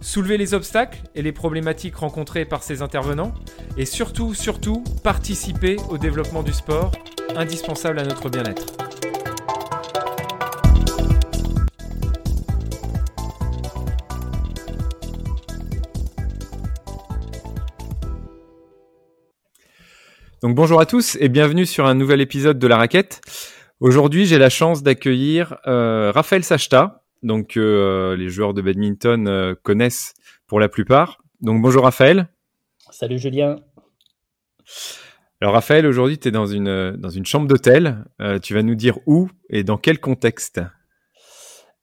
soulever 0.00 0.36
les 0.36 0.54
obstacles 0.54 0.98
et 1.14 1.22
les 1.22 1.32
problématiques 1.32 1.96
rencontrées 1.96 2.44
par 2.44 2.62
ces 2.62 2.82
intervenants, 2.82 3.34
et 3.76 3.84
surtout, 3.84 4.34
surtout, 4.34 4.84
participer 5.02 5.76
au 5.88 5.98
développement 5.98 6.42
du 6.42 6.52
sport, 6.52 6.92
indispensable 7.36 7.98
à 7.98 8.04
notre 8.04 8.28
bien-être. 8.28 8.66
Donc 20.40 20.54
bonjour 20.54 20.80
à 20.80 20.86
tous 20.86 21.16
et 21.20 21.28
bienvenue 21.28 21.66
sur 21.66 21.86
un 21.86 21.94
nouvel 21.94 22.20
épisode 22.20 22.60
de 22.60 22.66
La 22.68 22.76
Raquette. 22.76 23.20
Aujourd'hui, 23.80 24.24
j'ai 24.24 24.38
la 24.38 24.50
chance 24.50 24.84
d'accueillir 24.84 25.56
euh, 25.66 26.12
Raphaël 26.14 26.44
Sachta, 26.44 27.02
donc 27.22 27.56
euh, 27.56 28.16
les 28.16 28.28
joueurs 28.28 28.54
de 28.54 28.62
badminton 28.62 29.26
euh, 29.26 29.54
connaissent 29.62 30.14
pour 30.46 30.60
la 30.60 30.68
plupart. 30.68 31.18
Donc 31.40 31.62
bonjour 31.62 31.84
Raphaël. 31.84 32.28
Salut 32.90 33.18
Julien. 33.18 33.56
Alors 35.40 35.54
Raphaël, 35.54 35.86
aujourd'hui 35.86 36.18
tu 36.18 36.28
es 36.28 36.30
dans 36.30 36.46
une, 36.46 36.96
dans 36.96 37.10
une 37.10 37.26
chambre 37.26 37.46
d'hôtel. 37.46 38.04
tu 38.42 38.54
vas 38.54 38.62
nous 38.62 38.74
dire 38.74 38.98
où 39.06 39.30
et 39.50 39.62
dans 39.62 39.76
quel 39.76 40.00
contexte? 40.00 40.60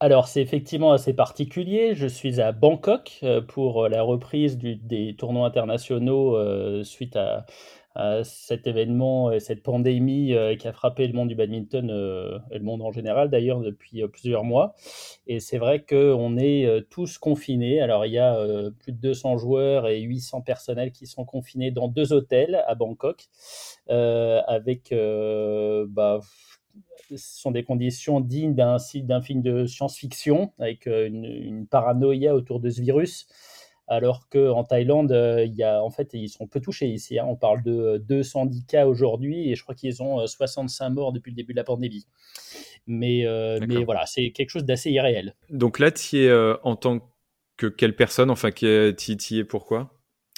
Alors 0.01 0.27
c'est 0.27 0.41
effectivement 0.41 0.91
assez 0.91 1.13
particulier. 1.13 1.95
Je 1.95 2.07
suis 2.07 2.41
à 2.41 2.51
Bangkok 2.51 3.23
pour 3.47 3.87
la 3.87 4.01
reprise 4.01 4.57
des 4.57 5.15
tournois 5.17 5.47
internationaux 5.47 6.83
suite 6.83 7.15
à, 7.15 7.45
cet 8.23 8.67
événement 8.67 9.31
et 9.31 9.39
cette 9.39 9.63
pandémie 9.63 10.33
euh, 10.33 10.55
qui 10.55 10.67
a 10.67 10.73
frappé 10.73 11.07
le 11.07 11.13
monde 11.13 11.29
du 11.29 11.35
badminton 11.35 11.89
euh, 11.89 12.39
et 12.51 12.57
le 12.57 12.63
monde 12.63 12.81
en 12.81 12.91
général 12.91 13.29
d'ailleurs 13.29 13.61
depuis 13.61 14.03
euh, 14.03 14.07
plusieurs 14.07 14.43
mois. 14.43 14.75
Et 15.27 15.39
c'est 15.39 15.57
vrai 15.57 15.83
qu'on 15.83 16.37
est 16.37 16.87
tous 16.89 17.17
confinés. 17.17 17.81
Alors 17.81 18.05
il 18.05 18.11
y 18.11 18.19
a 18.19 18.37
plus 18.79 18.91
de 18.91 18.97
200 18.97 19.37
joueurs 19.37 19.87
et 19.87 20.01
800 20.01 20.41
personnels 20.41 20.91
qui 20.91 21.07
sont 21.07 21.25
confinés 21.25 21.71
dans 21.71 21.87
deux 21.87 22.13
hôtels 22.13 22.63
à 22.67 22.75
Bangkok 22.75 23.25
avec... 23.87 24.93
Bah, 24.93 26.19
ce 27.09 27.17
sont 27.17 27.51
des 27.51 27.63
conditions 27.63 28.19
dignes 28.19 28.55
d'un 28.55 28.79
film 29.21 29.41
de 29.41 29.65
science-fiction 29.65 30.51
avec 30.59 30.87
une, 30.87 31.23
une, 31.23 31.67
paranoïa 31.67 32.35
autour 32.35 32.59
de 32.59 32.69
ce 32.69 32.81
virus 32.81 33.27
alors 33.87 34.27
qu'en 34.29 34.63
Thaïlande, 34.63 35.11
euh, 35.11 35.45
il 35.45 35.53
y 35.53 35.63
a, 35.63 35.83
en 35.83 35.89
fait, 35.89 36.13
ils 36.13 36.29
sont 36.29 36.47
peu 36.47 36.59
touchés 36.59 36.87
ici. 36.87 37.19
Hein. 37.19 37.25
On 37.27 37.35
parle 37.35 37.61
de 37.61 38.03
210 38.07 38.65
cas 38.65 38.87
aujourd'hui 38.87 39.51
et 39.51 39.55
je 39.55 39.63
crois 39.63 39.75
qu'ils 39.75 40.01
ont 40.01 40.25
65 40.25 40.85
euh, 40.85 40.89
morts 40.89 41.13
depuis 41.13 41.31
le 41.31 41.35
début 41.35 41.53
de 41.53 41.57
la 41.57 41.63
pandémie. 41.63 42.07
Mais, 42.87 43.25
euh, 43.25 43.59
mais 43.67 43.83
voilà, 43.83 44.05
c'est 44.05 44.31
quelque 44.31 44.49
chose 44.49 44.65
d'assez 44.65 44.91
irréel. 44.91 45.35
Donc 45.49 45.79
là, 45.79 45.91
tu 45.91 46.17
es 46.17 46.33
en 46.63 46.75
tant 46.75 46.99
que 47.57 47.67
quelle 47.67 47.95
personne? 47.95 48.29
Enfin, 48.31 48.51
tu 48.51 48.65
y 48.65 49.39
es 49.39 49.43
pourquoi? 49.43 49.91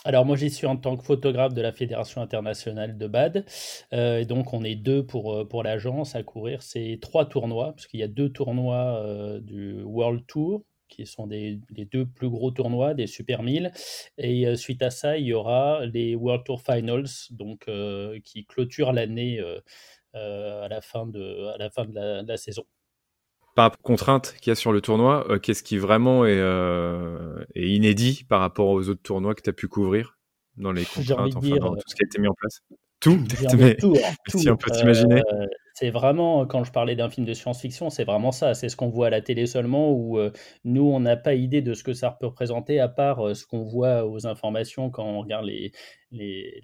Alors 0.06 0.26
moi 0.26 0.38
j'y 0.38 0.50
suis 0.50 0.68
en 0.68 0.78
tant 0.78 0.96
que 0.96 1.04
photographe 1.04 1.54
de 1.54 1.62
la 1.62 1.74
Fédération 1.74 2.22
internationale 2.22 2.98
de 2.98 3.08
BAD. 3.08 3.46
et 3.92 4.26
donc 4.26 4.54
on 4.54 4.64
est 4.64 4.76
deux 4.76 5.06
pour, 5.06 5.46
pour 5.50 5.64
l'agence 5.64 6.16
à 6.16 6.24
courir 6.24 6.62
ces 6.62 6.98
trois 7.02 7.26
tournois, 7.26 7.74
parce 7.74 7.88
qu'il 7.88 8.00
y 8.00 8.04
a 8.04 8.08
deux 8.08 8.30
tournois 8.30 9.04
du 9.42 9.82
World 9.82 10.26
Tour 10.26 10.64
qui 10.88 11.06
sont 11.06 11.28
des, 11.28 11.60
les 11.70 11.86
deux 11.86 12.06
plus 12.06 12.30
gros 12.30 12.52
tournois 12.52 12.94
des 12.94 13.08
Super 13.08 13.44
1000. 13.44 13.72
Et 14.18 14.48
euh, 14.48 14.56
suite 14.56 14.82
à 14.82 14.90
ça, 14.90 15.18
il 15.18 15.26
y 15.26 15.34
aura 15.34 15.86
les 15.86 16.16
World 16.16 16.44
Tour 16.46 16.62
Finals, 16.62 17.10
donc, 17.32 17.66
euh, 17.68 18.20
qui 18.24 18.46
clôturent 18.46 18.94
l'année 18.94 19.40
euh, 19.40 20.64
à 20.64 20.68
la 20.68 20.82
fin 20.82 21.06
de, 21.06 21.48
à 21.54 21.58
la, 21.58 21.70
fin 21.70 21.86
de 21.86 22.28
la, 22.28 22.38
saison. 22.38 22.64
Par 23.56 23.78
contrainte 23.80 24.36
qu'il 24.42 24.52
y 24.52 24.54
a 24.54 24.56
sur 24.56 24.72
le 24.72 24.82
tournoi, 24.82 25.40
qu'est-ce 25.42 25.64
qui 25.64 25.78
vraiment 25.78 26.26
est, 26.26 26.40
est, 27.56 27.70
inédit 27.70 28.24
par 28.28 28.40
rapport 28.40 28.68
aux 28.68 28.90
autres 28.90 29.02
tournois 29.02 29.36
que 29.36 29.42
tu 29.42 29.50
as 29.50 29.54
pu 29.54 29.68
couvrir 29.68 30.18
dans 30.56 30.72
les 30.72 30.86
contraintes, 30.86 31.36
enfin, 31.36 31.56
dans 31.58 31.76
tout 31.76 31.84
ce 31.88 31.96
qui 31.96 32.04
a 32.04 32.08
été 32.08 32.20
mis 32.20 32.28
en 32.28 32.34
place? 32.34 32.62
tout, 33.00 33.20
mais, 33.58 33.76
tout, 33.76 33.96
hein, 33.96 34.14
si 34.28 34.50
on 34.50 34.58
peut 34.58 34.72
t'imaginer 34.72 35.22
c'est 35.80 35.92
vraiment, 35.92 36.48
quand 36.48 36.64
je 36.64 36.72
parlais 36.72 36.96
d'un 36.96 37.08
film 37.08 37.28
de 37.28 37.34
science-fiction, 37.36 37.92
c'est 37.92 38.04
vraiment 38.04 38.32
ça. 38.32 38.56
C'est 38.56 38.68
ce 38.68 38.76
qu'on 38.76 38.90
voit 38.90 39.08
à 39.08 39.10
la 39.12 39.22
télé 39.22 39.46
seulement, 39.46 39.92
où 39.92 40.18
euh, 40.18 40.32
nous, 40.64 40.82
on 40.82 41.00
n'a 41.00 41.16
pas 41.18 41.36
idée 41.36 41.62
de 41.62 41.76
ce 41.76 41.84
que 41.84 41.94
ça 41.94 42.10
peut 42.10 42.26
représenter, 42.26 42.80
à 42.80 42.88
part 42.88 43.28
euh, 43.28 43.36
ce 43.36 43.46
qu'on 43.46 43.62
voit 43.64 44.04
aux 44.08 44.26
informations 44.26 44.90
quand 44.90 45.06
on 45.06 45.20
regarde 45.20 45.46
les, 45.46 45.72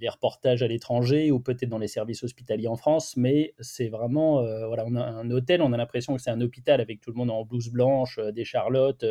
reportages 0.10 0.64
à 0.64 0.68
l'étranger 0.68 1.30
ou 1.30 1.40
peut-être 1.40 1.70
dans 1.70 1.78
les 1.78 1.88
services 1.88 2.24
hospitaliers 2.24 2.68
en 2.68 2.76
France. 2.76 3.16
Mais 3.16 3.54
c'est 3.60 3.88
vraiment, 3.88 4.40
euh, 4.40 4.66
voilà, 4.66 4.84
on 4.88 4.96
a 4.96 5.04
un 5.04 5.30
hôtel, 5.30 5.62
on 5.62 5.74
a 5.74 5.78
l'impression 5.78 6.16
que 6.16 6.22
c'est 6.22 6.32
un 6.32 6.42
hôpital 6.42 6.82
avec 6.82 7.00
tout 7.00 7.12
le 7.12 7.18
monde 7.18 7.30
en 7.30 7.46
blouse 7.46 7.70
blanche, 7.70 8.20
des 8.34 8.46
charlottes, 8.46 9.06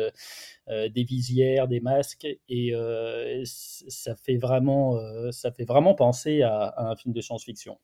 des 0.67 1.03
visières, 1.03 1.69
des 1.69 1.79
masques, 1.79 2.27
et 2.49 2.73
ça 3.45 4.15
fait 4.17 4.37
vraiment, 4.37 4.99
ça 5.31 5.51
fait 5.53 5.65
vraiment 5.65 5.95
penser 5.95 6.41
à 6.41 6.73
un 6.77 6.95
film 6.97 7.13
de 7.13 7.21
science-fiction. 7.21 7.77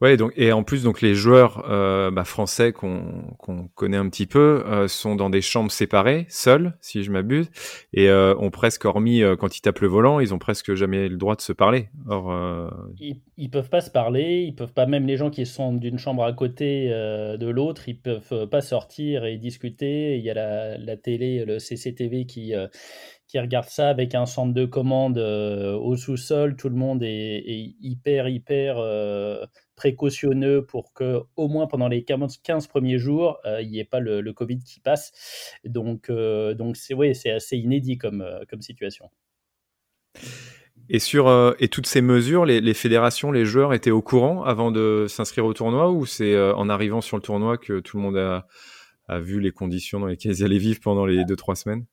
Ouais, 0.00 0.16
donc 0.16 0.32
et 0.36 0.52
en 0.52 0.62
plus 0.62 0.82
donc 0.82 1.00
les 1.00 1.14
joueurs 1.14 1.64
euh, 1.70 2.10
bah, 2.10 2.24
français 2.24 2.72
qu'on 2.72 3.34
connaît 3.74 3.96
un 3.96 4.08
petit 4.08 4.26
peu 4.26 4.62
euh, 4.66 4.88
sont 4.88 5.14
dans 5.14 5.30
des 5.30 5.40
chambres 5.40 5.70
séparées, 5.70 6.26
seuls, 6.28 6.76
si 6.80 7.02
je 7.02 7.10
m'abuse, 7.10 7.50
et 7.92 8.08
euh, 8.08 8.34
ont 8.36 8.50
presque 8.50 8.84
hormis 8.84 9.22
quand 9.38 9.56
ils 9.56 9.60
tapent 9.60 9.80
le 9.80 9.88
volant, 9.88 10.20
ils 10.20 10.34
ont 10.34 10.38
presque 10.38 10.74
jamais 10.74 11.08
le 11.08 11.16
droit 11.16 11.36
de 11.36 11.40
se 11.40 11.52
parler. 11.52 11.88
Or, 12.08 12.70
ils, 12.98 13.20
ils 13.36 13.50
peuvent 13.50 13.70
pas 13.70 13.80
se 13.80 13.90
parler, 13.90 14.44
ils 14.46 14.54
peuvent 14.54 14.74
pas 14.74 14.86
même 14.86 15.06
les 15.06 15.16
gens 15.16 15.30
qui 15.30 15.46
sont 15.46 15.72
d'une 15.72 15.98
chambre 15.98 16.24
à 16.24 16.32
côté 16.32 16.88
de 16.88 17.48
l'autre, 17.48 17.88
ils 17.88 17.98
peuvent 17.98 18.46
pas 18.48 18.60
sortir 18.60 19.24
et 19.24 19.36
discuter. 19.36 20.18
Il 20.18 20.24
y 20.24 20.30
a 20.30 20.34
la, 20.34 20.78
la 20.78 20.96
télé, 20.96 21.44
le 21.44 21.58
CCTV 21.58 22.26
qui 22.26 22.52
qui 23.34 23.40
regarde 23.40 23.68
ça 23.68 23.88
avec 23.88 24.14
un 24.14 24.26
centre 24.26 24.54
de 24.54 24.64
commande 24.64 25.18
au 25.18 25.96
sous-sol. 25.96 26.54
Tout 26.54 26.68
le 26.68 26.76
monde 26.76 27.02
est, 27.02 27.42
hyper, 27.80 28.28
hyper 28.28 28.78
précautionneux 29.74 30.64
pour 30.64 30.92
que, 30.92 31.22
au 31.34 31.48
moins 31.48 31.66
pendant 31.66 31.88
les 31.88 32.04
15 32.04 32.66
premiers 32.68 32.98
jours, 32.98 33.38
euh, 33.44 33.60
il 33.60 33.70
n'y 33.70 33.80
ait 33.80 33.84
pas 33.84 33.98
le, 33.98 34.32
Covid 34.32 34.60
qui 34.60 34.78
passe. 34.78 35.12
Donc, 35.64 36.10
euh, 36.10 36.54
donc 36.54 36.76
c'est 36.76 36.94
ouais, 36.94 37.10
assez 37.10 37.56
inédit 37.56 37.98
comme, 37.98 38.20
euh, 38.20 38.44
comme 38.48 38.62
situation. 38.62 39.10
Et 40.88 41.00
sur 41.00 41.54
et 41.58 41.68
toutes 41.68 41.86
ces 41.86 42.02
mesures, 42.02 42.44
les, 42.44 42.74
fédérations, 42.74 43.32
les 43.32 43.46
joueurs 43.46 43.72
étaient 43.72 43.90
au 43.90 44.02
courant 44.02 44.44
avant 44.44 44.70
de 44.70 45.06
s'inscrire 45.08 45.46
au 45.46 45.54
tournoi 45.54 45.90
ou 45.90 46.04
c'est 46.04 46.38
en 46.38 46.68
arrivant 46.68 47.00
sur 47.00 47.16
le 47.16 47.22
tournoi 47.22 47.56
que 47.56 47.80
tout 47.80 47.96
le 47.96 48.02
monde 48.02 48.18
a, 48.18 48.46
a 49.08 49.18
vu 49.20 49.40
les 49.40 49.50
conditions 49.50 50.00
dans 50.00 50.06
lesquelles 50.06 50.32
ils 50.32 50.44
allaient 50.44 50.58
vivre 50.58 50.80
pendant 50.82 51.04
les 51.04 51.24
deux 51.24 51.36
trois 51.36 51.56
semaines? 51.56 51.84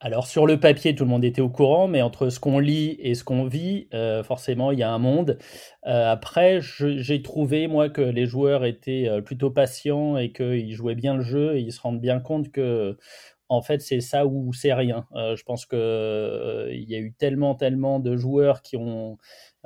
Alors 0.00 0.26
sur 0.26 0.46
le 0.46 0.60
papier, 0.60 0.94
tout 0.94 1.04
le 1.04 1.10
monde 1.10 1.24
était 1.24 1.40
au 1.40 1.48
courant, 1.48 1.88
mais 1.88 2.02
entre 2.02 2.28
ce 2.28 2.40
qu'on 2.40 2.58
lit 2.58 2.96
et 3.00 3.14
ce 3.14 3.24
qu'on 3.24 3.46
vit, 3.46 3.88
euh, 3.94 4.22
forcément, 4.22 4.70
il 4.70 4.78
y 4.78 4.82
a 4.82 4.90
un 4.90 4.98
monde. 4.98 5.38
Euh, 5.86 6.10
après, 6.10 6.60
j'ai 6.60 7.22
trouvé 7.22 7.68
moi 7.68 7.88
que 7.88 8.02
les 8.02 8.26
joueurs 8.26 8.64
étaient 8.64 9.08
euh, 9.08 9.20
plutôt 9.20 9.50
patients 9.50 10.16
et 10.16 10.32
qu'ils 10.32 10.74
jouaient 10.74 10.94
bien 10.94 11.14
le 11.14 11.22
jeu 11.22 11.56
et 11.56 11.60
ils 11.60 11.72
se 11.72 11.80
rendent 11.80 12.00
bien 12.00 12.20
compte 12.20 12.50
que 12.50 12.96
en 13.50 13.62
fait, 13.62 13.80
c'est 13.80 14.02
ça 14.02 14.26
ou 14.26 14.52
c'est 14.52 14.74
rien. 14.74 15.06
je 15.14 15.42
pense 15.42 15.64
qu'il 15.64 15.78
il 15.78 16.90
y 16.90 16.94
a 16.94 16.98
eu 16.98 17.14
tellement, 17.14 17.54
tellement 17.54 17.98
de 17.98 18.14
joueurs 18.14 18.60
qui 18.60 18.76
ont 18.76 19.16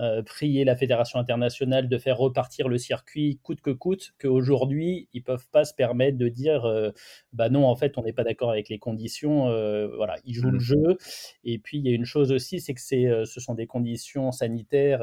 euh, 0.03 0.21
prier 0.21 0.65
la 0.65 0.75
Fédération 0.75 1.21
internationale 1.21 1.89
de 1.89 1.97
faire 1.97 2.19
repartir 2.19 2.67
le 2.67 2.77
circuit 2.77 3.39
coûte 3.45 3.61
que 3.61 3.71
coûte, 3.71 4.15
qu'aujourd'hui, 4.21 5.09
ils 5.13 5.23
peuvent 5.23 5.47
pas 5.53 5.65
se 5.65 5.73
permettre 5.73 6.19
de 6.19 6.27
dire 6.27 6.65
euh, 6.65 6.91
bah 7.33 7.49
non, 7.49 7.67
en 7.67 7.77
fait, 7.77 7.97
on 7.99 8.03
n'est 8.03 8.13
pas 8.13 8.25
d'accord 8.25 8.51
avec 8.51 8.69
les 8.69 8.81
conditions. 8.81 9.49
Euh, 9.49 9.89
voilà, 9.95 10.17
ils 10.25 10.35
jouent 10.35 10.51
le 10.51 10.59
mmh. 10.59 10.61
jeu. 10.61 10.99
Et 11.45 11.59
puis, 11.59 11.79
il 11.79 11.87
y 11.87 11.89
a 11.89 11.95
une 11.95 12.05
chose 12.05 12.33
aussi, 12.33 12.59
c'est 12.59 12.75
que 12.75 12.81
ce 12.81 13.41
sont 13.41 13.55
des 13.55 13.69
conditions 13.69 14.33
sanitaires 14.33 15.03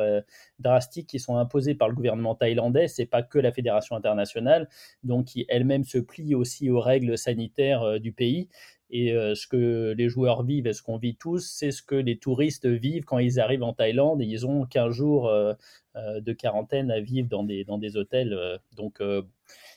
drastiques 0.60 1.08
qui 1.08 1.20
sont 1.20 1.38
imposées 1.38 1.76
par 1.76 1.88
le 1.88 1.96
gouvernement 1.96 2.36
thaïlandais. 2.36 2.88
C'est 2.88 3.06
pas 3.06 3.24
que 3.24 3.40
la 3.40 3.54
Fédération 3.54 3.96
internationale, 3.96 4.68
donc 5.04 5.28
qui 5.28 5.46
elle-même 5.48 5.86
se 5.86 5.98
plie 5.98 6.36
aussi 6.36 6.70
aux 6.70 6.82
règles 6.82 7.18
sanitaires 7.18 8.00
du 8.02 8.12
pays. 8.12 8.50
Et 8.90 9.14
euh, 9.14 9.36
ce 9.36 9.48
que 9.48 9.94
les 9.96 10.10
joueurs 10.10 10.44
vivent 10.44 10.68
et 10.68 10.74
ce 10.74 10.82
qu'on 10.82 10.98
vit 10.98 11.16
tous, 11.16 11.48
c'est 11.48 11.72
ce 11.72 11.84
que 11.84 11.96
les 11.96 12.18
touristes 12.18 12.66
vivent 12.66 13.06
quand 13.06 13.20
ils 13.20 13.40
arrivent 13.40 13.64
en 13.64 13.74
Thaïlande 13.74 14.22
et 14.22 14.26
ils 14.26 14.48
ont 14.48 14.66
15 14.66 14.92
jours 14.92 15.28
euh, 15.28 15.54
euh, 15.96 16.20
de 16.22 16.34
quarantaine 16.34 16.90
à 16.90 17.00
vivre 17.00 17.28
dans 17.28 17.44
des, 17.44 17.64
dans 17.64 17.78
des 17.78 17.98
hôtels. 17.98 18.60
donc, 18.76 19.02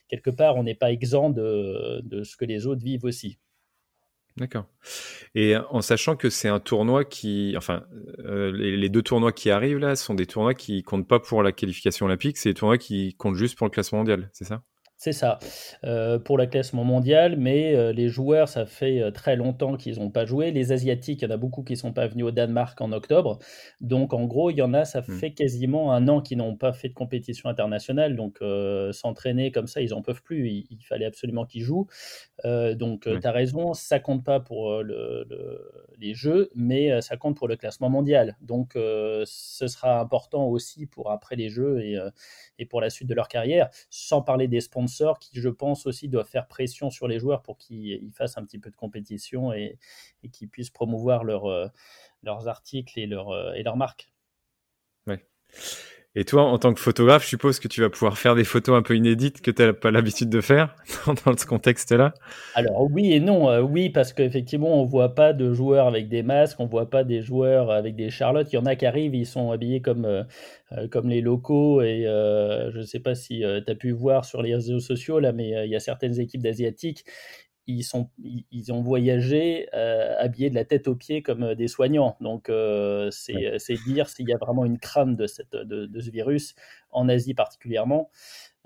quelque 0.08 0.30
part, 0.30 0.56
on 0.56 0.62
n'est 0.62 0.74
pas 0.74 0.92
exempt 0.92 1.30
de, 1.30 2.00
de, 2.04 2.22
ce 2.22 2.36
que 2.36 2.44
les 2.44 2.66
autres 2.66 2.82
vivent 2.82 3.04
aussi. 3.04 3.38
D'accord. 4.38 4.64
Et 5.34 5.56
en 5.56 5.82
sachant 5.82 6.16
que 6.16 6.30
c'est 6.30 6.48
un 6.48 6.60
tournoi 6.60 7.04
qui, 7.04 7.54
enfin, 7.58 7.84
les, 8.24 8.88
deux 8.88 9.02
tournois 9.02 9.32
qui 9.32 9.50
arrivent 9.50 9.78
là 9.78 9.94
sont 9.94 10.14
des 10.14 10.24
tournois 10.24 10.54
qui 10.54 10.82
comptent 10.82 11.08
pas 11.08 11.20
pour 11.20 11.42
la 11.42 11.52
qualification 11.52 12.06
olympique, 12.06 12.38
c'est 12.38 12.50
des 12.50 12.54
tournois 12.54 12.78
qui 12.78 13.14
comptent 13.14 13.36
juste 13.36 13.58
pour 13.58 13.66
le 13.66 13.70
classement 13.70 13.98
mondial, 13.98 14.30
c'est 14.32 14.44
ça? 14.44 14.62
C'est 15.02 15.12
ça, 15.12 15.40
euh, 15.82 16.20
pour 16.20 16.38
le 16.38 16.46
classement 16.46 16.84
mondial, 16.84 17.36
mais 17.36 17.74
euh, 17.74 17.92
les 17.92 18.06
joueurs, 18.06 18.48
ça 18.48 18.66
fait 18.66 19.00
euh, 19.00 19.10
très 19.10 19.34
longtemps 19.34 19.76
qu'ils 19.76 19.98
n'ont 19.98 20.12
pas 20.12 20.26
joué. 20.26 20.52
Les 20.52 20.70
Asiatiques, 20.70 21.22
il 21.22 21.24
y 21.24 21.28
en 21.28 21.34
a 21.34 21.36
beaucoup 21.36 21.64
qui 21.64 21.72
ne 21.72 21.78
sont 21.78 21.92
pas 21.92 22.06
venus 22.06 22.26
au 22.26 22.30
Danemark 22.30 22.80
en 22.80 22.92
octobre. 22.92 23.40
Donc, 23.80 24.14
en 24.14 24.26
gros, 24.26 24.50
il 24.50 24.58
y 24.58 24.62
en 24.62 24.74
a, 24.74 24.84
ça 24.84 25.00
mmh. 25.00 25.04
fait 25.14 25.32
quasiment 25.32 25.92
un 25.92 26.06
an 26.06 26.20
qu'ils 26.20 26.38
n'ont 26.38 26.54
pas 26.54 26.72
fait 26.72 26.88
de 26.88 26.94
compétition 26.94 27.48
internationale. 27.48 28.14
Donc, 28.14 28.38
s'entraîner 28.92 29.50
comme 29.50 29.66
ça, 29.66 29.80
ils 29.80 29.90
n'en 29.90 30.02
peuvent 30.02 30.22
plus. 30.22 30.48
Il, 30.70 30.84
fallait 30.84 31.06
absolument 31.06 31.46
qu'ils 31.46 31.62
jouent. 31.62 31.88
donc, 32.44 33.02
tu 33.02 33.26
as 33.26 33.32
raison, 33.32 33.74
ça 33.74 33.98
compte 33.98 34.22
pas 34.22 34.38
pour 34.38 34.84
les 35.98 36.14
Jeux, 36.14 36.50
mais 36.54 37.00
ça 37.00 37.16
compte 37.16 37.36
pour 37.36 37.48
le 37.48 37.56
classement 37.56 37.90
mondial. 37.90 38.36
Donc, 38.40 38.74
ce 38.74 39.66
sera 39.66 39.98
important 39.98 40.46
aussi 40.46 40.86
pour 40.86 41.10
après 41.10 41.34
les 41.34 41.48
Jeux 41.48 41.80
et, 41.80 41.98
et 42.60 42.66
pour 42.66 42.80
la 42.80 42.88
suite 42.88 43.08
de 43.08 43.14
leur 43.14 43.26
carrière, 43.26 43.68
sans 43.90 44.22
parler 44.22 44.46
des 44.46 44.60
sponsors 44.60 44.91
qui, 45.18 45.40
je 45.40 45.48
pense 45.48 45.86
aussi, 45.86 46.08
doivent 46.08 46.28
faire 46.28 46.46
pression 46.46 46.90
sur 46.90 47.08
les 47.08 47.18
joueurs 47.18 47.42
pour 47.42 47.58
qu'ils 47.58 48.12
fassent 48.12 48.38
un 48.38 48.44
petit 48.44 48.58
peu 48.58 48.70
de 48.70 48.76
compétition 48.76 49.52
et, 49.52 49.78
qu'ils 50.32 50.48
puissent 50.48 50.70
promouvoir 50.70 51.24
euh, 51.24 51.68
leurs 52.22 52.48
articles 52.48 52.98
et, 52.98 53.06
leur, 53.06 53.30
euh, 53.30 53.52
et 53.54 53.62
leurs 53.62 53.76
marques. 53.76 54.12
Et 56.14 56.26
toi, 56.26 56.42
en 56.42 56.58
tant 56.58 56.74
que 56.74 56.80
photographe, 56.80 57.22
je 57.22 57.28
suppose 57.28 57.58
que 57.58 57.68
tu 57.68 57.80
vas 57.80 57.88
pouvoir 57.88 58.18
faire 58.18 58.34
des 58.34 58.44
photos 58.44 58.76
un 58.76 58.82
peu 58.82 58.94
inédites 58.94 59.40
que 59.40 59.50
tu 59.50 59.62
n'as 59.62 59.72
pas 59.72 59.90
l'habitude 59.90 60.28
de 60.28 60.42
faire 60.42 60.76
dans 61.24 61.34
ce 61.34 61.46
contexte-là? 61.46 62.12
Alors 62.54 62.86
oui 62.90 63.14
et 63.14 63.20
non. 63.20 63.48
Euh, 63.48 63.62
oui, 63.62 63.88
parce 63.88 64.12
qu'effectivement, 64.12 64.78
on 64.78 64.84
ne 64.84 64.90
voit 64.90 65.14
pas 65.14 65.32
de 65.32 65.54
joueurs 65.54 65.86
avec 65.86 66.10
des 66.10 66.22
masques, 66.22 66.60
on 66.60 66.66
ne 66.66 66.70
voit 66.70 66.90
pas 66.90 67.02
des 67.02 67.22
joueurs 67.22 67.70
avec 67.70 67.96
des 67.96 68.10
charlottes. 68.10 68.52
Il 68.52 68.56
y 68.56 68.58
en 68.58 68.66
a 68.66 68.76
qui 68.76 68.84
arrivent, 68.84 69.14
ils 69.14 69.24
sont 69.24 69.52
habillés 69.52 69.80
comme, 69.80 70.04
euh, 70.04 70.22
euh, 70.72 70.86
comme 70.86 71.08
les 71.08 71.22
locaux. 71.22 71.80
Et 71.80 72.02
je 72.04 72.78
ne 72.78 72.84
sais 72.84 73.00
pas 73.00 73.14
si 73.14 73.42
tu 73.66 73.72
as 73.72 73.74
pu 73.74 73.92
voir 73.92 74.26
sur 74.26 74.42
les 74.42 74.54
réseaux 74.54 74.80
sociaux, 74.80 75.18
là, 75.18 75.32
mais 75.32 75.64
il 75.64 75.70
y 75.70 75.76
a 75.76 75.80
certaines 75.80 76.20
équipes 76.20 76.42
d'Asiatiques 76.42 77.06
ils, 77.66 77.84
sont, 77.84 78.10
ils 78.50 78.72
ont 78.72 78.80
voyagé 78.80 79.68
euh, 79.74 80.14
habillés 80.18 80.50
de 80.50 80.54
la 80.54 80.64
tête 80.64 80.88
aux 80.88 80.96
pieds 80.96 81.22
comme 81.22 81.42
euh, 81.44 81.54
des 81.54 81.68
soignants. 81.68 82.16
Donc, 82.20 82.48
euh, 82.48 83.10
c'est 83.10 83.74
dire 83.86 84.08
s'il 84.08 84.28
y 84.28 84.32
a 84.32 84.38
vraiment 84.38 84.64
une 84.64 84.78
crainte 84.78 85.16
de, 85.16 85.26
cette, 85.26 85.54
de, 85.54 86.00
ce 86.00 86.10
virus, 86.10 86.54
en 86.90 87.08
Asie 87.08 87.34
particulièrement. 87.34 88.10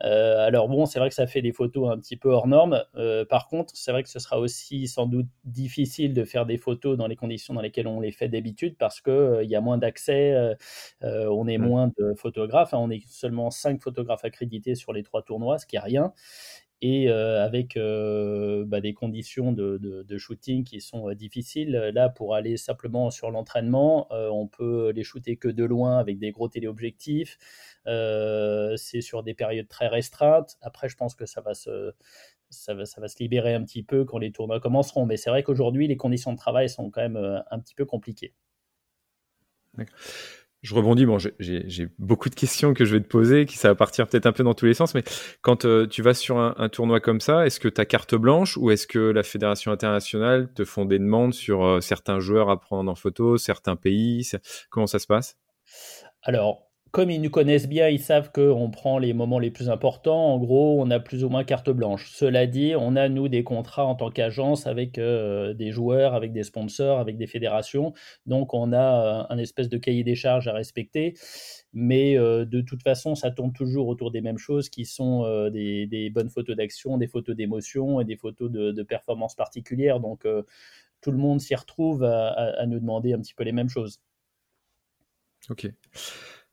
alors 0.00 0.68
bon, 0.68 0.86
c'est 0.86 0.98
vrai 0.98 1.08
que 1.08 1.14
ça 1.14 1.26
fait 1.26 1.42
des 1.42 1.52
photos 1.52 1.90
un 1.90 1.98
petit 1.98 2.16
peu 2.16 2.30
hors 2.30 2.46
normes. 2.46 2.84
par 3.28 3.48
contre, 3.48 3.72
c'est 3.76 3.92
vrai 3.92 4.02
que 4.02 4.08
ce 4.08 4.18
sera 4.18 4.38
aussi 4.38 4.88
sans 4.88 5.06
doute 5.06 5.28
difficile 5.44 6.12
de 6.12 6.24
faire 6.24 6.44
des 6.46 6.58
photos 6.58 6.96
dans 6.96 7.06
les 7.06 7.16
conditions 7.16 7.54
dans 7.54 7.60
lesquelles 7.60 7.86
on 7.86 8.00
les 8.00 8.12
fait 8.12 8.28
d'habitude 8.28 8.76
parce 8.78 9.00
qu'il 9.00 9.40
il 9.42 9.48
y 9.48 9.54
a 9.54 9.60
moins 9.60 9.78
d'accès, 9.78 10.56
on 11.02 11.46
est 11.46 11.58
moins 11.58 11.92
de 11.98 12.14
photographes. 12.14 12.74
Hein. 12.74 12.78
on 12.80 12.90
est 12.90 13.06
seulement 13.06 13.50
cinq 13.50 13.80
photographes 13.80 14.24
accrédités 14.24 14.74
sur 14.74 14.92
les 14.92 15.02
trois 15.02 15.22
tournois, 15.22 15.58
ce 15.58 15.66
qui 15.66 15.76
est 15.76 15.80
rien 15.80 16.12
et 16.82 17.08
avec 17.10 17.76
bah, 17.76 18.80
des 18.80 18.94
conditions 18.94 19.52
de, 19.52 20.18
shooting 20.18 20.64
qui 20.64 20.80
sont 20.80 21.12
difficiles. 21.12 21.72
Là, 21.94 22.08
pour 22.08 22.34
aller 22.34 22.56
simplement 22.56 23.10
sur 23.10 23.30
l'entraînement, 23.30 24.08
on 24.10 24.46
peut 24.46 24.90
les 24.90 25.02
shooter 25.02 25.36
que 25.36 25.48
de 25.48 25.64
loin 25.64 25.98
avec 25.98 26.18
des 26.18 26.30
gros 26.32 26.48
téléobjectifs. 26.48 27.38
c'est 27.84 29.00
sur 29.00 29.22
des 29.22 29.34
périodes 29.34 29.68
très 29.68 29.88
restreintes. 29.88 30.56
Après, 30.60 30.88
je 30.88 30.96
pense 30.96 31.14
que 31.14 31.26
ça 31.26 31.40
va 31.40 31.54
se, 31.54 31.92
ça 32.50 32.74
va 32.74 32.84
se 32.84 33.18
libérer 33.20 33.54
un 33.54 33.64
petit 33.64 33.82
peu 33.82 34.04
quand 34.04 34.18
les 34.18 34.32
tournois 34.32 34.60
commenceront. 34.60 35.06
Mais 35.06 35.16
c'est 35.16 35.30
vrai 35.30 35.42
qu'aujourd'hui, 35.42 35.86
les 35.88 35.96
conditions 35.96 36.32
de 36.32 36.38
travail 36.38 36.68
sont 36.68 36.90
quand 36.90 37.02
même 37.02 37.42
un 37.50 37.58
petit 37.58 37.74
peu 37.74 37.84
compliquées. 37.84 38.34
D'accord 39.74 39.96
je 40.62 40.74
rebondis. 40.74 41.06
Bon, 41.06 41.18
j'ai 41.18 41.88
beaucoup 41.98 42.28
de 42.28 42.34
questions 42.34 42.74
que 42.74 42.84
je 42.84 42.96
vais 42.96 43.00
te 43.00 43.08
poser, 43.08 43.46
qui 43.46 43.56
ça 43.56 43.68
va 43.68 43.74
partir 43.74 44.06
peut-être 44.06 44.26
un 44.26 44.32
peu 44.32 44.42
dans 44.42 44.54
tous 44.54 44.66
les 44.66 44.74
sens. 44.74 44.94
Mais 44.94 45.04
quand 45.42 45.64
euh, 45.64 45.86
tu 45.86 46.02
vas 46.02 46.14
sur 46.14 46.38
un, 46.38 46.68
tournoi 46.68 47.00
comme 47.00 47.20
ça, 47.20 47.46
est-ce 47.46 47.60
que 47.60 47.68
tu 47.68 47.80
as 47.80 47.84
carte 47.84 48.14
blanche 48.14 48.56
ou 48.56 48.70
est-ce 48.70 48.86
que 48.86 48.98
la 48.98 49.22
fédération 49.22 49.70
internationale 49.70 50.52
te 50.52 50.64
font 50.64 50.84
des 50.84 50.98
demandes 50.98 51.34
sur 51.34 51.64
euh, 51.64 51.80
certains 51.80 52.18
joueurs 52.18 52.50
à 52.50 52.60
prendre 52.60 52.90
en 52.90 52.94
photo, 52.94 53.36
certains 53.36 53.76
pays 53.76 54.28
Comment 54.70 54.86
ça 54.86 54.98
se 54.98 55.06
passe? 55.06 55.36
Alors, 56.22 56.65
comme 56.96 57.10
ils 57.10 57.20
nous 57.20 57.28
connaissent 57.28 57.68
bien, 57.68 57.90
ils 57.90 58.00
savent 58.00 58.32
qu'on 58.32 58.70
prend 58.70 58.98
les 58.98 59.12
moments 59.12 59.38
les 59.38 59.50
plus 59.50 59.68
importants. 59.68 60.32
En 60.32 60.38
gros, 60.38 60.80
on 60.80 60.90
a 60.90 60.98
plus 60.98 61.24
ou 61.24 61.28
moins 61.28 61.44
carte 61.44 61.68
blanche. 61.68 62.10
Cela 62.14 62.46
dit, 62.46 62.72
on 62.74 62.96
a, 62.96 63.10
nous, 63.10 63.28
des 63.28 63.44
contrats 63.44 63.84
en 63.84 63.94
tant 63.94 64.10
qu'agence 64.10 64.66
avec 64.66 64.96
euh, 64.96 65.52
des 65.52 65.72
joueurs, 65.72 66.14
avec 66.14 66.32
des 66.32 66.42
sponsors, 66.42 66.98
avec 66.98 67.18
des 67.18 67.26
fédérations. 67.26 67.92
Donc, 68.24 68.54
on 68.54 68.72
a 68.72 68.78
euh, 68.78 69.24
un 69.28 69.36
espèce 69.36 69.68
de 69.68 69.76
cahier 69.76 70.04
des 70.04 70.14
charges 70.14 70.48
à 70.48 70.54
respecter. 70.54 71.12
Mais 71.74 72.16
euh, 72.16 72.46
de 72.46 72.62
toute 72.62 72.82
façon, 72.82 73.14
ça 73.14 73.30
tourne 73.30 73.52
toujours 73.52 73.88
autour 73.88 74.10
des 74.10 74.22
mêmes 74.22 74.38
choses 74.38 74.70
qui 74.70 74.86
sont 74.86 75.50
des, 75.50 76.10
bonnes 76.14 76.30
photos 76.30 76.56
d'action, 76.56 76.96
des 76.96 77.08
photos 77.08 77.36
d'émotion 77.36 78.00
et 78.00 78.06
des 78.06 78.16
photos 78.16 78.50
de, 78.50 78.72
de 78.72 78.82
performance 78.82 79.34
particulières. 79.34 80.00
Donc, 80.00 80.26
tout 81.02 81.10
le 81.10 81.18
monde 81.18 81.42
s'y 81.42 81.54
retrouve 81.54 82.04
à, 82.04 82.28
à 82.30 82.64
nous 82.64 82.80
demander 82.80 83.12
un 83.12 83.20
petit 83.20 83.34
peu 83.34 83.44
les 83.44 83.52
mêmes 83.52 83.68
choses. 83.68 84.00
Ok. 85.50 85.70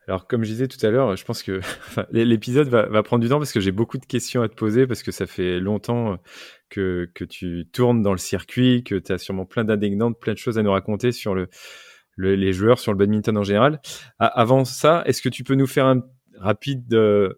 Alors, 0.07 0.27
comme 0.27 0.43
je 0.43 0.49
disais 0.49 0.67
tout 0.67 0.83
à 0.85 0.89
l'heure, 0.89 1.15
je 1.15 1.23
pense 1.23 1.43
que 1.43 1.61
l'épisode 2.11 2.67
va, 2.67 3.03
prendre 3.03 3.23
du 3.23 3.29
temps 3.29 3.37
parce 3.37 3.53
que 3.53 3.61
j'ai 3.61 3.71
beaucoup 3.71 3.97
de 3.97 4.05
questions 4.05 4.41
à 4.41 4.49
te 4.49 4.55
poser 4.55 4.85
parce 4.85 5.01
que 5.01 5.11
ça 5.11 5.25
fait 5.27 5.59
longtemps 5.59 6.17
que, 6.69 7.09
que 7.13 7.23
tu 7.23 7.67
tournes 7.71 8.01
dans 8.01 8.11
le 8.11 8.17
circuit, 8.17 8.83
que 8.83 8.95
tu 8.95 9.11
as 9.13 9.17
sûrement 9.17 9.45
plein 9.45 9.63
d'anecdotes, 9.63 10.19
plein 10.19 10.33
de 10.33 10.37
choses 10.37 10.57
à 10.57 10.63
nous 10.63 10.71
raconter 10.71 11.13
sur 11.13 11.35
le, 11.35 11.47
les 12.17 12.51
joueurs, 12.51 12.79
sur 12.79 12.91
le 12.91 12.97
badminton 12.97 13.37
en 13.37 13.43
général. 13.43 13.79
avant 14.19 14.65
ça, 14.65 15.03
est-ce 15.05 15.21
que 15.21 15.29
tu 15.29 15.43
peux 15.43 15.55
nous 15.55 15.67
faire 15.67 15.85
un 15.85 16.01
rapide, 16.37 16.93
euh, 16.93 17.33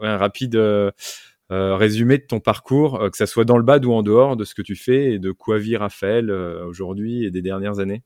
un 0.00 0.16
rapide 0.16 0.56
euh, 0.56 0.90
résumé 1.50 2.16
de 2.16 2.24
ton 2.24 2.40
parcours, 2.40 3.10
que 3.10 3.16
ça 3.18 3.26
soit 3.26 3.44
dans 3.44 3.58
le 3.58 3.62
bad 3.62 3.84
ou 3.84 3.92
en 3.92 4.02
dehors, 4.02 4.36
de 4.36 4.44
ce 4.44 4.54
que 4.54 4.62
tu 4.62 4.74
fais 4.74 5.12
et 5.12 5.18
de 5.18 5.32
quoi 5.32 5.58
vit 5.58 5.76
Raphaël 5.76 6.30
aujourd'hui 6.30 7.24
et 7.26 7.30
des 7.30 7.42
dernières 7.42 7.78
années? 7.78 8.02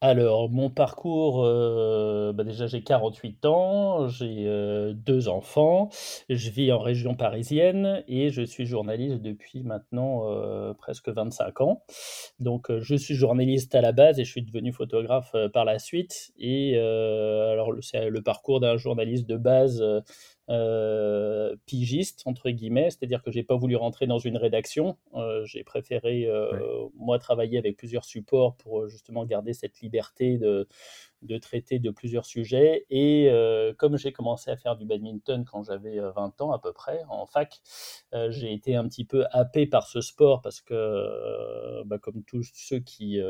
Alors, 0.00 0.48
mon 0.48 0.70
parcours, 0.70 1.44
euh, 1.44 2.32
bah, 2.32 2.44
déjà 2.44 2.68
j'ai 2.68 2.82
48 2.82 3.44
ans, 3.46 4.06
j'ai 4.06 4.44
euh, 4.46 4.92
deux 4.92 5.28
enfants, 5.28 5.88
je 6.28 6.50
vis 6.50 6.70
en 6.70 6.78
région 6.78 7.16
parisienne 7.16 8.04
et 8.06 8.30
je 8.30 8.42
suis 8.42 8.64
journaliste 8.64 9.20
depuis 9.20 9.64
maintenant 9.64 10.30
euh, 10.30 10.72
presque 10.72 11.08
25 11.08 11.60
ans. 11.62 11.82
Donc, 12.38 12.70
je 12.78 12.94
suis 12.94 13.16
journaliste 13.16 13.74
à 13.74 13.80
la 13.80 13.90
base 13.90 14.20
et 14.20 14.24
je 14.24 14.30
suis 14.30 14.42
devenu 14.42 14.72
photographe 14.72 15.34
par 15.52 15.64
la 15.64 15.80
suite. 15.80 16.30
Et 16.38 16.78
alors, 16.78 17.72
c'est 17.80 18.08
le 18.08 18.22
parcours 18.22 18.60
d'un 18.60 18.76
journaliste 18.76 19.26
de 19.26 19.36
base 19.36 19.82
euh, 20.50 21.56
pigiste 21.66 22.22
entre 22.24 22.48
guillemets, 22.48 22.88
c'est-à-dire 22.88 23.22
que 23.22 23.30
j'ai 23.30 23.42
pas 23.42 23.56
voulu 23.56 23.76
rentrer 23.76 24.06
dans 24.06 24.18
une 24.18 24.38
rédaction. 24.38 24.96
Euh, 25.14 25.44
j'ai 25.44 25.62
préféré 25.62 26.24
euh, 26.24 26.88
moi 26.94 27.18
travailler 27.18 27.58
avec 27.58 27.76
plusieurs 27.76 28.06
supports 28.06 28.56
pour 28.56 28.88
justement 28.88 29.26
garder 29.26 29.52
cette 29.52 29.80
liberté 29.80 30.38
de, 30.38 30.66
de 31.20 31.36
traiter 31.36 31.78
de 31.80 31.90
plusieurs 31.90 32.24
sujets. 32.24 32.86
Et 32.88 33.30
comme 33.76 33.98
j'ai 33.98 34.12
commencé 34.12 34.50
à 34.50 34.56
faire 34.56 34.76
du 34.76 34.86
badminton 34.86 35.44
quand 35.44 35.64
j'avais 35.64 35.98
20 35.98 36.40
ans 36.40 36.52
à 36.52 36.58
peu 36.58 36.72
près 36.72 37.02
en 37.10 37.26
fac, 37.26 37.60
j'ai 38.30 38.52
été 38.52 38.74
un 38.74 38.88
petit 38.88 39.04
peu 39.04 39.26
happé 39.32 39.66
par 39.66 39.86
ce 39.86 40.00
sport 40.00 40.40
parce 40.40 40.62
que 40.62 41.82
bah, 41.84 41.98
comme 41.98 42.22
tous 42.24 42.48
ceux 42.54 42.78
qui, 42.78 43.20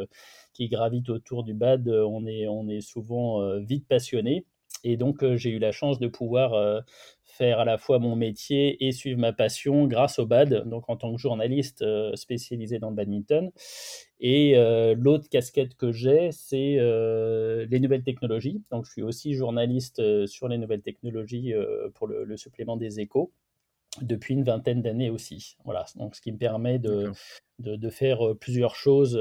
qui 0.53 0.69
gravitent 0.69 1.11
autour 1.11 1.43
du 1.43 1.55
bad, 1.55 1.89
on 1.89 2.27
est, 2.27 2.47
on 2.47 2.69
est 2.69 2.81
souvent 2.81 3.59
vite 3.59 3.89
passionné. 3.89 4.47
Et 4.85 4.97
donc, 4.97 5.23
euh, 5.23 5.37
j'ai 5.37 5.51
eu 5.51 5.59
la 5.59 5.73
chance 5.73 5.99
de 5.99 6.09
pouvoir 6.09 6.55
euh, 6.55 6.81
faire 7.25 7.61
à 7.61 7.65
la 7.65 7.79
fois 7.79 7.99
mon 7.99 8.17
métier 8.17 8.87
et 8.87 8.93
suivre 8.93 9.19
ma 9.21 9.33
passion 9.33 9.87
grâce 9.87 10.19
au 10.19 10.27
BAD, 10.27 10.69
donc 10.69 10.89
en 10.89 10.97
tant 10.97 11.15
que 11.15 11.21
journaliste 11.21 11.83
euh, 11.83 12.15
spécialisé 12.17 12.79
dans 12.79 12.91
le 12.91 12.97
badminton. 12.97 13.51
Et 14.21 14.57
l'autre 14.97 15.29
casquette 15.29 15.77
que 15.77 15.93
j'ai, 15.93 16.31
c'est 16.33 16.77
les 17.71 17.81
nouvelles 17.81 18.03
technologies. 18.03 18.65
Donc, 18.73 18.85
je 18.85 18.91
suis 18.91 19.03
aussi 19.03 19.35
journaliste 19.35 20.27
sur 20.27 20.49
les 20.49 20.59
nouvelles 20.59 20.83
technologies 20.83 21.53
pour 21.95 22.09
le, 22.09 22.37
supplément 22.37 22.77
des 22.77 22.99
échos 22.99 23.31
depuis 24.03 24.35
une 24.35 24.43
vingtaine 24.43 24.83
d'années 24.83 25.09
aussi. 25.09 25.57
Voilà, 25.65 25.87
donc 25.95 26.17
ce 26.17 26.21
qui 26.21 26.33
me 26.33 26.37
permet 26.37 26.81
de, 26.81 27.13
de, 27.61 27.77
de 27.77 27.91
faire 27.91 28.19
plusieurs 28.41 28.75
choses 28.75 29.17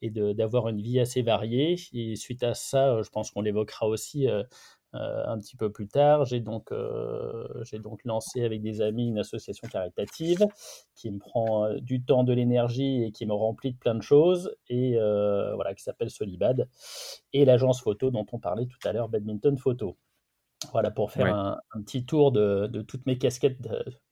et 0.00 0.10
d'avoir 0.10 0.68
une 0.68 0.80
vie 0.80 1.00
assez 1.00 1.22
variée. 1.22 1.76
Et 1.92 2.14
suite 2.14 2.44
à 2.44 2.54
ça, 2.54 3.02
je 3.02 3.10
pense 3.10 3.32
qu'on 3.32 3.42
l'évoquera 3.42 3.88
aussi, 3.88 4.28
euh, 4.94 5.24
un 5.26 5.38
petit 5.38 5.56
peu 5.56 5.70
plus 5.70 5.86
tard, 5.86 6.24
j'ai 6.24 6.40
donc, 6.40 6.72
euh, 6.72 7.46
j'ai 7.62 7.78
donc 7.78 8.00
lancé 8.04 8.44
avec 8.44 8.60
des 8.60 8.80
amis 8.82 9.06
une 9.06 9.18
association 9.18 9.68
caritative 9.68 10.44
qui 10.96 11.12
me 11.12 11.18
prend 11.18 11.66
euh, 11.66 11.78
du 11.78 12.02
temps, 12.02 12.24
de 12.24 12.32
l'énergie 12.32 13.04
et 13.04 13.12
qui 13.12 13.24
me 13.24 13.32
remplit 13.32 13.72
de 13.72 13.78
plein 13.78 13.94
de 13.94 14.02
choses, 14.02 14.56
et 14.68 14.96
voilà, 15.54 15.74
qui 15.74 15.82
s'appelle 15.84 16.10
Solibad, 16.10 16.68
et 17.32 17.44
l'agence 17.44 17.80
photo 17.80 18.10
dont 18.10 18.26
on 18.32 18.38
parlait 18.38 18.66
tout 18.66 18.88
à 18.88 18.92
l'heure, 18.92 19.08
Badminton 19.08 19.56
Photo. 19.58 19.96
Voilà, 20.72 20.90
pour 20.90 21.10
faire 21.10 21.34
un, 21.34 21.82
petit 21.82 22.04
tour 22.04 22.32
de, 22.32 22.66
de, 22.66 22.82
toutes 22.82 23.06
mes 23.06 23.16
casquettes 23.16 23.66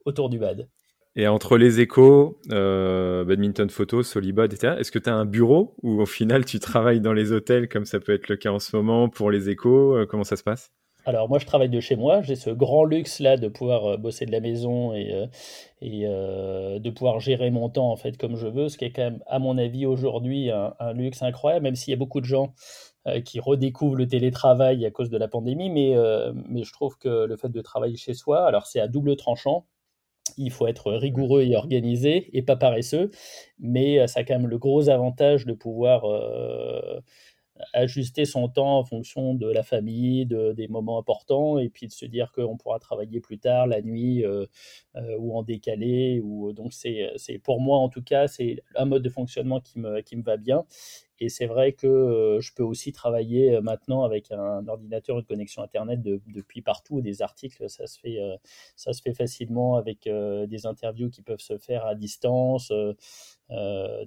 autour 0.06 0.30
du 0.30 0.38
BAD. 0.38 0.68
Et 1.16 1.26
entre 1.26 1.56
les 1.58 1.80
échos, 1.80 2.38
euh, 2.52 3.24
badminton 3.24 3.68
photo, 3.70 4.02
Solibad, 4.02 4.52
etc., 4.52 4.76
est-ce 4.78 4.92
que 4.92 4.98
tu 4.98 5.10
as 5.10 5.14
un 5.14 5.24
bureau 5.24 5.74
ou 5.82 6.00
au 6.00 6.06
final 6.06 6.44
tu 6.44 6.60
travailles 6.60 7.00
dans 7.00 7.12
les 7.12 7.32
hôtels 7.32 7.68
comme 7.68 7.86
ça 7.86 7.98
peut 7.98 8.14
être 8.14 8.28
le 8.28 8.36
cas 8.36 8.52
en 8.52 8.58
ce 8.58 8.76
moment 8.76 9.08
pour 9.08 9.30
les 9.30 9.48
échos 9.48 9.96
euh, 9.96 10.06
Comment 10.06 10.24
ça 10.24 10.36
se 10.36 10.42
passe? 10.42 10.70
Alors 11.06 11.28
moi 11.28 11.38
je 11.38 11.46
travaille 11.46 11.70
de 11.70 11.80
chez 11.80 11.96
moi, 11.96 12.20
j'ai 12.22 12.36
ce 12.36 12.50
grand 12.50 12.84
luxe 12.84 13.18
là 13.20 13.36
de 13.36 13.48
pouvoir 13.48 13.84
euh, 13.86 13.96
bosser 13.96 14.26
de 14.26 14.32
la 14.32 14.40
maison 14.40 14.92
et, 14.94 15.26
et 15.80 16.02
de 16.02 16.90
pouvoir 16.90 17.18
gérer 17.18 17.50
mon 17.50 17.68
temps 17.68 17.90
en 17.90 17.96
fait 17.96 18.16
comme 18.18 18.36
je 18.36 18.46
veux, 18.46 18.68
ce 18.68 18.76
qui 18.76 18.84
est 18.84 18.90
quand 18.90 19.02
même 19.02 19.22
à 19.26 19.38
mon 19.38 19.56
avis 19.56 19.86
aujourd'hui 19.86 20.50
un, 20.50 20.92
luxe 20.92 21.22
incroyable, 21.22 21.64
même 21.64 21.76
s'il 21.76 21.90
y 21.92 21.94
a 21.94 21.98
beaucoup 21.98 22.20
de 22.20 22.26
gens 22.26 22.52
qui 23.24 23.40
redécouvrent 23.40 23.96
le 23.96 24.06
télétravail 24.06 24.84
à 24.84 24.90
cause 24.90 25.08
de 25.08 25.16
la 25.16 25.28
pandémie, 25.28 25.70
mais, 25.70 25.96
mais 26.48 26.62
je 26.62 26.72
trouve 26.72 26.98
que 26.98 27.24
le 27.24 27.36
fait 27.36 27.48
de 27.48 27.60
travailler 27.62 27.96
chez 27.96 28.12
soi, 28.12 28.44
alors 28.44 28.66
c'est 28.66 28.80
à 28.80 28.88
double 28.88 29.16
tranchant, 29.16 29.64
il 30.36 30.50
faut 30.50 30.66
être 30.66 30.92
rigoureux 30.92 31.42
et 31.42 31.56
organisé 31.56 32.30
et 32.36 32.42
pas 32.42 32.56
paresseux, 32.56 33.10
mais 33.58 34.00
euh, 34.00 34.06
ça 34.06 34.20
a 34.20 34.24
quand 34.24 34.34
même 34.34 34.48
le 34.48 34.58
gros 34.58 34.88
avantage 34.88 35.46
de 35.46 35.52
pouvoir 35.52 36.04
euh, 36.04 37.00
ajuster 37.72 38.24
son 38.24 38.48
temps 38.48 38.78
en 38.78 38.84
fonction 38.84 39.34
de 39.34 39.48
la 39.50 39.62
famille, 39.62 40.26
de, 40.26 40.52
des 40.52 40.68
moments 40.68 40.98
importants, 40.98 41.58
et 41.58 41.68
puis 41.68 41.86
de 41.86 41.92
se 41.92 42.06
dire 42.06 42.32
qu'on 42.32 42.56
pourra 42.56 42.78
travailler 42.78 43.20
plus 43.20 43.38
tard, 43.38 43.66
la 43.66 43.82
nuit 43.82 44.24
euh, 44.24 44.46
ou 45.18 45.36
en 45.36 45.42
décalé. 45.42 46.20
Ou, 46.22 46.52
donc 46.52 46.72
c'est, 46.72 47.12
pour 47.42 47.60
moi 47.60 47.78
en 47.78 47.88
tout 47.88 48.02
cas, 48.02 48.28
c'est 48.28 48.62
un 48.74 48.84
mode 48.84 49.02
de 49.02 49.10
fonctionnement 49.10 49.60
qui 49.60 49.78
me, 49.78 50.00
qui 50.00 50.16
me 50.16 50.22
va 50.22 50.36
bien. 50.36 50.64
Et 51.20 51.28
c'est 51.28 51.46
vrai 51.46 51.72
que 51.72 51.86
euh, 51.86 52.40
je 52.40 52.52
peux 52.54 52.62
aussi 52.62 52.92
travailler 52.92 53.56
euh, 53.56 53.60
maintenant 53.60 54.04
avec 54.04 54.30
un 54.30 54.66
ordinateur, 54.68 55.18
une 55.18 55.24
connexion 55.24 55.62
Internet 55.62 56.00
depuis 56.00 56.62
partout. 56.62 57.00
Des 57.00 57.22
articles, 57.22 57.68
ça 57.68 57.86
se 57.86 57.98
fait, 57.98 58.20
euh, 58.20 58.36
ça 58.76 58.92
se 58.92 59.02
fait 59.02 59.14
facilement 59.14 59.76
avec 59.76 60.08
des 60.08 60.66
interviews 60.66 61.10
qui 61.10 61.22
peuvent 61.22 61.40
se 61.40 61.58
faire 61.58 61.84
à 61.86 61.94
distance. 61.94 62.72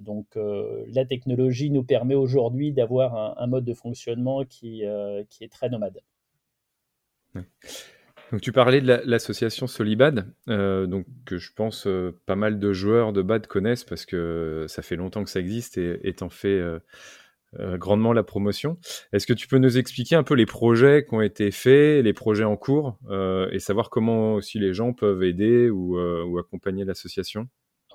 Donc 0.00 0.26
la 0.36 1.04
technologie 1.04 1.70
nous 1.70 1.82
permet 1.84 2.14
aujourd'hui 2.14 2.72
d'avoir 2.72 3.40
un, 3.40 3.46
mode 3.46 3.64
de 3.64 3.74
fonctionnement 3.74 4.44
qui, 4.44 4.82
qui 5.28 5.44
est 5.44 5.52
très 5.52 5.68
nomade. 5.68 6.00
Donc 8.32 8.40
tu 8.40 8.50
parlais 8.50 8.80
de 8.80 9.02
l'association 9.04 9.66
Solibad, 9.66 10.32
euh, 10.48 10.86
donc 10.86 11.04
que 11.26 11.36
je 11.36 11.52
pense 11.54 11.86
euh, 11.86 12.18
pas 12.24 12.34
mal 12.34 12.58
de 12.58 12.72
joueurs 12.72 13.12
de 13.12 13.20
BAD 13.20 13.46
connaissent 13.46 13.84
parce 13.84 14.06
que 14.06 14.64
ça 14.68 14.80
fait 14.80 14.96
longtemps 14.96 15.22
que 15.22 15.28
ça 15.28 15.38
existe 15.38 15.76
et 15.76 16.14
t'en 16.14 16.30
fais 16.30 16.58
euh, 16.58 16.78
grandement 17.76 18.14
la 18.14 18.22
promotion. 18.22 18.78
Est-ce 19.12 19.26
que 19.26 19.34
tu 19.34 19.48
peux 19.48 19.58
nous 19.58 19.76
expliquer 19.76 20.16
un 20.16 20.22
peu 20.22 20.32
les 20.32 20.46
projets 20.46 21.04
qui 21.06 21.14
ont 21.14 21.20
été 21.20 21.50
faits, 21.50 22.02
les 22.02 22.14
projets 22.14 22.44
en 22.44 22.56
cours 22.56 22.98
et 23.52 23.58
savoir 23.58 23.90
comment 23.90 24.34
aussi 24.34 24.58
les 24.58 24.72
gens 24.72 24.94
peuvent 24.94 25.22
aider 25.22 25.68
ou 25.68 26.38
accompagner 26.38 26.86
l'association? 26.86 27.48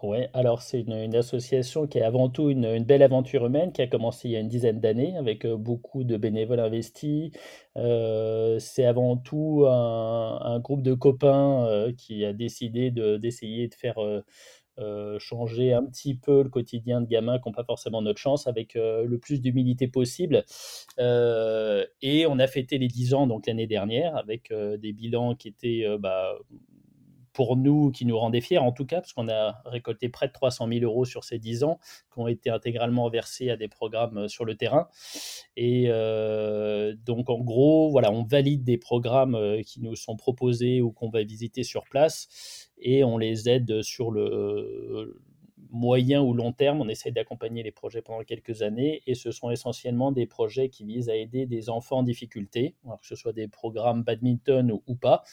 Ouais, 0.04 0.30
alors 0.34 0.62
c'est 0.62 0.82
une, 0.82 1.16
association 1.16 1.88
qui 1.88 1.98
est 1.98 2.04
avant 2.04 2.30
tout 2.30 2.52
une, 2.52 2.84
belle 2.84 3.02
aventure 3.02 3.48
humaine 3.48 3.72
qui 3.72 3.82
a 3.82 3.88
commencé 3.88 4.28
il 4.28 4.32
y 4.32 4.36
a 4.36 4.40
une 4.40 4.48
dizaine 4.48 4.80
d'années 4.80 5.18
avec 5.18 5.44
euh, 5.44 5.58
beaucoup 5.58 6.04
de 6.04 6.18
bénévoles 6.18 6.60
investis. 6.60 7.32
Euh, 7.78 8.60
c'est 8.60 8.86
avant 8.86 9.18
tout 9.18 9.66
un, 9.68 10.60
groupe 10.60 10.84
de 10.84 10.94
copains 10.94 11.66
euh, 11.68 11.92
qui 11.94 12.26
a 12.26 12.34
décidé 12.34 12.92
d'essayer 12.92 13.68
de 13.68 13.74
faire 13.74 13.98
changer 15.20 15.74
un 15.74 15.84
petit 15.84 16.14
peu 16.16 16.44
le 16.44 16.50
quotidien 16.50 17.02
de 17.02 17.08
gamins 17.08 17.40
qui 17.40 17.50
n'ont 17.50 17.54
pas 17.54 17.64
forcément 17.64 18.04
notre 18.04 18.20
chance 18.20 18.46
avec 18.46 18.76
le 18.76 19.18
plus 19.18 19.42
d'humilité 19.42 19.88
possible. 19.88 20.46
et 21.00 22.26
on 22.28 22.40
a 22.40 22.48
fêté 22.48 22.78
les 22.78 22.88
10 22.88 23.14
ans 23.16 23.26
donc 23.28 23.48
l'année 23.48 23.68
dernière 23.68 24.16
avec 24.16 24.54
des 24.54 24.94
bilans 24.94 25.34
qui 25.36 25.48
étaient 25.48 25.86
bah, 26.00 26.38
pour 27.38 27.56
nous, 27.56 27.92
qui 27.92 28.08
nous 28.08 28.18
rendait 28.18 28.42
fiers 28.42 28.58
en 28.58 28.72
tout 28.72 28.88
cas, 28.88 28.96
parce 28.96 29.14
qu'on 29.14 29.30
a 29.30 29.62
récolté 29.64 30.10
près 30.10 30.28
de 30.28 30.34
300 30.34 30.70
000 30.70 30.80
euros 30.82 31.06
sur 31.06 31.24
ces 31.24 31.38
10 31.38 31.64
ans, 31.64 31.78
qui 32.12 32.20
ont 32.20 32.28
été 32.28 32.50
intégralement 32.50 33.08
versés 33.12 33.52
à 33.52 33.58
des 33.58 33.68
programmes 33.68 34.18
euh, 34.18 34.28
sur 34.28 34.44
le 34.44 34.56
terrain. 34.56 34.88
Et 35.56 35.84
euh, 35.90 36.96
donc 37.06 37.30
en 37.30 37.40
gros, 37.40 37.92
voilà, 37.92 38.12
on 38.12 38.24
valide 38.24 38.64
des 38.64 38.80
programmes 38.80 39.36
euh, 39.36 39.62
qui 39.62 39.82
nous 39.82 39.96
sont 39.96 40.18
proposés 40.18 40.82
ou 40.82 40.92
qu'on 40.92 41.10
va 41.10 41.22
visiter 41.22 41.62
sur 41.62 41.84
place, 41.84 42.72
et 42.80 43.04
on 43.04 43.20
les 43.20 43.48
aide 43.48 43.84
sur 43.84 44.10
le 44.10 45.22
moyen 45.70 46.24
ou 46.24 46.34
long 46.34 46.54
terme. 46.54 46.82
On 46.82 46.90
essaie 46.90 47.12
d'accompagner 47.12 47.62
les 47.62 47.72
projets 47.72 48.02
pendant 48.02 48.24
quelques 48.24 48.64
années, 48.64 49.04
et 49.06 49.14
ce 49.14 49.30
sont 49.30 49.52
essentiellement 49.52 50.12
des 50.12 50.26
projets 50.26 50.70
qui 50.70 50.86
visent 50.86 51.10
à 51.10 51.16
aider 51.16 51.46
des 51.46 51.70
enfants 51.70 52.00
en 52.00 52.04
difficulté, 52.04 52.74
que 52.84 53.06
ce 53.06 53.16
soit 53.16 53.34
des 53.34 53.48
programmes 53.48 54.02
badminton 54.02 54.72
ou 54.88 54.96
pas. 54.96 55.24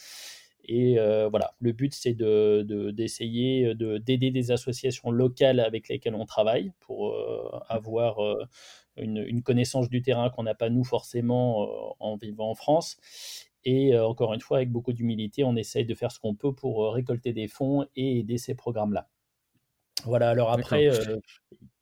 Et 0.66 0.98
euh, 0.98 1.28
voilà, 1.28 1.54
le 1.60 1.72
but, 1.72 1.92
c'est 1.94 2.14
d'essayer 2.14 3.74
de, 3.74 3.98
d'aider 3.98 4.30
des 4.30 4.50
associations 4.50 5.10
locales 5.10 5.60
avec 5.60 5.88
lesquelles 5.88 6.14
on 6.14 6.24
travaille 6.24 6.72
pour 6.80 7.10
euh, 7.10 7.60
avoir 7.68 8.24
euh, 8.24 8.46
une, 8.96 9.42
connaissance 9.42 9.90
du 9.90 10.00
terrain 10.00 10.30
qu'on 10.30 10.44
n'a 10.44 10.54
pas 10.54 10.70
nous 10.70 10.84
forcément 10.84 11.96
en 12.00 12.16
vivant 12.16 12.50
en 12.50 12.54
France. 12.54 12.96
Et 13.66 13.98
encore 13.98 14.34
une 14.34 14.40
fois, 14.40 14.58
avec 14.58 14.70
beaucoup 14.70 14.92
d'humilité, 14.92 15.42
on 15.42 15.56
essaye 15.56 15.86
de 15.86 15.94
faire 15.94 16.12
ce 16.12 16.18
qu'on 16.18 16.34
peut 16.34 16.54
pour 16.54 16.92
récolter 16.92 17.32
des 17.32 17.48
fonds 17.48 17.86
et 17.96 18.18
aider 18.18 18.36
ces 18.36 18.54
programmes-là. 18.54 19.08
Voilà, 20.04 20.28
alors 20.30 20.50
après, 20.50 20.90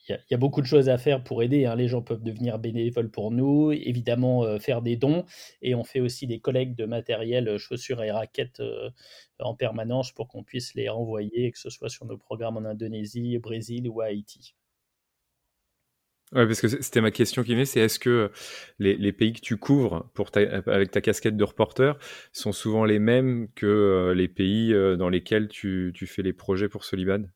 il 0.08 0.18
y, 0.30 0.34
a 0.34 0.36
beaucoup 0.36 0.60
de 0.60 0.66
choses 0.66 0.88
à 0.88 0.98
faire 0.98 1.22
pour 1.22 1.42
aider. 1.42 1.64
Hein. 1.64 1.76
Les 1.76 1.86
gens 1.86 2.02
peuvent 2.02 2.22
devenir 2.22 2.58
bénévoles 2.58 3.10
pour 3.10 3.30
nous, 3.30 3.70
évidemment 3.70 4.44
euh, 4.44 4.58
faire 4.58 4.82
des 4.82 4.96
dons, 4.96 5.24
et 5.60 5.74
on 5.74 5.84
fait 5.84 6.00
aussi 6.00 6.26
des 6.26 6.40
collectes 6.40 6.76
de 6.76 6.86
matériel, 6.86 7.48
euh, 7.48 7.58
chaussures 7.58 8.02
et 8.02 8.10
raquettes 8.10 8.60
euh, 8.60 8.90
en 9.38 9.54
permanence 9.54 10.12
pour 10.12 10.28
qu'on 10.28 10.42
puisse 10.42 10.74
les 10.74 10.88
renvoyer, 10.88 11.52
que 11.52 11.58
ce 11.58 11.70
soit 11.70 11.88
sur 11.88 12.04
nos 12.06 12.18
programmes 12.18 12.56
en 12.56 12.64
Indonésie, 12.64 13.36
au 13.36 13.40
Brésil 13.40 13.88
ou 13.88 14.00
à 14.00 14.06
Haïti. 14.06 14.56
Ouais, 16.32 16.46
parce 16.46 16.62
que 16.62 16.68
c'était 16.68 17.02
ma 17.02 17.10
question 17.10 17.44
qui 17.44 17.52
venait, 17.52 17.66
c'est 17.66 17.80
est-ce 17.80 17.98
que 17.98 18.32
les, 18.78 19.12
pays 19.12 19.34
que 19.34 19.40
tu 19.40 19.58
couvres 19.58 20.10
pour 20.14 20.30
avec 20.34 20.90
ta 20.90 21.02
casquette 21.02 21.36
de 21.36 21.44
reporter 21.44 21.98
sont 22.32 22.52
souvent 22.52 22.86
les 22.86 22.98
mêmes 22.98 23.48
que 23.54 24.14
les 24.16 24.28
pays 24.28 24.72
dans 24.96 25.10
lesquels 25.10 25.48
tu, 25.48 25.92
tu 25.94 26.06
fais 26.06 26.22
les 26.22 26.32
projets 26.32 26.70
pour 26.70 26.84
Solibad? 26.86 27.30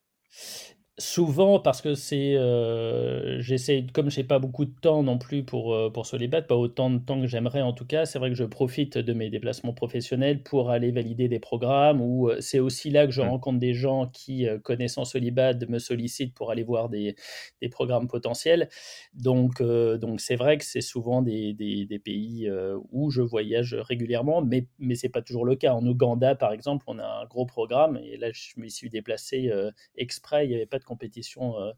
Souvent, 0.99 1.61
parce 1.61 1.83
que 1.83 1.95
c'est, 1.95 2.37
euh, 2.39 3.39
j'essaie, 3.43 3.85
comme 3.93 4.11
j'ai 4.11 4.25
pas 4.25 4.39
beaucoup 4.39 4.65
de 4.65 4.73
temps 4.81 5.03
non 5.03 5.19
plus 5.19 5.45
pour, 5.45 5.75
euh, 5.75 5.91
pour 5.91 6.07
se 6.07 6.17
les 6.17 6.27
battre, 6.27 6.47
pas 6.47 6.57
autant 6.57 6.89
de 6.89 6.97
temps 6.97 7.21
que 7.21 7.27
j'aimerais 7.27 7.61
en 7.61 7.75
tout 7.75 7.85
cas, 7.85 8.07
c'est 8.07 8.19
vrai 8.19 8.31
que 8.31 8.35
je 8.35 8.45
profite 8.45 8.97
de 8.97 9.13
mes 9.13 9.29
déplacements 9.29 9.75
professionnels 9.75 10.43
pour 10.43 10.71
aller 10.71 10.93
valider 10.93 11.29
des 11.29 11.39
programmes, 11.39 12.01
ou 12.01 12.31
euh, 12.31 12.39
c'est 12.41 12.61
aussi 12.61 12.89
là 12.89 13.05
que 13.05 13.13
je 13.13 13.21
mmh. 13.21 13.29
rencontre 13.29 13.59
des 13.59 13.75
gens 13.75 14.07
qui, 14.07 14.47
connaissant 14.63 15.05
Solibad, 15.05 15.69
me 15.69 15.79
sollicitent 15.79 16.33
pour 16.33 16.51
aller 16.51 16.63
voir 16.63 16.89
des, 16.89 17.15
des 17.61 17.69
programmes 17.69 18.09
potentiels. 18.09 18.71
Donc, 19.13 19.61
donc 19.61 20.23
c'est 20.23 20.37
vrai 20.37 20.57
que 20.57 20.65
c'est 20.65 20.81
souvent 20.81 21.21
des, 21.21 21.53
des, 21.53 21.85
des 21.85 21.99
pays 21.99 22.49
où 22.91 23.11
je 23.11 23.21
voyage 23.21 23.75
régulièrement, 23.75 24.41
mais, 24.41 24.67
mais 24.79 24.95
c'est 24.95 25.11
pas 25.11 25.21
toujours 25.21 25.45
le 25.45 25.57
cas. 25.57 25.75
En 25.75 25.85
Ouganda, 25.87 26.35
par 26.37 26.53
exemple, 26.53 26.85
on 26.87 26.99
a 26.99 27.07
un 27.07 27.27
gros 27.27 27.45
programme, 27.45 27.99
et 28.03 28.17
là, 28.17 28.29
je 28.33 28.59
me 28.59 28.69
suis 28.69 28.89
déplacé 28.89 29.51
exprès, 29.99 30.47
il 30.47 30.49
n'y 30.49 30.55
avait 30.55 30.65
pas 30.65 30.79
de 30.79 30.86
compétition 30.87 31.61
euh, 31.61 31.73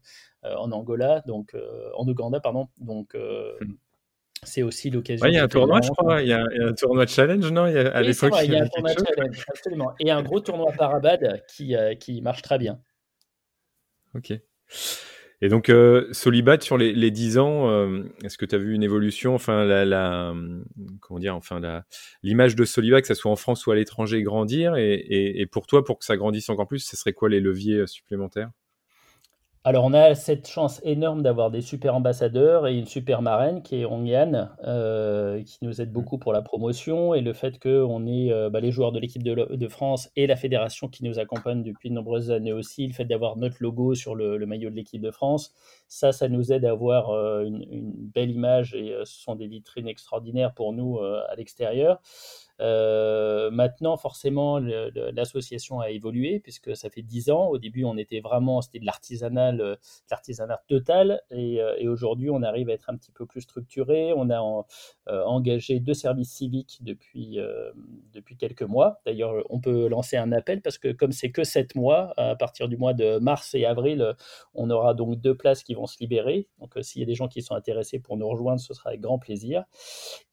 euh, 0.45 0.55
en 0.55 0.71
Angola, 0.71 1.21
donc 1.27 1.53
euh, 1.53 1.89
en 1.95 2.07
Ouganda, 2.07 2.39
pardon. 2.39 2.69
Donc 2.77 3.13
hmm. 3.15 3.73
c'est 4.43 4.63
aussi 4.63 4.89
l'occasion. 4.89 5.25
il 5.27 5.33
y 5.33 5.37
a 5.37 5.43
un 5.43 5.47
tournoi, 5.49 5.81
je 5.81 5.89
crois. 5.89 6.21
Il 6.21 6.29
y, 6.29 6.33
a, 6.33 6.41
un 6.41 6.73
tournoi 6.73 7.05
challenge, 7.05 7.51
non? 7.51 7.67
Il 7.67 7.73
y 7.73 7.77
a, 7.77 7.93
À 7.93 8.01
l'époque, 8.01 8.33
il 8.43 8.53
y 8.53 8.55
a 8.55 8.63
un 8.63 8.67
tournoi 8.67 8.93
challenge, 8.93 9.45
absolument. 9.49 9.91
Et 9.99 10.11
un 10.11 10.23
gros 10.23 10.39
tournoi 10.39 10.71
Parabad 10.77 11.43
qui, 11.49 11.75
qui 11.99 12.21
marche 12.21 12.41
très 12.41 12.57
bien. 12.57 12.79
Ok. 14.15 14.33
Et 15.41 15.47
donc, 15.47 15.69
euh, 15.69 16.07
Solibat, 16.11 16.59
sur 16.59 16.77
les, 16.77 16.93
les 16.93 17.11
10 17.11 17.37
ans, 17.37 17.69
euh, 17.69 18.03
est-ce 18.23 18.37
que 18.37 18.45
tu 18.45 18.55
as 18.55 18.57
vu 18.57 18.73
une 18.73 18.83
évolution? 18.83 19.35
Enfin, 19.35 19.63
la, 19.63 19.85
la 19.85 20.33
comment 20.99 21.19
dire? 21.19 21.35
Enfin, 21.35 21.61
l'image 22.23 22.55
de 22.55 22.65
Solibat, 22.65 23.01
que 23.01 23.07
ce 23.07 23.13
soit 23.13 23.31
en 23.31 23.37
France 23.37 23.65
ou 23.65 23.71
à 23.71 23.75
l'étranger, 23.75 24.21
grandir. 24.21 24.75
Et, 24.75 24.95
et, 24.95 25.41
et, 25.41 25.45
pour 25.45 25.65
toi, 25.65 25.85
pour 25.85 25.97
que 25.99 26.05
ça 26.05 26.17
grandisse 26.17 26.49
encore 26.49 26.67
plus, 26.67 26.79
ce 26.79 26.97
serait 26.97 27.13
quoi 27.13 27.29
les 27.29 27.39
leviers 27.39 27.87
supplémentaires? 27.87 28.51
Alors, 29.65 29.83
on 29.83 29.93
a 29.93 30.15
cette 30.15 30.47
chance 30.47 30.79
énorme 30.85 31.21
d'avoir 31.21 31.51
des 31.51 31.59
super 31.59 31.93
ambassadeurs 31.93 32.65
et 32.65 32.77
une 32.77 32.85
super 32.85 33.21
marraine 33.21 33.61
qui 33.61 33.75
est 33.81 33.85
Hong 33.85 34.09
euh, 34.63 35.43
qui 35.43 35.57
nous 35.63 35.81
aide 35.81 35.91
beaucoup 35.91 36.17
pour 36.17 36.31
la 36.31 36.41
promotion 36.41 37.13
et 37.13 37.19
le 37.19 37.33
fait 37.33 37.59
qu'on 37.59 38.07
ait 38.07 38.31
euh, 38.31 38.49
bah, 38.49 38.61
les 38.61 38.71
joueurs 38.71 38.93
de 38.93 38.99
l'équipe 38.99 39.21
de, 39.21 39.67
France 39.67 40.09
et 40.15 40.27
la 40.27 40.37
fédération 40.37 40.87
qui 40.87 41.03
nous 41.03 41.19
accompagnent 41.19 41.61
depuis 41.61 41.89
de 41.89 41.93
nombreuses 41.93 42.31
années 42.31 42.53
aussi, 42.53 42.87
le 42.87 42.93
fait 42.93 43.03
d'avoir 43.03 43.35
notre 43.35 43.57
logo 43.59 43.95
sur 43.95 44.15
le, 44.15 44.43
maillot 44.45 44.69
de 44.69 44.75
l'équipe 44.75 45.01
de 45.01 45.11
France, 45.11 45.53
Ça, 45.89 46.13
ça 46.13 46.29
nous 46.29 46.53
aide 46.53 46.63
à 46.63 46.71
avoir 46.71 47.11
une, 47.43 47.65
une, 47.69 47.91
belle 47.93 48.31
image 48.31 48.73
et 48.75 48.95
ce 49.03 49.21
sont 49.21 49.35
des 49.35 49.47
vitrines 49.47 49.89
extraordinaires 49.89 50.53
pour 50.53 50.71
nous 50.71 50.99
à 50.99 51.35
l'extérieur. 51.35 51.99
Euh, 52.61 53.49
maintenant, 53.51 53.97
forcément, 53.97 54.59
l'association 54.59 55.79
a 55.79 55.89
évolué 55.89 56.39
puisque 56.39 56.75
ça 56.75 56.89
fait 56.89 57.01
10 57.01 57.29
ans. 57.29 57.47
Au 57.47 57.57
début, 57.57 57.83
on 57.85 57.97
était 57.97 58.19
vraiment, 58.19 58.61
c'était 58.61 58.79
de 58.79 58.85
l'artisanal, 58.85 59.61
euh, 59.61 59.75
l'artisanat 60.11 60.61
total. 60.67 61.21
Et, 61.31 61.61
euh, 61.61 61.75
et 61.77 61.87
aujourd'hui, 61.87 62.29
on 62.29 62.43
arrive 62.43 62.69
à 62.69 62.73
être 62.73 62.89
un 62.89 62.97
petit 62.97 63.11
peu 63.11 63.25
plus 63.25 63.41
structuré. 63.41 64.13
On 64.13 64.29
a 64.29 64.39
engagé 65.07 65.79
deux 65.79 65.93
services 65.93 66.31
civiques 66.31 66.79
depuis, 66.81 67.39
depuis 68.13 68.37
quelques 68.37 68.63
mois. 68.63 69.01
D'ailleurs, 69.05 69.43
on 69.49 69.59
peut 69.59 69.87
lancer 69.87 70.17
un 70.17 70.31
appel 70.31 70.61
parce 70.61 70.77
que 70.77 70.91
comme 70.91 71.11
c'est 71.11 71.31
que 71.31 71.43
7 71.43 71.75
mois, 71.75 72.13
à 72.17 72.35
partir 72.35 72.67
du 72.67 72.77
mois 72.77 72.93
de 72.93 73.17
mars 73.17 73.55
et 73.55 73.65
avril, 73.65 74.15
on 74.53 74.69
aura 74.69 74.93
donc 74.93 75.19
deux 75.19 75.35
places 75.35 75.63
qui 75.63 75.73
vont 75.73 75.87
se 75.87 75.97
libérer. 75.99 76.47
Donc, 76.59 76.77
s'il 76.81 77.01
y 77.01 77.03
a 77.03 77.07
des 77.07 77.15
gens 77.15 77.27
qui 77.27 77.41
sont 77.41 77.55
intéressés 77.55 77.99
pour 77.99 78.17
nous 78.17 78.27
rejoindre, 78.27 78.59
ce 78.59 78.73
sera 78.73 78.89
avec 78.89 79.01
grand 79.01 79.19
plaisir. 79.19 79.63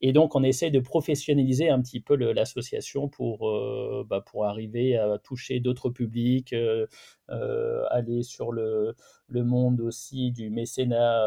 Et 0.00 0.12
donc, 0.12 0.34
on 0.34 0.42
essaie 0.42 0.70
de 0.70 0.80
professionnaliser 0.80 1.70
un 1.70 1.80
petit 1.80 2.00
peu 2.00 2.15
l'association 2.16 3.08
pour, 3.08 3.48
euh, 3.48 4.04
bah, 4.08 4.20
pour 4.20 4.46
arriver 4.46 4.96
à 4.96 5.18
toucher 5.18 5.60
d'autres 5.60 5.90
publics, 5.90 6.52
euh, 6.52 6.86
euh, 7.30 7.84
aller 7.90 8.22
sur 8.22 8.52
le, 8.52 8.94
le, 9.28 9.44
monde 9.44 9.80
aussi 9.80 10.32
du 10.32 10.50
mécénat 10.50 11.26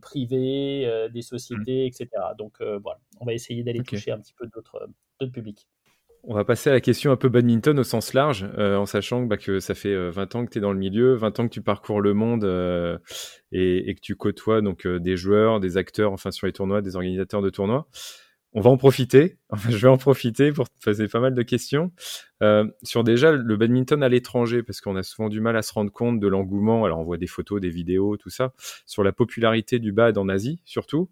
privé, 0.00 1.08
des 1.12 1.22
sociétés, 1.22 1.86
etc. 1.86 2.08
Donc 2.38 2.60
voilà, 2.60 3.00
on 3.20 3.24
va 3.24 3.34
essayer 3.34 3.62
d'aller 3.62 3.82
toucher 3.82 4.10
un 4.10 4.18
petit 4.18 4.34
peu 4.34 4.46
d'autres 4.46 4.88
publics. 5.32 5.68
On 6.24 6.34
va 6.34 6.44
passer 6.44 6.70
à 6.70 6.72
la 6.72 6.80
question 6.80 7.10
un 7.10 7.16
peu 7.16 7.28
badminton 7.28 7.76
au 7.80 7.82
sens 7.82 8.14
large, 8.14 8.44
en 8.56 8.86
sachant 8.86 9.22
bah, 9.22 9.36
que 9.36 9.58
ça 9.58 9.74
fait 9.74 10.10
20 10.10 10.34
ans 10.36 10.46
que 10.46 10.50
tu 10.50 10.58
es 10.58 10.60
dans 10.60 10.72
le 10.72 10.78
milieu, 10.78 11.14
20 11.14 11.40
ans 11.40 11.48
que 11.48 11.52
tu 11.52 11.62
parcours 11.62 12.00
le 12.00 12.14
monde 12.14 12.44
et, 13.50 13.90
et, 13.90 13.94
que 13.94 14.00
tu 14.00 14.14
côtoies 14.14 14.60
donc 14.60 14.86
des 14.86 15.16
joueurs, 15.16 15.58
des 15.58 15.76
acteurs, 15.76 16.12
enfin 16.12 16.30
sur 16.30 16.46
les 16.46 16.52
tournois, 16.52 16.80
des 16.80 16.94
organisateurs 16.94 17.42
de 17.42 17.50
tournois 17.50 17.88
on 18.54 18.60
va 18.60 18.70
en 18.70 18.76
profiter. 18.76 19.38
Enfin, 19.52 19.70
je 19.70 19.76
vais 19.76 19.88
en 19.88 19.98
profiter 19.98 20.50
pour 20.50 20.70
te 20.70 20.74
poser 20.82 21.08
pas 21.08 21.20
mal 21.20 21.34
de 21.34 21.42
questions 21.42 21.92
euh, 22.42 22.66
sur 22.82 23.04
déjà 23.04 23.32
le 23.32 23.56
badminton 23.56 24.02
à 24.02 24.08
l'étranger, 24.08 24.62
parce 24.62 24.80
qu'on 24.80 24.96
a 24.96 25.02
souvent 25.02 25.28
du 25.28 25.42
mal 25.42 25.58
à 25.58 25.62
se 25.62 25.74
rendre 25.74 25.92
compte 25.92 26.20
de 26.20 26.26
l'engouement. 26.26 26.86
Alors, 26.86 26.98
on 27.00 27.04
voit 27.04 27.18
des 27.18 27.26
photos, 27.26 27.60
des 27.60 27.68
vidéos, 27.68 28.16
tout 28.16 28.30
ça, 28.30 28.54
sur 28.86 29.04
la 29.04 29.12
popularité 29.12 29.78
du 29.78 29.92
bad 29.92 30.16
en 30.16 30.30
Asie, 30.30 30.62
surtout. 30.64 31.10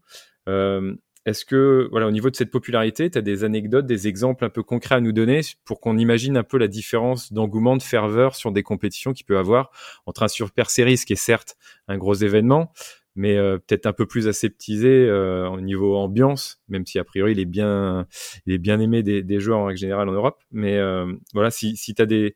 Euh, 0.49 0.95
est-ce 1.27 1.45
que, 1.45 1.87
voilà, 1.91 2.07
au 2.07 2.11
niveau 2.11 2.31
de 2.31 2.37
cette 2.37 2.51
popularité, 2.51 3.11
tu 3.11 3.19
as 3.19 3.21
des 3.21 3.45
anecdotes, 3.45 3.85
des 3.85 4.09
exemples 4.09 4.45
un 4.47 4.49
peu 4.49 4.63
concrets 4.63 4.95
à 4.95 5.01
nous 5.01 5.13
donner 5.13 5.43
pour 5.67 5.81
qu'on 5.81 5.99
imagine 5.99 6.39
un 6.39 6.43
peu 6.43 6.57
la 6.57 6.67
différence 6.67 7.31
d'engouement, 7.31 7.77
de 7.77 7.83
ferveur 7.83 8.35
sur 8.35 8.53
des 8.53 8.63
compétitions 8.63 9.13
qu'il 9.13 9.27
peut 9.27 9.37
avoir 9.37 9.71
entre 10.07 10.23
un 10.23 10.29
Super 10.29 10.71
Series, 10.71 10.97
qui 11.07 11.13
est 11.13 11.17
certes 11.17 11.57
un 11.89 11.99
gros 11.99 12.15
événement, 12.15 12.73
mais 13.15 13.37
euh, 13.37 13.59
peut-être 13.59 13.87
un 13.87 13.93
peu 13.93 14.07
plus 14.07 14.29
aseptisé 14.29 14.89
euh, 14.89 15.49
au 15.49 15.61
niveau 15.61 15.97
ambiance, 15.97 16.61
même 16.69 16.87
si 16.87 16.99
a 16.99 17.05
priori 17.05 17.33
il 17.33 17.41
est 17.41 17.45
bien, 17.45 18.07
il 18.47 18.55
est 18.55 18.59
bien 18.59 18.81
aimé 18.81 19.03
des, 19.03 19.41
joueurs 19.41 19.59
en 19.59 19.65
règle 19.67 19.81
générale 19.81 20.09
en 20.09 20.13
Europe. 20.13 20.43
Mais 20.51 20.77
euh, 20.77 21.13
voilà, 21.35 21.51
si, 21.51 21.77
si 21.77 21.95
tu 21.95 22.03
as 22.03 22.07
des, 22.07 22.35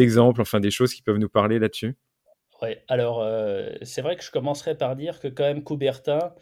exemples, 0.00 0.40
enfin 0.40 0.60
des 0.60 0.70
choses 0.70 0.94
qui 0.94 1.02
peuvent 1.02 1.18
nous 1.18 1.28
parler 1.28 1.58
là-dessus. 1.58 1.96
Ouais, 2.62 2.82
alors 2.88 3.22
c'est 3.82 4.00
vrai 4.00 4.16
que 4.16 4.24
je 4.24 4.30
commencerai 4.30 4.78
par 4.78 4.96
dire 4.96 5.20
que 5.20 5.28
quand 5.28 5.44
même 5.44 5.62
Coubertin, 5.62 6.32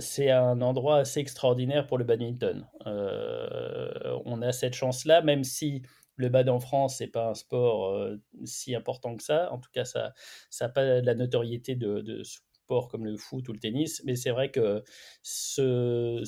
c'est 0.00 0.30
un 0.30 0.60
endroit 0.60 0.98
assez 0.98 1.20
extraordinaire 1.20 1.86
pour 1.86 1.96
le 1.96 2.04
badminton. 2.04 2.66
on 2.84 4.42
a 4.42 4.52
cette 4.52 4.74
chance-là, 4.74 5.22
même 5.22 5.42
si 5.42 5.80
le 6.16 6.28
bad 6.28 6.50
en 6.50 6.60
France, 6.60 6.96
c'est 6.98 7.06
pas 7.06 7.30
un 7.30 7.34
sport 7.34 8.10
si 8.44 8.74
important 8.74 9.16
que 9.16 9.22
ça. 9.22 9.50
En 9.50 9.58
tout 9.58 9.70
cas, 9.72 9.86
ça 9.86 10.12
n'a 10.60 10.68
pas 10.68 11.00
la 11.00 11.14
notoriété 11.14 11.74
de, 11.74 12.02
de, 12.02 12.22
sports 12.64 12.88
comme 12.88 13.04
le 13.04 13.16
foot 13.16 13.48
ou 13.48 13.52
le 13.52 13.58
tennis, 13.58 14.02
mais 14.04 14.16
c'est 14.16 14.30
vrai 14.30 14.50
que 14.50 14.82
ce, 15.22 16.22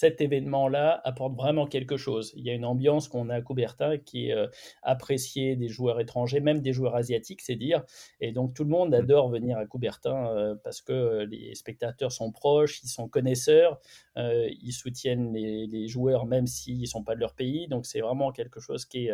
cet 0.00 0.22
événement-là 0.22 1.00
apporte 1.04 1.34
vraiment 1.34 1.66
quelque 1.66 1.98
chose. 1.98 2.32
Il 2.34 2.44
y 2.46 2.50
a 2.50 2.54
une 2.54 2.64
ambiance 2.64 3.08
qu'on 3.08 3.28
a 3.28 3.36
à 3.36 3.42
Coubertin 3.42 3.98
qui 3.98 4.28
est 4.28 4.34
euh, 4.34 4.46
appréciée 4.82 5.56
des 5.56 5.68
joueurs 5.68 6.00
étrangers, 6.00 6.40
même 6.40 6.60
des 6.60 6.72
joueurs 6.72 6.94
asiatiques, 6.94 7.42
c'est 7.42 7.56
dire. 7.56 7.84
Et 8.20 8.32
donc 8.32 8.54
tout 8.54 8.64
le 8.64 8.70
monde 8.70 8.90
mmh. 8.90 9.02
adore 9.02 9.28
venir 9.28 9.58
à 9.58 9.66
Coubertin 9.66 10.34
euh, 10.34 10.54
parce 10.64 10.80
que 10.80 11.26
les 11.30 11.54
spectateurs 11.54 12.12
sont 12.12 12.32
proches, 12.32 12.82
ils 12.82 12.88
sont 12.88 13.08
connaisseurs, 13.08 13.78
euh, 14.16 14.48
ils 14.62 14.72
soutiennent 14.72 15.34
les, 15.34 15.66
les 15.66 15.86
joueurs 15.86 16.24
même 16.24 16.46
s'ils 16.46 16.80
ne 16.80 16.86
sont 16.86 17.04
pas 17.04 17.14
de 17.14 17.20
leur 17.20 17.34
pays. 17.34 17.68
Donc 17.68 17.84
c'est 17.84 18.00
vraiment 18.00 18.32
quelque 18.32 18.60
chose 18.60 18.86
qui 18.86 19.08
est, 19.08 19.12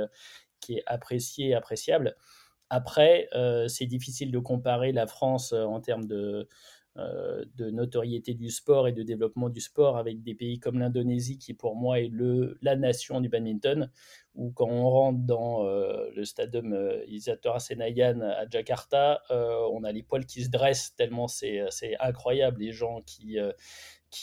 qui 0.60 0.74
est 0.74 0.82
apprécié, 0.86 1.54
appréciable. 1.54 2.16
Après, 2.70 3.28
euh, 3.34 3.68
c'est 3.68 3.86
difficile 3.86 4.30
de 4.30 4.38
comparer 4.38 4.92
la 4.92 5.06
France 5.06 5.52
euh, 5.52 5.64
en 5.64 5.80
termes 5.80 6.06
de, 6.06 6.48
euh, 6.96 7.44
de, 7.54 7.70
notoriété 7.70 8.34
du 8.34 8.50
sport 8.50 8.88
et 8.88 8.92
de 8.92 9.02
développement 9.02 9.48
du 9.48 9.60
sport 9.60 9.96
avec 9.96 10.22
des 10.22 10.34
pays 10.34 10.58
comme 10.58 10.78
l'Indonésie, 10.78 11.38
qui 11.38 11.54
pour 11.54 11.76
moi 11.76 12.00
est 12.00 12.08
le, 12.08 12.58
la 12.62 12.74
nation 12.74 13.20
du 13.20 13.28
badminton, 13.28 13.90
où 14.34 14.50
quand 14.50 14.68
on 14.68 14.90
rentre 14.90 15.20
dans 15.20 15.64
le 15.64 16.24
stadium 16.24 16.76
Isatora 17.08 17.58
Senayan 17.58 18.20
à 18.20 18.48
Jakarta, 18.50 19.22
on 19.30 19.82
a 19.82 19.92
les 19.92 20.02
poils 20.02 20.26
qui 20.26 20.44
se 20.44 20.50
dressent 20.50 20.94
tellement 20.94 21.26
c'est 21.26 21.66
incroyable, 22.00 22.60
les 22.60 22.72
gens 22.72 23.00
qui 23.06 23.38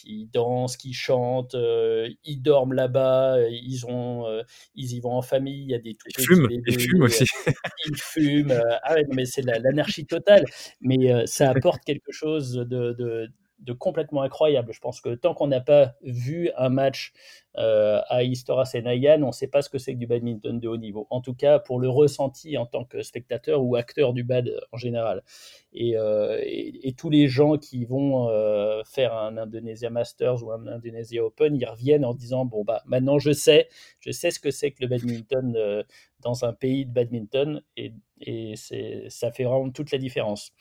qui 0.01 0.29
dansent, 0.31 0.77
qui 0.77 0.93
chantent, 0.93 1.55
euh, 1.55 2.09
ils 2.25 2.41
dorment 2.41 2.73
là-bas, 2.73 3.37
ils, 3.49 3.85
ont, 3.85 4.27
euh, 4.27 4.41
ils 4.75 4.93
y 4.93 4.99
vont 4.99 5.13
en 5.13 5.21
famille, 5.21 5.61
il 5.61 5.69
y 5.69 5.75
a 5.75 5.79
des 5.79 5.93
tout 5.93 6.07
ils 6.17 6.25
fument, 6.25 6.47
ils 6.49 6.79
fument 6.79 7.03
aussi. 7.03 7.25
ils 7.85 7.97
fument, 7.97 8.61
ah 8.83 8.95
ouais, 8.95 9.05
mais 9.13 9.25
c'est 9.25 9.43
l'anarchie 9.43 10.05
totale, 10.05 10.45
mais 10.81 11.25
ça 11.27 11.49
apporte 11.49 11.83
quelque 11.83 12.11
chose 12.11 12.53
de, 12.53 12.93
de, 12.93 13.29
de 13.63 13.73
complètement 13.73 14.21
incroyable. 14.21 14.73
Je 14.73 14.79
pense 14.79 15.01
que 15.01 15.15
tant 15.15 15.33
qu'on 15.33 15.47
n'a 15.47 15.61
pas 15.61 15.93
vu 16.03 16.51
un 16.57 16.69
match 16.69 17.13
euh, 17.57 18.01
à 18.09 18.23
Istora 18.23 18.65
Senayan, 18.65 19.23
on 19.23 19.27
ne 19.27 19.31
sait 19.31 19.47
pas 19.47 19.61
ce 19.61 19.69
que 19.69 19.77
c'est 19.77 19.93
que 19.93 19.99
du 19.99 20.07
badminton 20.07 20.59
de 20.59 20.67
haut 20.67 20.77
niveau. 20.77 21.07
En 21.09 21.21
tout 21.21 21.33
cas, 21.33 21.59
pour 21.59 21.79
le 21.79 21.87
ressenti 21.87 22.57
en 22.57 22.65
tant 22.65 22.83
que 22.83 23.01
spectateur 23.01 23.63
ou 23.63 23.75
acteur 23.75 24.13
du 24.13 24.23
bad 24.23 24.51
en 24.71 24.77
général. 24.77 25.23
Et, 25.71 25.97
euh, 25.97 26.41
tous 26.97 27.09
les 27.09 27.27
gens 27.27 27.57
qui 27.57 27.85
vont 27.85 28.29
euh, 28.29 28.81
faire 28.85 29.15
un 29.15 29.37
Indonesia 29.37 29.89
Masters 29.89 30.43
ou 30.43 30.51
un 30.51 30.67
Indonesia 30.67 31.23
Open, 31.23 31.55
ils 31.55 31.65
reviennent 31.65 32.05
en 32.05 32.13
disant 32.13 32.45
bon 32.45 32.63
bah 32.63 32.83
maintenant 32.85 33.17
je 33.17 33.31
sais, 33.31 33.67
je 33.99 34.11
sais 34.11 34.29
ce 34.29 34.39
que 34.39 34.51
c'est 34.51 34.71
que 34.71 34.81
le 34.81 34.87
badminton 34.87 35.83
dans 36.21 36.45
un 36.45 36.53
pays 36.53 36.85
de 36.85 36.91
badminton 36.91 37.61
et, 37.75 37.93
et 38.21 38.55
ça 38.55 39.31
fait 39.31 39.43
vraiment 39.43 39.69
toute 39.71 39.91
la 39.91 39.97
différence. 39.97 40.53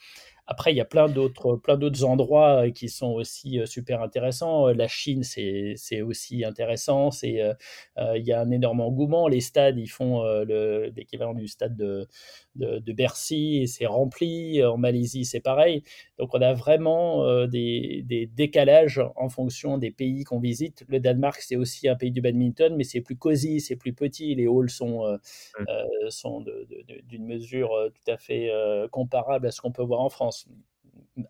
Après, 0.45 0.73
il 0.73 0.75
y 0.75 0.81
a 0.81 0.85
plein 0.85 1.07
d'autres, 1.07 1.55
plein 1.55 1.77
d'autres 1.77 2.03
endroits 2.03 2.65
euh, 2.65 2.71
qui 2.71 2.89
sont 2.89 3.11
aussi 3.11 3.59
euh, 3.59 3.65
super 3.65 4.01
intéressants. 4.01 4.67
Euh, 4.67 4.73
la 4.73 4.89
Chine, 4.89 5.23
c'est, 5.23 5.73
c'est 5.77 6.01
aussi 6.01 6.43
intéressant. 6.43 7.11
C'est, 7.11 7.39
il 8.15 8.23
y 8.25 8.33
a 8.33 8.41
un 8.41 8.51
énorme 8.51 8.81
engouement. 8.81 9.27
Les 9.27 9.39
stades, 9.39 9.77
ils 9.77 9.87
font 9.87 10.23
l'équivalent 10.95 11.33
du 11.33 11.47
stade 11.47 11.75
de, 11.75 12.07
de, 12.55 12.93
Bercy 12.93 13.61
et 13.61 13.67
c'est 13.67 13.85
rempli. 13.85 14.63
En 14.63 14.77
Malaisie, 14.77 15.25
c'est 15.25 15.39
pareil. 15.39 15.83
Donc, 16.19 16.33
on 16.33 16.41
a 16.41 16.53
vraiment 16.53 17.45
des, 17.47 18.03
des, 18.05 18.25
décalages 18.27 19.01
en 19.15 19.29
fonction 19.29 19.77
des 19.77 19.91
pays 19.91 20.23
qu'on 20.23 20.39
visite. 20.39 20.83
Le 20.87 20.99
Danemark, 20.99 21.41
c'est 21.41 21.55
aussi 21.55 21.87
un 21.87 21.95
pays 21.95 22.11
du 22.11 22.21
badminton, 22.21 22.75
mais 22.75 22.83
c'est 22.83 23.01
plus 23.01 23.15
cosy, 23.15 23.61
c'est 23.61 23.75
plus 23.75 23.93
petit. 23.93 24.35
Les 24.35 24.47
halls 24.47 24.69
sont, 24.69 25.17
mmh. 25.59 26.09
sont 26.09 26.43
d'une 27.07 27.25
mesure 27.25 27.71
tout 27.93 28.11
à 28.11 28.17
fait 28.17 28.51
comparable 28.91 29.47
à 29.47 29.51
ce 29.51 29.61
qu'on 29.61 29.71
peut 29.71 29.83
voir 29.83 30.01
en 30.01 30.09
France 30.09 30.32
else 30.33 30.45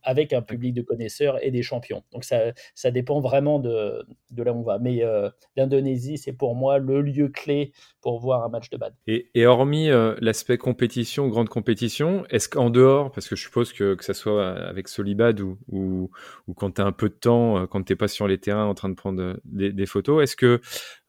avec 0.02 0.34
un 0.34 0.42
public 0.42 0.74
de 0.74 0.82
connaisseurs 0.82 1.44
et 1.44 1.52
des 1.52 1.62
champions. 1.62 2.04
Donc 2.12 2.24
ça, 2.24 2.54
ça 2.76 2.92
dépend 2.92 3.20
vraiment 3.20 3.60
de, 3.60 4.06
de 4.32 4.44
là 4.44 4.54
où 4.54 4.60
on 4.60 4.64
va. 4.64 4.80
Mais 4.80 5.04
euh, 5.04 5.30
l'Indonésie, 5.56 6.18
c'est 6.18 6.34
pour 6.34 6.56
moi 6.56 6.78
le 6.78 7.02
lieu 7.02 7.28
clé 7.28 7.74
pour 8.02 8.20
voir 8.20 8.44
un 8.44 8.50
match 8.50 8.70
de 8.70 8.78
bad. 8.78 8.94
Et, 9.08 9.30
et 9.34 9.46
hormis 9.46 9.90
euh, 9.90 10.16
l'aspect 10.20 10.58
compétition, 10.58 11.28
grande 11.28 11.50
compétition, 11.50 12.26
est-ce 12.30 12.48
qu'en 12.48 12.70
dehors, 12.70 13.12
parce 13.12 13.28
que 13.28 13.36
je 13.36 13.44
suppose 13.44 13.74
que, 13.74 13.96
que 13.96 14.04
ça 14.04 14.14
soit 14.14 14.50
avec 14.50 14.88
Solibad 14.88 15.40
ou, 15.42 15.58
ou, 15.68 16.10
ou 16.48 16.54
quand 16.54 16.72
tu 16.72 16.82
as 16.82 16.86
un 16.86 16.92
peu 16.92 17.10
de 17.10 17.16
temps, 17.16 17.58
euh, 17.58 17.66
quand 17.66 17.84
tu 17.84 17.92
n'es 17.92 17.98
pas 17.98 18.08
sur 18.08 18.28
les 18.28 18.38
terrains 18.38 18.66
en 18.66 18.74
train 18.74 18.90
de 18.90 18.96
prendre 18.96 19.38
des, 19.46 19.72
des 19.74 19.86
photos, 19.86 20.24
est-ce 20.24 20.36
que 20.36 20.62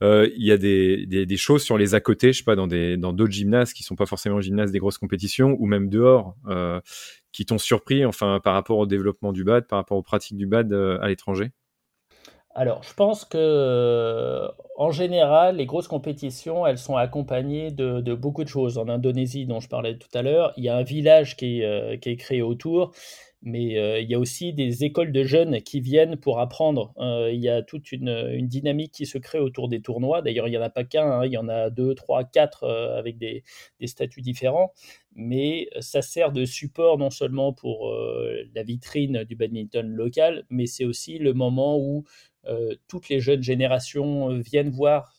il 0.03 0.45
y 0.45 0.53
a 0.53 0.59
des, 0.59 1.07
des, 1.07 1.25
des, 1.25 1.37
choses 1.39 1.63
sur 1.63 1.79
les 1.79 1.95
à 1.95 2.01
côté, 2.01 2.35
je 2.35 2.39
sais 2.39 2.45
pas, 2.45 2.57
dans 2.57 2.67
d'autres 2.67 2.97
dans 2.99 3.31
gymnases 3.31 3.73
qui 3.73 3.83
sont 3.83 3.97
pas 3.97 4.05
forcément 4.05 4.39
gymnases 4.39 4.71
des 4.71 4.79
grosses 4.79 4.99
compétitions, 4.99 5.57
ou 5.59 5.67
même 5.67 5.89
dehors 5.89 6.37
qui 7.35 7.45
t'ont 7.45 7.59
surpris, 7.59 8.07
enfin, 8.07 8.41
par 8.43 8.55
rapport 8.55 8.64
au 8.71 8.87
développement 8.87 9.33
du 9.33 9.45
BAD, 9.45 9.67
par 9.67 9.79
rapport 9.79 9.99
aux 9.99 10.03
pratiques 10.03 10.37
du 10.37 10.47
BAD 10.47 10.73
euh, 10.73 10.99
à 11.01 11.09
l'étranger? 11.09 11.53
Alors, 12.57 12.85
je 12.85 12.95
pense 12.95 13.25
que 13.25 13.37
euh, 13.37 14.49
en 14.77 14.93
général, 14.93 15.57
les 15.57 15.67
grosses 15.67 15.89
compétitions, 15.89 16.65
elles 16.67 16.79
sont 16.79 16.97
accompagnées 16.97 17.73
de, 17.73 18.15
beaucoup 18.15 18.45
de 18.45 18.49
choses. 18.49 18.79
En 18.79 18.89
Indonésie, 18.89 19.45
dont 19.45 19.59
je 19.59 19.69
parlais 19.69 19.99
tout 19.99 20.09
à 20.15 20.23
l'heure, 20.23 20.53
il 20.57 20.63
y 20.63 20.69
a 20.69 20.77
un 20.77 20.85
village 20.85 21.37
qui 21.37 21.61
est, 21.61 21.65
euh, 21.65 21.97
qui 21.97 22.11
est 22.11 22.17
créé 22.17 22.43
autour 22.43 22.93
mais 23.45 24.01
il 24.03 24.11
y 24.11 24.15
a 24.15 24.19
aussi 24.19 24.53
des 24.55 24.85
écoles 24.85 25.13
de 25.13 25.23
jeunes 25.23 25.61
qui 25.61 25.81
viennent 25.81 26.17
pour 26.17 26.41
apprendre. 26.41 26.95
il 27.31 27.41
y 27.41 27.49
a 27.49 27.63
toute 27.63 27.93
une, 27.93 28.49
dynamique 28.49 28.93
qui 28.93 29.07
se 29.07 29.19
crée 29.19 29.39
autour 29.39 29.69
des 29.69 29.83
tournois. 29.83 30.23
D'ailleurs, 30.23 30.49
il 30.49 30.53
n'y 30.53 30.59
en 30.59 30.63
a 30.63 30.71
pas 30.71 30.85
qu'un, 30.85 31.11
hein. 31.11 31.27
il 31.27 31.33
y 31.33 31.37
en 31.37 31.49
a 31.49 31.71
deux, 31.71 31.95
trois, 31.95 32.25
quatre 32.25 32.67
avec 32.67 33.19
des, 33.19 33.45
des, 33.81 33.87
statuts 33.87 34.23
différents. 34.23 34.73
Mais 35.15 35.69
ça 35.81 36.01
sert 36.03 36.33
de 36.33 36.45
support 36.47 36.99
non 36.99 37.11
seulement 37.11 37.53
pour 37.53 37.95
la 38.55 38.63
vitrine 38.63 39.25
du 39.25 39.37
badminton 39.37 39.87
local, 39.87 40.45
mais 40.49 40.67
c'est 40.67 40.87
aussi 40.87 41.19
le 41.19 41.35
moment 41.35 41.79
où 41.79 42.05
toutes 42.89 43.11
les 43.11 43.21
jeunes 43.21 43.43
générations 43.43 44.39
viennent 44.39 44.71
voir 44.71 45.15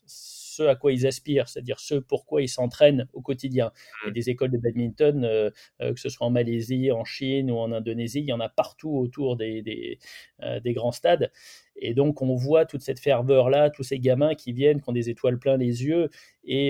ce 0.55 0.63
à 0.63 0.75
quoi 0.75 0.91
ils 0.91 1.05
aspirent, 1.05 1.47
c'est-à-dire 1.47 1.79
ce 1.79 1.95
pourquoi 1.95 2.41
ils 2.41 2.49
s'entraînent 2.49 3.07
au 3.13 3.21
quotidien. 3.21 3.71
Il 3.75 4.05
y 4.05 4.07
a 4.07 4.11
mmh. 4.11 4.13
des 4.13 4.29
écoles 4.29 4.51
de 4.51 4.57
badminton, 4.57 5.25
euh, 5.25 5.49
euh, 5.81 5.93
que 5.93 5.99
ce 5.99 6.09
soit 6.09 6.27
en 6.27 6.29
Malaisie, 6.31 6.91
en 6.91 7.03
Chine 7.03 7.51
ou 7.51 7.57
en 7.57 7.71
Indonésie, 7.71 8.19
il 8.21 8.25
y 8.25 8.33
en 8.33 8.39
a 8.39 8.49
partout 8.49 8.97
autour 8.97 9.35
des, 9.35 9.61
des, 9.61 9.99
euh, 10.43 10.59
grands 10.65 10.91
stades. 10.91 11.31
Et 11.77 11.93
donc, 11.93 12.21
on 12.21 12.35
voit 12.35 12.65
toute 12.65 12.81
cette 12.81 12.99
ferveur-là, 12.99 13.69
tous 13.69 13.83
ces 13.83 13.99
gamins 13.99 14.33
qui 14.33 14.53
viennent, 14.53 14.81
qui 14.81 14.89
ont 14.89 14.93
des 14.93 15.09
étoiles 15.09 15.37
plein 15.37 15.57
les 15.57 15.83
yeux, 15.83 16.09
et, 16.45 16.69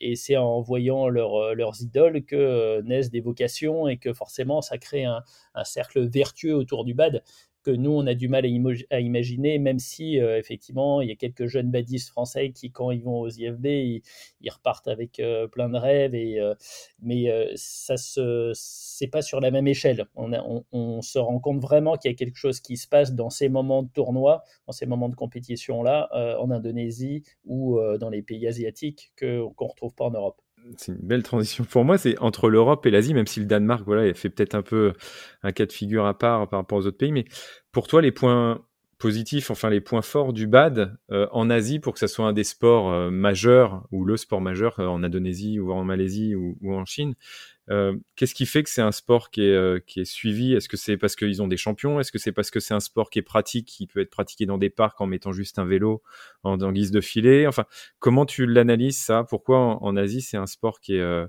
et 0.00 0.16
c'est 0.16 0.36
en 0.36 0.60
voyant 0.62 1.08
leurs 1.08 1.80
idoles 1.80 2.24
que 2.24 2.80
naissent 2.82 3.10
des 3.10 3.20
vocations 3.20 3.86
et 3.86 3.98
que 3.98 4.12
forcément, 4.12 4.62
ça 4.62 4.78
crée 4.78 5.04
un, 5.04 5.22
un 5.54 5.64
cercle 5.64 6.08
vertueux 6.08 6.56
autour 6.56 6.84
du 6.84 6.92
bad 6.92 7.22
que 7.66 7.72
nous, 7.72 7.90
on 7.90 8.06
a 8.06 8.14
du 8.14 8.28
mal 8.28 8.44
à, 8.90 9.00
imaginer, 9.00 9.58
même 9.58 9.80
si, 9.80 10.20
euh, 10.20 10.38
effectivement, 10.38 11.00
il 11.00 11.08
y 11.08 11.12
a 11.12 11.16
quelques 11.16 11.46
jeunes 11.46 11.68
badistes 11.68 12.10
français 12.10 12.52
qui, 12.52 12.70
quand 12.70 12.92
ils 12.92 13.02
vont 13.02 13.18
aux 13.18 13.28
IFB, 13.28 13.66
ils, 13.66 14.50
repartent 14.50 14.86
avec 14.86 15.18
euh, 15.18 15.48
plein 15.48 15.68
de 15.68 15.76
rêves, 15.76 16.14
et, 16.14 16.38
euh, 16.38 16.54
mais 17.02 17.26
ça 17.56 17.96
c'est 17.96 19.08
pas 19.08 19.20
sur 19.20 19.40
la 19.40 19.50
même 19.50 19.66
échelle. 19.66 20.06
On, 20.14 20.64
on, 20.70 21.02
se 21.02 21.18
rend 21.18 21.40
compte 21.40 21.60
vraiment 21.60 21.96
qu'il 21.96 22.10
y 22.10 22.14
a 22.14 22.16
quelque 22.16 22.36
chose 22.36 22.60
qui 22.60 22.76
se 22.76 22.86
passe 22.86 23.14
dans 23.14 23.30
ces 23.30 23.48
moments 23.48 23.82
de 23.82 23.88
tournoi, 23.88 24.44
dans 24.68 24.72
ces 24.72 24.86
moments 24.86 25.08
de 25.08 25.16
compétition-là, 25.16 26.08
en 26.40 26.50
Indonésie 26.52 27.24
ou 27.44 27.80
dans 27.98 28.10
les 28.10 28.22
pays 28.22 28.46
asiatiques 28.46 29.12
qu'on 29.18 29.26
ne 29.26 29.68
retrouve 29.68 29.94
pas 29.94 30.04
en 30.04 30.12
Europe 30.12 30.40
c'est 30.76 30.92
une 30.92 30.98
belle 30.98 31.22
transition 31.22 31.64
pour 31.64 31.84
moi. 31.84 31.98
C'est 31.98 32.18
entre 32.18 32.48
l'Europe 32.48 32.84
et 32.86 32.90
l'Asie, 32.90 33.14
même 33.14 33.26
si 33.26 33.40
le 33.40 33.46
Danemark, 33.46 33.84
voilà, 33.86 34.06
il 34.06 34.14
fait 34.14 34.30
peut-être 34.30 34.54
un 34.54 34.62
peu 34.62 34.92
un 35.42 35.52
cas 35.52 35.66
de 35.66 35.72
figure 35.72 36.06
à 36.06 36.18
part 36.18 36.48
par 36.48 36.60
rapport 36.60 36.78
aux 36.78 36.86
autres 36.86 36.98
pays. 36.98 37.12
Mais 37.12 37.24
pour 37.72 37.88
toi, 37.88 38.02
les 38.02 38.12
points 38.12 38.65
positifs, 38.98 39.50
enfin 39.50 39.70
les 39.70 39.80
points 39.80 40.02
forts 40.02 40.32
du 40.32 40.46
BAD 40.46 40.96
euh, 41.10 41.26
en 41.32 41.50
Asie 41.50 41.78
pour 41.78 41.92
que 41.92 41.98
ça 41.98 42.08
soit 42.08 42.26
un 42.26 42.32
des 42.32 42.44
sports 42.44 42.90
euh, 42.90 43.10
majeurs 43.10 43.86
ou 43.92 44.04
le 44.04 44.16
sport 44.16 44.40
majeur 44.40 44.80
euh, 44.80 44.86
en 44.86 45.02
Indonésie 45.02 45.60
ou 45.60 45.72
en 45.72 45.84
Malaisie 45.84 46.34
ou 46.34 46.56
en 46.64 46.84
Chine, 46.84 47.14
euh, 47.68 47.96
qu'est-ce 48.14 48.34
qui 48.34 48.46
fait 48.46 48.62
que 48.62 48.70
c'est 48.70 48.82
un 48.82 48.92
sport 48.92 49.30
qui 49.30 49.42
est, 49.42 49.54
euh, 49.54 49.80
qui 49.84 50.00
est 50.00 50.04
suivi? 50.04 50.54
Est-ce 50.54 50.68
que 50.68 50.76
c'est 50.76 50.96
parce 50.96 51.16
qu'ils 51.16 51.42
ont 51.42 51.48
des 51.48 51.56
champions? 51.56 51.98
Est-ce 51.98 52.12
que 52.12 52.18
c'est 52.18 52.32
parce 52.32 52.50
que 52.50 52.60
c'est 52.60 52.74
un 52.74 52.80
sport 52.80 53.10
qui 53.10 53.18
est 53.18 53.22
pratique, 53.22 53.66
qui 53.66 53.86
peut 53.86 54.00
être 54.00 54.10
pratiqué 54.10 54.46
dans 54.46 54.58
des 54.58 54.70
parcs 54.70 55.00
en 55.00 55.06
mettant 55.06 55.32
juste 55.32 55.58
un 55.58 55.64
vélo 55.64 56.02
en, 56.44 56.56
guise 56.72 56.92
de 56.92 57.00
filet? 57.00 57.46
Enfin, 57.46 57.64
comment 57.98 58.24
tu 58.26 58.46
l'analyses 58.46 58.98
ça? 58.98 59.24
Pourquoi 59.24 59.58
en, 59.58 59.96
Asie 59.96 60.22
c'est 60.22 60.36
un 60.36 60.46
sport 60.46 60.80
qui 60.80 60.94
est, 60.94 61.00
euh, 61.00 61.26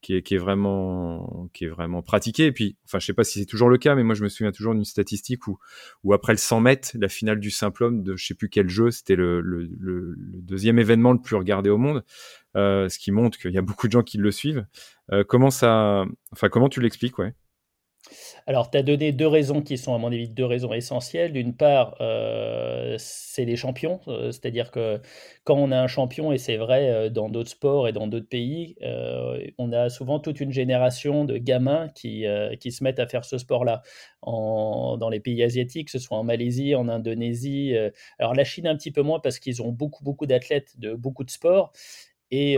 qui 0.00 0.14
est, 0.14 0.22
qui 0.22 0.34
est, 0.34 0.38
vraiment, 0.38 1.48
qui 1.52 1.64
est 1.64 1.68
vraiment 1.68 2.02
pratiqué. 2.02 2.46
Et 2.46 2.52
puis, 2.52 2.76
enfin, 2.86 2.98
je 2.98 3.06
sais 3.06 3.12
pas 3.12 3.24
si 3.24 3.38
c'est 3.38 3.46
toujours 3.46 3.68
le 3.68 3.78
cas, 3.78 3.94
mais 3.94 4.02
moi, 4.02 4.14
je 4.14 4.22
me 4.22 4.28
souviens 4.28 4.52
toujours 4.52 4.74
d'une 4.74 4.84
statistique 4.84 5.46
où, 5.46 5.58
où 6.04 6.12
après 6.12 6.32
le 6.32 6.38
100 6.38 6.60
mètres, 6.60 6.90
la 6.94 7.08
finale 7.08 7.40
du 7.40 7.50
simple 7.50 7.84
homme 7.84 8.02
de 8.02 8.16
je 8.16 8.26
sais 8.26 8.34
plus 8.34 8.48
quel 8.48 8.68
jeu, 8.68 8.90
c'était 8.90 9.16
le, 9.16 9.40
le, 9.40 9.68
le, 9.78 10.16
deuxième 10.16 10.78
événement 10.78 11.12
le 11.12 11.20
plus 11.20 11.36
regardé 11.36 11.70
au 11.70 11.78
monde, 11.78 12.04
euh, 12.56 12.88
ce 12.88 12.98
qui 12.98 13.12
montre 13.12 13.38
qu'il 13.38 13.52
y 13.52 13.58
a 13.58 13.62
beaucoup 13.62 13.86
de 13.86 13.92
gens 13.92 14.02
qui 14.02 14.18
le 14.18 14.30
suivent. 14.30 14.66
Euh, 15.12 15.24
comment 15.24 15.50
ça, 15.50 16.04
enfin, 16.32 16.48
comment 16.48 16.68
tu 16.68 16.80
l'expliques, 16.80 17.18
ouais? 17.18 17.34
Alors, 18.46 18.70
tu 18.70 18.78
as 18.78 18.82
donné 18.82 19.12
deux 19.12 19.26
raisons 19.26 19.62
qui 19.62 19.78
sont, 19.78 19.94
à 19.94 19.98
mon 19.98 20.08
avis, 20.08 20.28
deux 20.28 20.44
raisons 20.44 20.72
essentielles. 20.72 21.32
D'une 21.32 21.54
part, 21.54 21.96
euh, 22.00 22.96
c'est 22.98 23.44
les 23.44 23.56
champions, 23.56 24.00
euh, 24.08 24.32
c'est-à-dire 24.32 24.70
que 24.70 25.00
quand 25.44 25.56
on 25.56 25.70
a 25.72 25.78
un 25.80 25.86
champion, 25.86 26.32
et 26.32 26.38
c'est 26.38 26.56
vrai 26.56 26.90
euh, 26.90 27.08
dans 27.10 27.28
d'autres 27.28 27.50
sports 27.50 27.88
et 27.88 27.92
dans 27.92 28.06
d'autres 28.06 28.28
pays, 28.28 28.76
on 29.58 29.72
a 29.72 29.88
souvent 29.88 30.18
toute 30.20 30.40
une 30.40 30.52
génération 30.52 31.24
de 31.24 31.36
gamins 31.36 31.88
qui, 31.94 32.24
qui 32.60 32.72
se 32.72 32.82
mettent 32.84 32.98
à 32.98 33.06
faire 33.06 33.24
ce 33.24 33.38
sport-là. 33.38 33.82
dans 34.26 35.08
les 35.10 35.20
pays 35.20 35.42
asiatiques, 35.42 35.86
que 35.86 35.92
ce 35.92 35.98
soit 35.98 36.18
en 36.18 36.24
Malaisie, 36.24 36.74
en 36.74 36.88
Indonésie. 36.88 37.74
alors, 38.18 38.34
la 38.34 38.44
Chine 38.44 38.66
un 38.66 38.76
petit 38.76 38.90
peu 38.90 39.02
moins 39.02 39.20
parce 39.20 39.38
qu'ils 39.38 39.62
ont 39.62 39.72
beaucoup, 39.72 40.04
beaucoup 40.04 40.26
d'athlètes 40.26 40.78
de 40.78 40.94
beaucoup 40.94 41.24
de 41.24 41.30
sports. 41.30 41.72
Et, 42.30 42.56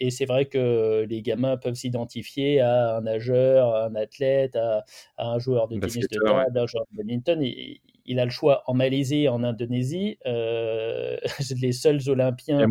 et, 0.00 0.10
c'est 0.10 0.24
vrai 0.24 0.46
que 0.46 1.06
les 1.08 1.22
gamins 1.22 1.56
peuvent 1.56 1.74
s'identifier 1.74 2.60
à 2.60 2.96
un 2.96 3.02
nageur, 3.02 3.74
à 3.74 3.84
un 3.86 3.94
athlète, 3.94 4.56
à, 4.56 4.84
un 5.18 5.38
joueur 5.38 5.68
de 5.68 5.78
tennis 5.78 6.08
de 6.08 6.18
table, 6.24 6.58
à 6.58 6.62
un 6.62 6.66
joueur 6.66 6.84
de 6.90 6.96
badminton. 6.96 7.40
il 7.42 8.18
a 8.18 8.24
le 8.24 8.30
choix 8.30 8.64
en 8.66 8.74
Malaisie 8.74 9.24
et 9.24 9.28
en 9.28 9.44
Indonésie. 9.44 10.18
les 10.24 11.72
seuls 11.72 12.00
Olympiens 12.08 12.66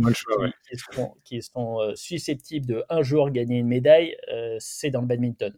qui, 1.23 1.41
sont, 1.41 1.91
susceptibles 1.95 2.65
de 2.65 2.83
un 2.89 3.01
jour 3.01 3.29
gagner 3.29 3.59
une 3.59 3.67
médaille, 3.67 4.17
c'est 4.59 4.89
dans 4.89 5.01
le 5.01 5.07
badminton. 5.07 5.53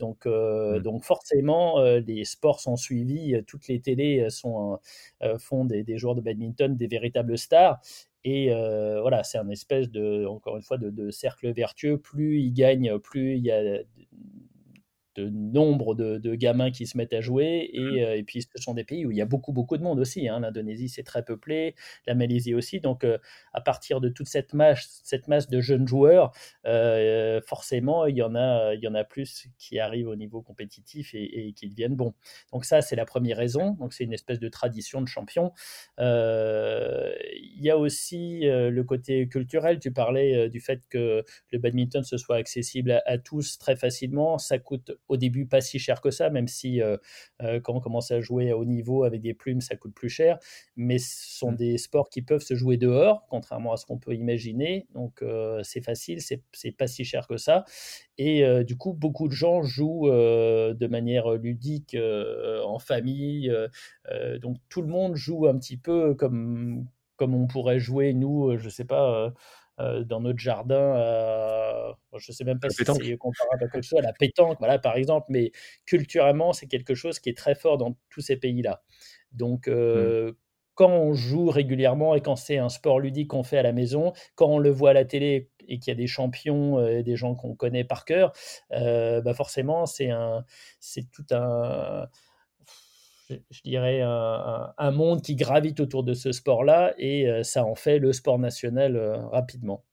Donc, 0.00 0.26
mmh. 0.26 0.80
donc 0.80 1.04
forcément, 1.04 1.80
les 1.80 2.24
sports 2.24 2.58
sont 2.58 2.76
suivis, 2.76 3.40
toutes 3.46 3.68
les 3.68 3.80
télés 3.80 4.30
sont, 4.30 4.80
font 5.38 5.64
des, 5.64 5.84
des, 5.84 5.96
joueurs 5.96 6.16
de 6.16 6.22
badminton 6.22 6.74
des 6.76 6.88
véritables 6.88 7.38
stars. 7.38 7.80
Et 8.28 8.52
euh, 8.52 9.00
voilà, 9.00 9.22
c'est 9.24 9.38
un 9.38 9.48
espèce 9.48 9.90
de, 9.90 10.26
encore 10.26 10.58
une 10.58 10.62
fois, 10.62 10.76
de, 10.76 10.90
de, 10.90 11.10
cercle 11.10 11.50
vertueux. 11.50 11.96
Plus 11.96 12.40
il 12.40 12.52
gagne, 12.52 12.98
plus 12.98 13.36
il 13.36 13.42
y 13.42 13.50
a 13.50 13.80
de 15.18 15.28
nombre 15.30 15.94
de, 15.94 16.34
gamins 16.34 16.70
qui 16.70 16.86
se 16.86 16.96
mettent 16.96 17.12
à 17.12 17.20
jouer. 17.20 17.70
Et, 17.72 17.80
mmh. 17.80 17.98
euh, 17.98 18.16
et, 18.16 18.22
puis, 18.22 18.42
ce 18.42 18.62
sont 18.62 18.74
des 18.74 18.84
pays 18.84 19.04
où 19.04 19.10
il 19.10 19.16
y 19.16 19.22
a 19.22 19.26
beaucoup, 19.26 19.52
beaucoup 19.52 19.76
de 19.76 19.82
monde 19.82 19.98
aussi. 19.98 20.28
Hein. 20.28 20.40
L'Indonésie, 20.40 20.88
c'est 20.88 21.02
très 21.02 21.24
peuplé, 21.24 21.74
la 22.06 22.14
Malaisie 22.14 22.54
aussi. 22.54 22.80
Donc, 22.80 23.04
euh, 23.04 23.18
à 23.52 23.60
partir 23.60 24.00
de 24.00 24.08
toute 24.08 24.28
cette 24.28 24.54
masse, 24.54 25.00
cette 25.04 25.26
masse 25.26 25.48
de 25.48 25.60
jeunes 25.60 25.88
joueurs, 25.88 26.32
euh, 26.66 27.40
forcément, 27.44 28.06
il 28.06 28.16
y, 28.16 28.22
en 28.22 28.34
a, 28.36 28.74
il 28.74 28.80
y 28.80 28.88
en 28.88 28.94
a 28.94 29.04
plus 29.04 29.48
qui 29.58 29.80
arrivent 29.80 30.08
au 30.08 30.16
niveau 30.16 30.42
compétitif 30.42 31.14
et, 31.14 31.52
qui 31.56 31.68
deviennent 31.68 31.96
bons. 31.96 32.14
Donc, 32.52 32.64
ça, 32.64 32.80
c'est 32.80 32.96
la 32.96 33.04
première 33.04 33.36
raison. 33.36 33.72
Donc, 33.72 33.92
c'est 33.92 34.04
une 34.04 34.12
espèce 34.12 34.38
de 34.38 34.48
tradition 34.48 35.00
de 35.02 35.08
champion. 35.08 35.52
il 35.98 37.60
y 37.60 37.70
a 37.70 37.76
aussi 37.76 38.40
le 38.44 38.82
côté 38.82 39.26
culturel. 39.28 39.80
Tu 39.80 39.92
parlais 39.92 40.48
du 40.48 40.60
fait 40.60 40.82
que 40.88 41.24
le 41.50 41.58
badminton 41.58 42.04
se 42.04 42.16
soit 42.16 42.36
accessible 42.36 42.92
à, 42.92 43.02
à 43.06 43.18
tous 43.18 43.58
très 43.58 43.74
facilement. 43.74 44.38
Ça 44.38 44.58
coûte 44.58 44.92
au 45.08 45.16
début 45.16 45.46
pas 45.46 45.60
si 45.60 45.78
cher 45.78 46.00
que 46.00 46.10
ça, 46.10 46.30
même 46.30 46.48
si 46.48 46.82
euh, 46.82 46.96
euh, 47.42 47.60
quand 47.60 47.74
on 47.74 47.80
commence 47.80 48.10
à 48.10 48.20
jouer 48.20 48.50
à 48.50 48.56
haut 48.56 48.64
niveau 48.64 49.04
avec 49.04 49.20
des 49.20 49.34
plumes, 49.34 49.60
ça 49.60 49.76
coûte 49.76 49.94
plus 49.94 50.08
cher. 50.08 50.38
Mais 50.76 50.98
ce 50.98 51.38
sont 51.38 51.52
mmh. 51.52 51.56
des 51.56 51.78
sports 51.78 52.10
qui 52.10 52.22
peuvent 52.22 52.42
se 52.42 52.54
jouer 52.54 52.76
dehors, 52.76 53.26
contrairement 53.28 53.72
à 53.72 53.76
ce 53.76 53.86
qu'on 53.86 53.98
peut 53.98 54.14
imaginer. 54.14 54.86
Donc 54.94 55.22
euh, 55.22 55.60
c'est 55.62 55.80
facile, 55.80 56.20
c'est 56.20 56.72
pas 56.72 56.86
si 56.86 57.04
cher 57.04 57.26
que 57.26 57.36
ça. 57.36 57.64
Et 58.18 58.44
du 58.64 58.76
coup, 58.76 58.94
beaucoup 58.94 59.28
de 59.28 59.32
gens 59.32 59.62
jouent 59.62 60.08
de 60.08 60.86
manière 60.88 61.30
ludique 61.34 61.96
en 61.96 62.78
famille. 62.80 63.52
donc 64.40 64.56
tout 64.68 64.82
le 64.82 64.88
monde 64.88 65.14
joue 65.14 65.46
un 65.46 65.56
petit 65.56 65.76
peu 65.76 66.14
comme, 66.14 66.86
comme 67.16 67.34
on 67.34 67.46
pourrait 67.46 67.78
jouer, 67.78 68.12
nous, 68.14 68.58
je 68.58 68.68
sais 68.68 68.84
pas 68.84 69.32
euh, 69.80 70.04
dans 70.04 70.20
notre 70.20 70.38
jardin, 70.38 70.96
euh, 70.96 71.92
je 72.16 72.30
ne 72.30 72.34
sais 72.34 72.44
même 72.44 72.58
pas 72.58 72.68
si 72.68 72.84
c'est 72.84 73.16
comparable 73.16 73.64
à 73.64 73.68
quelque 73.68 73.82
chose, 73.82 73.98
à 73.98 74.02
la 74.02 74.12
pétanque, 74.12 74.56
voilà, 74.58 74.78
par 74.78 74.96
exemple, 74.96 75.26
mais 75.28 75.52
culturellement, 75.86 76.52
c'est 76.52 76.66
quelque 76.66 76.94
chose 76.94 77.18
qui 77.20 77.28
est 77.30 77.36
très 77.36 77.54
fort 77.54 77.78
dans 77.78 77.96
tous 78.10 78.20
ces 78.20 78.36
pays-là. 78.36 78.82
Donc, 79.32 79.68
euh, 79.68 80.32
mmh. 80.32 80.34
quand 80.74 80.90
on 80.90 81.12
joue 81.14 81.50
régulièrement 81.50 82.14
et 82.14 82.20
quand 82.20 82.36
c'est 82.36 82.58
un 82.58 82.68
sport 82.68 82.98
ludique 82.98 83.28
qu'on 83.28 83.44
fait 83.44 83.58
à 83.58 83.62
la 83.62 83.72
maison, 83.72 84.12
quand 84.34 84.48
on 84.48 84.58
le 84.58 84.70
voit 84.70 84.90
à 84.90 84.94
la 84.94 85.04
télé 85.04 85.50
et 85.68 85.78
qu'il 85.78 85.92
y 85.92 85.96
a 85.96 85.98
des 85.98 86.06
champions, 86.06 86.84
et 86.86 87.02
des 87.02 87.14
gens 87.14 87.34
qu'on 87.34 87.54
connaît 87.54 87.84
par 87.84 88.04
cœur, 88.06 88.32
bah 88.70 89.34
forcément, 89.34 89.84
c'est 89.86 90.10
tout 91.12 91.26
un 91.30 92.08
je, 93.28 93.62
dirais, 93.62 94.00
un, 94.02 94.90
monde 94.90 95.22
qui 95.22 95.36
gravite 95.36 95.80
autour 95.80 96.04
de 96.04 96.14
ce 96.14 96.32
sport-là 96.32 96.94
et 96.98 97.28
euh, 97.28 97.42
ça 97.42 97.64
en 97.64 97.74
fait 97.74 97.98
le 97.98 98.12
sport 98.12 98.38
national 98.38 98.96
euh, 98.96 99.18
rapidement. 99.26 99.84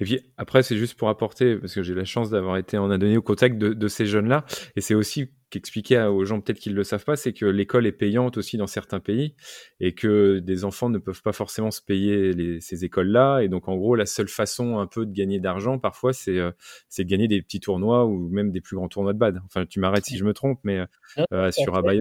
Et 0.00 0.04
puis 0.04 0.20
après, 0.36 0.62
c'est 0.62 0.76
juste 0.76 0.98
pour 0.98 1.08
apporter, 1.08 1.56
parce 1.56 1.74
que 1.74 1.82
j'ai 1.82 1.94
la 1.94 2.04
chance 2.04 2.30
d'avoir 2.30 2.56
été 2.56 2.76
en 2.76 2.90
Indonésie 2.90 3.16
au 3.16 3.22
contact 3.22 3.56
de, 3.56 3.88
ces 3.88 4.04
jeunes-là, 4.04 4.44
et 4.76 4.82
c'est 4.82 4.94
aussi 4.94 5.30
qu'expliquer 5.52 6.02
aux 6.02 6.24
gens 6.24 6.40
peut-être 6.40 6.58
qu'ils 6.58 6.74
le 6.74 6.82
savent 6.82 7.04
pas, 7.04 7.14
c'est 7.14 7.32
que 7.32 7.44
l'école 7.44 7.86
est 7.86 7.92
payante 7.92 8.38
aussi 8.38 8.56
dans 8.56 8.66
certains 8.66 9.00
pays 9.00 9.34
et 9.78 9.92
que 9.92 10.38
des 10.38 10.64
enfants 10.64 10.88
ne 10.88 10.98
peuvent 10.98 11.22
pas 11.22 11.32
forcément 11.32 11.70
se 11.70 11.82
payer 11.82 12.60
ces 12.60 12.84
écoles-là. 12.84 13.40
Et 13.40 13.48
donc, 13.48 13.68
en 13.68 13.76
gros, 13.76 13.94
la 13.94 14.06
seule 14.06 14.28
façon 14.28 14.78
un 14.78 14.86
peu 14.86 15.04
de 15.04 15.12
gagner 15.12 15.40
d'argent, 15.40 15.78
parfois, 15.78 16.12
c'est 16.12 16.38
euh, 16.38 16.50
c'est 16.88 17.04
de 17.04 17.08
gagner 17.10 17.28
des 17.28 17.42
petits 17.42 17.60
tournois 17.60 18.06
ou 18.06 18.28
même 18.30 18.50
des 18.50 18.60
plus 18.60 18.76
grands 18.76 18.88
tournois 18.88 19.12
de 19.12 19.18
bad. 19.18 19.40
Enfin, 19.44 19.66
tu 19.66 19.78
m'arrêtes 19.78 20.06
si 20.06 20.16
je 20.16 20.24
me 20.24 20.32
trompe, 20.32 20.58
mais 20.64 20.80
euh, 21.32 21.50
sur 21.50 21.74
Abaya, 21.74 22.00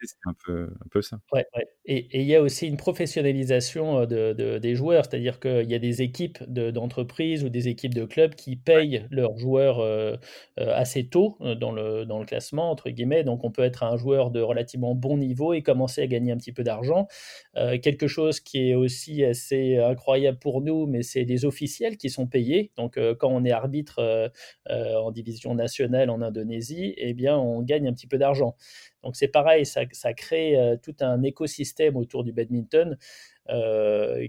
c'est 0.00 0.16
un 0.24 0.34
peu, 0.44 0.62
un 0.64 0.88
peu 0.90 1.02
ça. 1.02 1.18
Ouais, 1.32 1.46
ouais. 1.54 1.66
Et 1.84 2.20
il 2.20 2.26
y 2.26 2.34
a 2.34 2.40
aussi 2.40 2.66
une 2.66 2.78
professionnalisation 2.78 4.00
euh, 4.00 4.06
de, 4.06 4.58
des 4.58 4.74
joueurs, 4.74 5.04
c'est-à-dire 5.04 5.38
qu'il 5.38 5.70
y 5.70 5.74
a 5.74 5.78
des 5.78 6.00
équipes 6.00 6.42
d'entreprises 6.48 7.44
ou 7.44 7.50
des 7.50 7.68
équipes 7.68 7.94
de 7.94 8.06
clubs 8.06 8.34
qui 8.34 8.56
payent 8.56 9.06
leurs 9.10 9.36
joueurs 9.36 9.84
assez 10.56 11.08
tôt 11.08 11.36
dans 11.60 11.72
le, 11.72 12.04
dans 12.04 12.18
le 12.18 12.24
classement, 12.24 12.70
entre 12.70 12.85
guillemets. 12.90 13.24
Donc, 13.24 13.44
on 13.44 13.50
peut 13.50 13.62
être 13.62 13.82
un 13.82 13.96
joueur 13.96 14.30
de 14.30 14.40
relativement 14.40 14.94
bon 14.94 15.16
niveau 15.16 15.54
et 15.54 15.62
commencer 15.62 16.02
à 16.02 16.06
gagner 16.06 16.32
un 16.32 16.36
petit 16.36 16.52
peu 16.52 16.62
d'argent. 16.62 17.08
Euh, 17.56 17.78
quelque 17.78 18.06
chose 18.06 18.40
qui 18.40 18.70
est 18.70 18.74
aussi 18.74 19.24
assez 19.24 19.76
incroyable 19.78 20.38
pour 20.38 20.60
nous, 20.60 20.86
mais 20.86 21.02
c'est 21.02 21.24
les 21.24 21.44
officiels 21.44 21.96
qui 21.96 22.10
sont 22.10 22.26
payés. 22.26 22.70
Donc, 22.76 22.96
euh, 22.96 23.14
quand 23.14 23.30
on 23.30 23.44
est 23.44 23.52
arbitre 23.52 23.98
euh, 23.98 24.94
en 24.96 25.10
division 25.10 25.54
nationale 25.54 26.10
en 26.10 26.20
Indonésie, 26.22 26.94
eh 26.96 27.14
bien, 27.14 27.36
on 27.36 27.62
gagne 27.62 27.88
un 27.88 27.92
petit 27.92 28.06
peu 28.06 28.18
d'argent. 28.18 28.56
Donc, 29.02 29.16
c'est 29.16 29.28
pareil, 29.28 29.64
ça 29.66 30.14
crée 30.14 30.56
tout 30.82 30.96
un 31.00 31.22
écosystème 31.22 31.96
autour 31.96 32.24
du 32.24 32.32
badminton. 32.32 32.96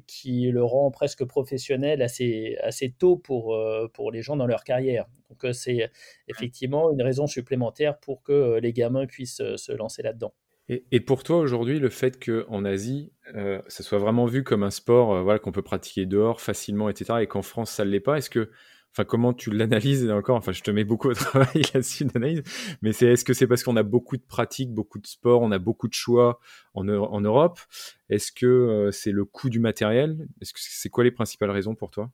Qui 0.07 0.51
le 0.51 0.63
rend 0.63 0.91
presque 0.91 1.25
professionnel 1.25 2.01
assez, 2.01 2.57
assez 2.61 2.91
tôt 2.91 3.17
pour, 3.17 3.57
pour 3.93 4.11
les 4.11 4.21
gens 4.21 4.35
dans 4.35 4.47
leur 4.47 4.63
carrière. 4.63 5.05
Donc 5.29 5.53
c'est 5.53 5.91
effectivement 6.27 6.91
une 6.91 7.01
raison 7.01 7.27
supplémentaire 7.27 7.99
pour 7.99 8.21
que 8.21 8.59
les 8.59 8.73
gamins 8.73 9.05
puissent 9.05 9.41
se 9.55 9.71
lancer 9.71 10.03
là-dedans. 10.03 10.33
Et, 10.69 10.99
pour 10.99 11.23
toi 11.23 11.37
aujourd'hui, 11.37 11.79
le 11.79 11.89
fait 11.89 12.21
qu'en 12.23 12.65
Asie, 12.65 13.13
euh, 13.35 13.61
ça 13.67 13.83
soit 13.83 13.99
vraiment 13.99 14.25
vu 14.25 14.43
comme 14.43 14.63
un 14.63 14.69
sport 14.69 15.13
euh, 15.13 15.21
voilà, 15.21 15.39
qu'on 15.39 15.53
peut 15.53 15.61
pratiquer 15.61 16.05
dehors 16.05 16.41
facilement, 16.41 16.89
etc., 16.89 17.19
et 17.21 17.27
qu'en 17.27 17.41
France, 17.41 17.71
ça 17.71 17.85
ne 17.85 17.89
l'est 17.89 18.01
pas, 18.01 18.17
est-ce 18.17 18.29
que, 18.29 18.51
enfin, 18.97 19.05
comment 19.05 19.33
tu 19.33 19.51
l'analyses 19.51 20.09
encore 20.09 20.37
Enfin, 20.37 20.51
je 20.51 20.63
te 20.63 20.71
mets 20.71 20.83
beaucoup 20.83 21.09
de 21.09 21.13
travail 21.13 21.61
là-dessus 21.73 22.05
d'analyse, 22.05 22.41
mais 22.81 22.93
c'est 22.93 23.05
est-ce 23.05 23.23
que 23.23 23.33
c'est 23.33 23.45
parce 23.45 23.63
qu'on 23.63 23.75
a 23.77 23.83
beaucoup 23.83 24.17
de 24.17 24.23
pratiques, 24.23 24.73
beaucoup 24.73 24.97
de 24.97 25.05
sports, 25.05 25.41
on 25.41 25.51
a 25.51 25.59
beaucoup 25.59 25.87
de 25.87 25.93
choix 25.93 26.39
en, 26.73 26.87
en 26.89 27.21
Europe? 27.21 27.59
Est-ce 28.09 28.31
que 28.31 28.45
euh, 28.47 28.91
c'est 28.91 29.11
le 29.11 29.23
coût 29.23 29.49
du 29.49 29.59
matériel? 29.59 30.27
Est-ce 30.41 30.51
que 30.53 30.59
c'est 30.61 30.89
quoi 30.89 31.03
les 31.03 31.11
principales 31.11 31.51
raisons 31.51 31.75
pour 31.75 31.91
toi? 31.91 32.11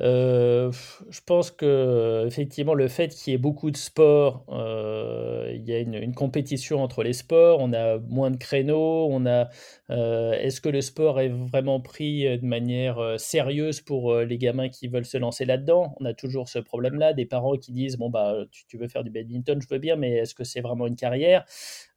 Euh, 0.00 0.70
je 1.10 1.20
pense 1.26 1.50
que 1.50 2.24
effectivement 2.26 2.74
le 2.74 2.86
fait 2.86 3.08
qu'il 3.08 3.32
y 3.32 3.34
ait 3.34 3.38
beaucoup 3.38 3.70
de 3.70 3.76
sports, 3.76 4.44
euh, 4.48 5.50
il 5.54 5.68
y 5.68 5.74
a 5.74 5.78
une, 5.80 6.14
compétition 6.14 6.82
entre 6.82 7.02
les 7.02 7.12
sports, 7.12 7.58
on 7.60 7.72
a 7.72 7.98
moins 7.98 8.30
de 8.30 8.36
créneaux, 8.36 9.08
on 9.10 9.26
a. 9.26 9.48
Euh, 9.90 10.32
est-ce 10.32 10.60
que 10.60 10.68
le 10.68 10.80
sport 10.82 11.20
est 11.20 11.28
vraiment 11.28 11.80
pris 11.80 12.38
de 12.38 12.44
manière 12.44 13.18
sérieuse 13.18 13.80
pour 13.80 14.14
les 14.16 14.38
gamins 14.38 14.68
qui 14.68 14.88
veulent 14.88 15.04
se 15.04 15.18
lancer 15.18 15.44
là-dedans? 15.44 15.94
On 16.00 16.04
a 16.04 16.14
toujours 16.14 16.48
ce 16.48 16.58
problème-là, 16.58 17.12
des 17.12 17.26
parents 17.26 17.56
qui 17.56 17.72
disent 17.72 17.96
bon 17.96 18.10
bah 18.10 18.36
tu, 18.50 18.78
veux 18.78 18.88
faire 18.88 19.04
du 19.04 19.10
badminton, 19.10 19.60
je 19.60 19.68
veux 19.68 19.78
bien, 19.78 19.96
mais 19.96 20.12
est-ce 20.12 20.34
que 20.34 20.44
c'est 20.44 20.60
vraiment 20.60 20.86
une 20.86 20.96
carrière? 20.96 21.44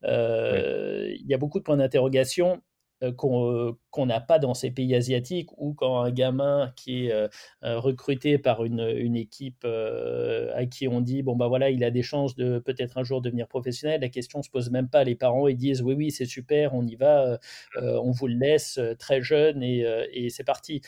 Il 0.03 1.25
y 1.27 1.33
a 1.33 1.37
beaucoup 1.37 1.59
de 1.59 1.63
points 1.63 1.77
d'interrogation 1.77 2.61
euh, 3.03 3.11
euh, 3.23 3.73
qu'on 3.91 4.05
n'a 4.05 4.21
pas 4.21 4.39
dans 4.39 4.53
ces 4.53 4.71
pays 4.71 4.95
asiatiques 4.95 5.49
ou 5.57 5.73
quand 5.73 6.01
un 6.01 6.11
gamin 6.11 6.71
qui 6.75 7.07
est 7.07 7.11
euh, 7.11 7.27
recruté 7.63 8.37
par 8.37 8.63
une, 8.63 8.79
équipe 9.15 9.65
à 9.65 10.65
qui 10.65 10.87
on 10.87 11.01
dit 11.01 11.21
bon 11.23 11.35
bah 11.35 11.47
voilà 11.47 11.69
il 11.69 11.83
a 11.83 11.91
des 11.91 12.03
chances 12.03 12.35
de 12.35 12.59
peut-être 12.59 12.97
un 12.97 13.03
jour 13.03 13.21
devenir 13.21 13.47
professionnel 13.47 13.99
la 14.01 14.09
question 14.09 14.41
se 14.41 14.49
pose 14.49 14.69
même 14.71 14.87
pas. 14.89 15.03
Les 15.03 15.15
parents 15.15 15.47
ils 15.47 15.57
disent 15.57 15.81
oui 15.81 15.93
oui 15.95 16.11
c'est 16.11 16.25
super 16.25 16.73
on 16.73 16.85
y 16.87 16.95
va 16.95 17.39
on 17.75 18.11
vous 18.11 18.27
le 18.27 18.35
laisse 18.35 18.79
très 18.97 19.21
jeune 19.21 19.61
et 19.63 20.29
c'est 20.29 20.45
parti 20.45 20.81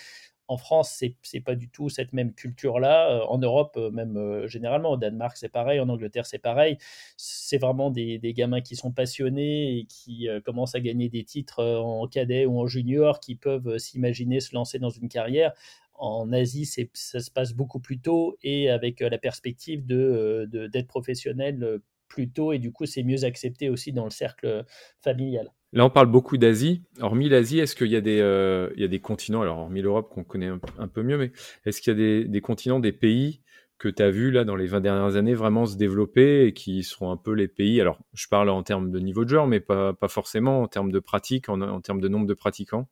en 0.48 0.58
France, 0.58 0.94
c'est 0.98 1.16
n'est 1.34 1.42
pas 1.42 1.56
du 1.56 1.70
tout 1.70 1.90
cette 1.90 2.14
même 2.14 2.34
culture-là. 2.34 3.10
Euh, 3.12 3.26
en 3.28 3.38
Europe, 3.38 3.76
euh, 3.78 3.92
même 3.92 4.18
euh, 4.18 4.48
généralement, 4.48 4.92
au 4.92 4.98
Danemark, 4.98 5.38
c'est 5.38 5.50
pareil. 5.50 5.80
En 5.80 5.90
Angleterre, 5.90 6.26
c'est 6.26 6.40
pareil. 6.40 6.78
C'est 7.18 7.58
vraiment 7.58 7.92
des, 7.92 8.20
gamins 8.34 8.62
qui 8.62 8.76
sont 8.76 8.92
passionnés 8.92 9.78
et 9.78 9.86
qui 9.86 10.28
commencent 10.46 10.76
à 10.76 10.80
gagner 10.80 11.10
des 11.10 11.24
titres 11.24 11.64
en 11.64 12.08
cadet 12.08 12.46
ou 12.46 12.60
en 12.60 12.68
junior, 12.68 13.20
qui 13.20 13.36
peuvent 13.36 13.78
s'imaginer 13.78 14.40
se 14.40 14.56
lancer 14.56 14.80
dans 14.80 14.90
une 14.90 15.10
carrière. 15.10 15.54
En 15.94 16.32
Asie, 16.34 16.66
ça 16.66 17.20
se 17.20 17.32
passe 17.32 17.54
beaucoup 17.54 17.80
plus 17.80 18.00
tôt 18.00 18.38
et 18.42 18.70
avec 18.70 19.02
la 19.02 19.18
perspective 19.18 19.86
de, 19.86 20.50
d'être 20.72 20.88
professionnel 20.88 21.80
plus 22.08 22.30
tôt. 22.32 22.54
Et 22.54 22.60
du 22.60 22.72
coup, 22.72 22.86
c'est 22.86 23.04
mieux 23.04 23.24
accepté 23.24 23.70
aussi 23.70 23.94
dans 23.94 24.06
le 24.06 24.12
cercle 24.12 24.66
familial. 25.02 25.52
Là, 25.74 25.84
on 25.84 25.90
parle 25.90 26.08
beaucoup 26.08 26.38
d'Asie. 26.38 26.84
Hormis 27.02 27.30
l'Asie, 27.30 27.60
est-ce 27.60 27.76
qu'il 27.76 27.88
y, 27.88 27.96
a 27.96 28.02
des, 28.02 28.20
euh, 28.22 29.00
continents, 29.02 29.42
alors 29.42 29.58
hormis 29.58 29.82
l'Europe 29.82 30.08
qu'on 30.14 30.24
connaît 30.24 30.52
un, 30.78 30.88
peu 30.88 31.02
mieux, 31.02 31.18
mais 31.18 31.32
est-ce 31.66 31.82
qu'il 31.82 32.00
y 32.00 32.22
a 32.22 32.28
des, 32.28 32.42
continents, 32.42 32.80
des 32.80 32.92
pays 32.92 33.42
que 33.80 33.90
tu 33.90 34.04
as 34.04 34.12
vu 34.12 34.30
là 34.30 34.44
dans 34.44 34.56
les 34.56 34.68
20 34.68 34.82
dernières 34.82 35.16
années 35.16 35.34
vraiment 35.34 35.66
se 35.66 35.76
développer 35.76 36.46
et 36.46 36.54
qui 36.54 36.84
seront 36.84 37.10
un 37.10 37.18
peu 37.18 37.34
les 37.34 37.48
pays, 37.48 37.82
alors 37.82 37.98
je 38.14 38.28
parle 38.28 38.50
en 38.50 38.62
termes 38.62 38.92
de 38.92 39.00
niveau 39.00 39.26
de 39.26 39.30
joueur, 39.30 39.48
mais 39.48 39.60
pas, 39.60 39.96
forcément 40.08 40.62
en 40.62 40.68
termes 40.68 40.92
de 40.92 41.00
pratique, 41.00 41.50
en, 41.50 41.82
termes 41.82 42.02
de 42.02 42.08
nombre 42.08 42.28
de 42.28 42.36
pratiquants. 42.36 42.88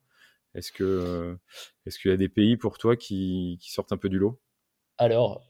Euh, 0.82 1.36
est-ce 1.86 2.00
qu'il 2.00 2.12
y 2.12 2.13
a 2.13 2.17
des 2.17 2.30
pays 2.30 2.58
pour 2.58 2.80
toi 2.80 2.96
qui 2.96 3.60
sortent 3.62 3.94
un 3.94 3.98
peu 3.98 4.10
du 4.10 4.17
lot? 4.17 4.39
Alors, 4.98 5.44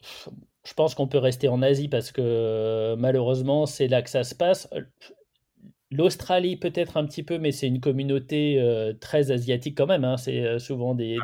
je 0.65 0.73
pense 0.73 0.95
qu'on 0.95 1.07
peut 1.07 1.17
rester 1.17 1.47
en 1.47 1.61
Asie 1.61 1.87
parce 1.87 2.11
que 2.11 2.95
malheureusement, 2.95 3.65
c'est 3.65 3.87
là 3.87 4.01
que 4.01 4.09
ça 4.09 4.25
se 4.25 4.35
passe. 4.35 4.69
L'Australie 5.93 6.55
peut-être 6.55 6.95
un 6.95 7.05
petit 7.05 7.21
peu, 7.21 7.37
mais 7.37 7.51
c'est 7.51 7.67
une 7.67 7.81
communauté 7.81 8.61
euh, 8.61 8.93
très 8.93 9.29
asiatique 9.29 9.77
quand 9.77 9.87
même. 9.87 10.05
Hein. 10.05 10.15
C'est 10.15 10.39
euh, 10.39 10.57
souvent 10.57 10.95
des, 10.95 11.17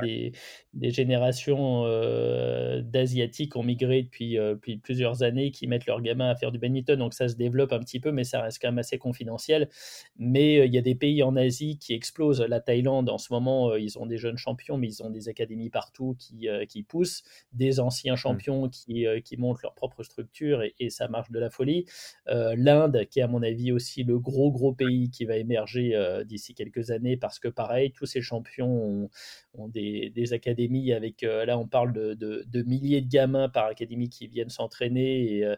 des, 0.74 0.92
générations 0.92 1.86
euh, 1.86 2.82
d'Asiatiques 2.82 3.56
ont 3.56 3.64
migré 3.64 4.04
depuis, 4.04 4.36
depuis, 4.36 4.76
plusieurs 4.76 5.24
années, 5.24 5.52
qui 5.52 5.68
mettent 5.68 5.86
leurs 5.86 6.02
gamins 6.02 6.30
à 6.30 6.36
faire 6.36 6.52
du 6.52 6.60
badminton. 6.60 7.00
Donc 7.00 7.14
ça 7.14 7.30
se 7.30 7.36
développe 7.36 7.72
un 7.72 7.80
petit 7.80 8.02
peu, 8.02 8.12
mais 8.12 8.26
ça 8.26 8.42
reste 8.42 8.62
quand 8.62 8.68
même 8.68 8.80
assez 8.80 8.98
confidentiel. 8.98 9.70
Mais 10.18 10.68
il 10.68 10.74
y 10.74 10.78
a 10.78 10.82
des 10.82 10.96
pays 10.96 11.24
en 11.24 11.38
Asie 11.38 11.78
qui 11.80 11.94
explosent. 11.94 12.42
La 12.42 12.60
Thaïlande, 12.60 13.10
en 13.10 13.18
ce 13.18 13.32
moment, 13.32 13.74
ils 13.74 13.98
ont 13.98 14.06
des 14.06 14.18
jeunes 14.18 14.38
champions, 14.38 14.78
mais 14.78 14.88
ils 14.88 15.02
ont 15.02 15.10
des 15.10 15.30
académies 15.30 15.70
partout 15.70 16.18
qui, 16.20 16.50
qui 16.68 16.84
poussent, 16.84 17.24
des 17.54 17.80
anciens 17.80 18.16
mmh. 18.16 18.18
champions 18.18 18.70
qui, 18.70 19.06
qui 19.24 19.38
montent 19.38 19.62
leur 19.64 19.76
propre 19.76 20.04
structure 20.04 20.62
et, 20.62 20.76
et, 20.80 20.90
ça 20.90 21.08
marche 21.08 21.32
de 21.32 21.40
la 21.40 21.50
folie. 21.50 21.86
L'Inde, 22.26 23.06
qui 23.10 23.20
est 23.20 23.24
à 23.24 23.28
mon 23.28 23.42
avis 23.42 23.72
aussi 23.72 24.04
le 24.04 24.20
gros 24.20 24.52
gros 24.58 24.74
pays 24.74 25.10
qui 25.10 25.26
va 25.26 25.38
émerger 25.38 25.96
euh, 25.96 26.24
d'ici 26.24 26.54
quelques 26.54 26.92
années 26.92 27.16
parce 27.16 27.40
que 27.40 27.48
pareil, 27.48 27.92
tous 27.92 28.06
ces 28.06 28.22
champions 28.22 29.10
ont, 29.54 29.68
des, 29.70 30.34
académies 30.34 30.92
avec, 30.92 31.24
euh, 31.24 31.46
là 31.46 31.58
on 31.58 31.68
parle 31.68 31.94
de, 31.94 32.64
milliers 32.64 33.02
de 33.02 33.10
gamins 33.10 33.50
par 33.50 33.68
académie 33.68 34.10
qui 34.10 34.28
viennent 34.28 34.50
s'entraîner 34.50 35.38
et, 35.38 35.46
euh, 35.46 35.56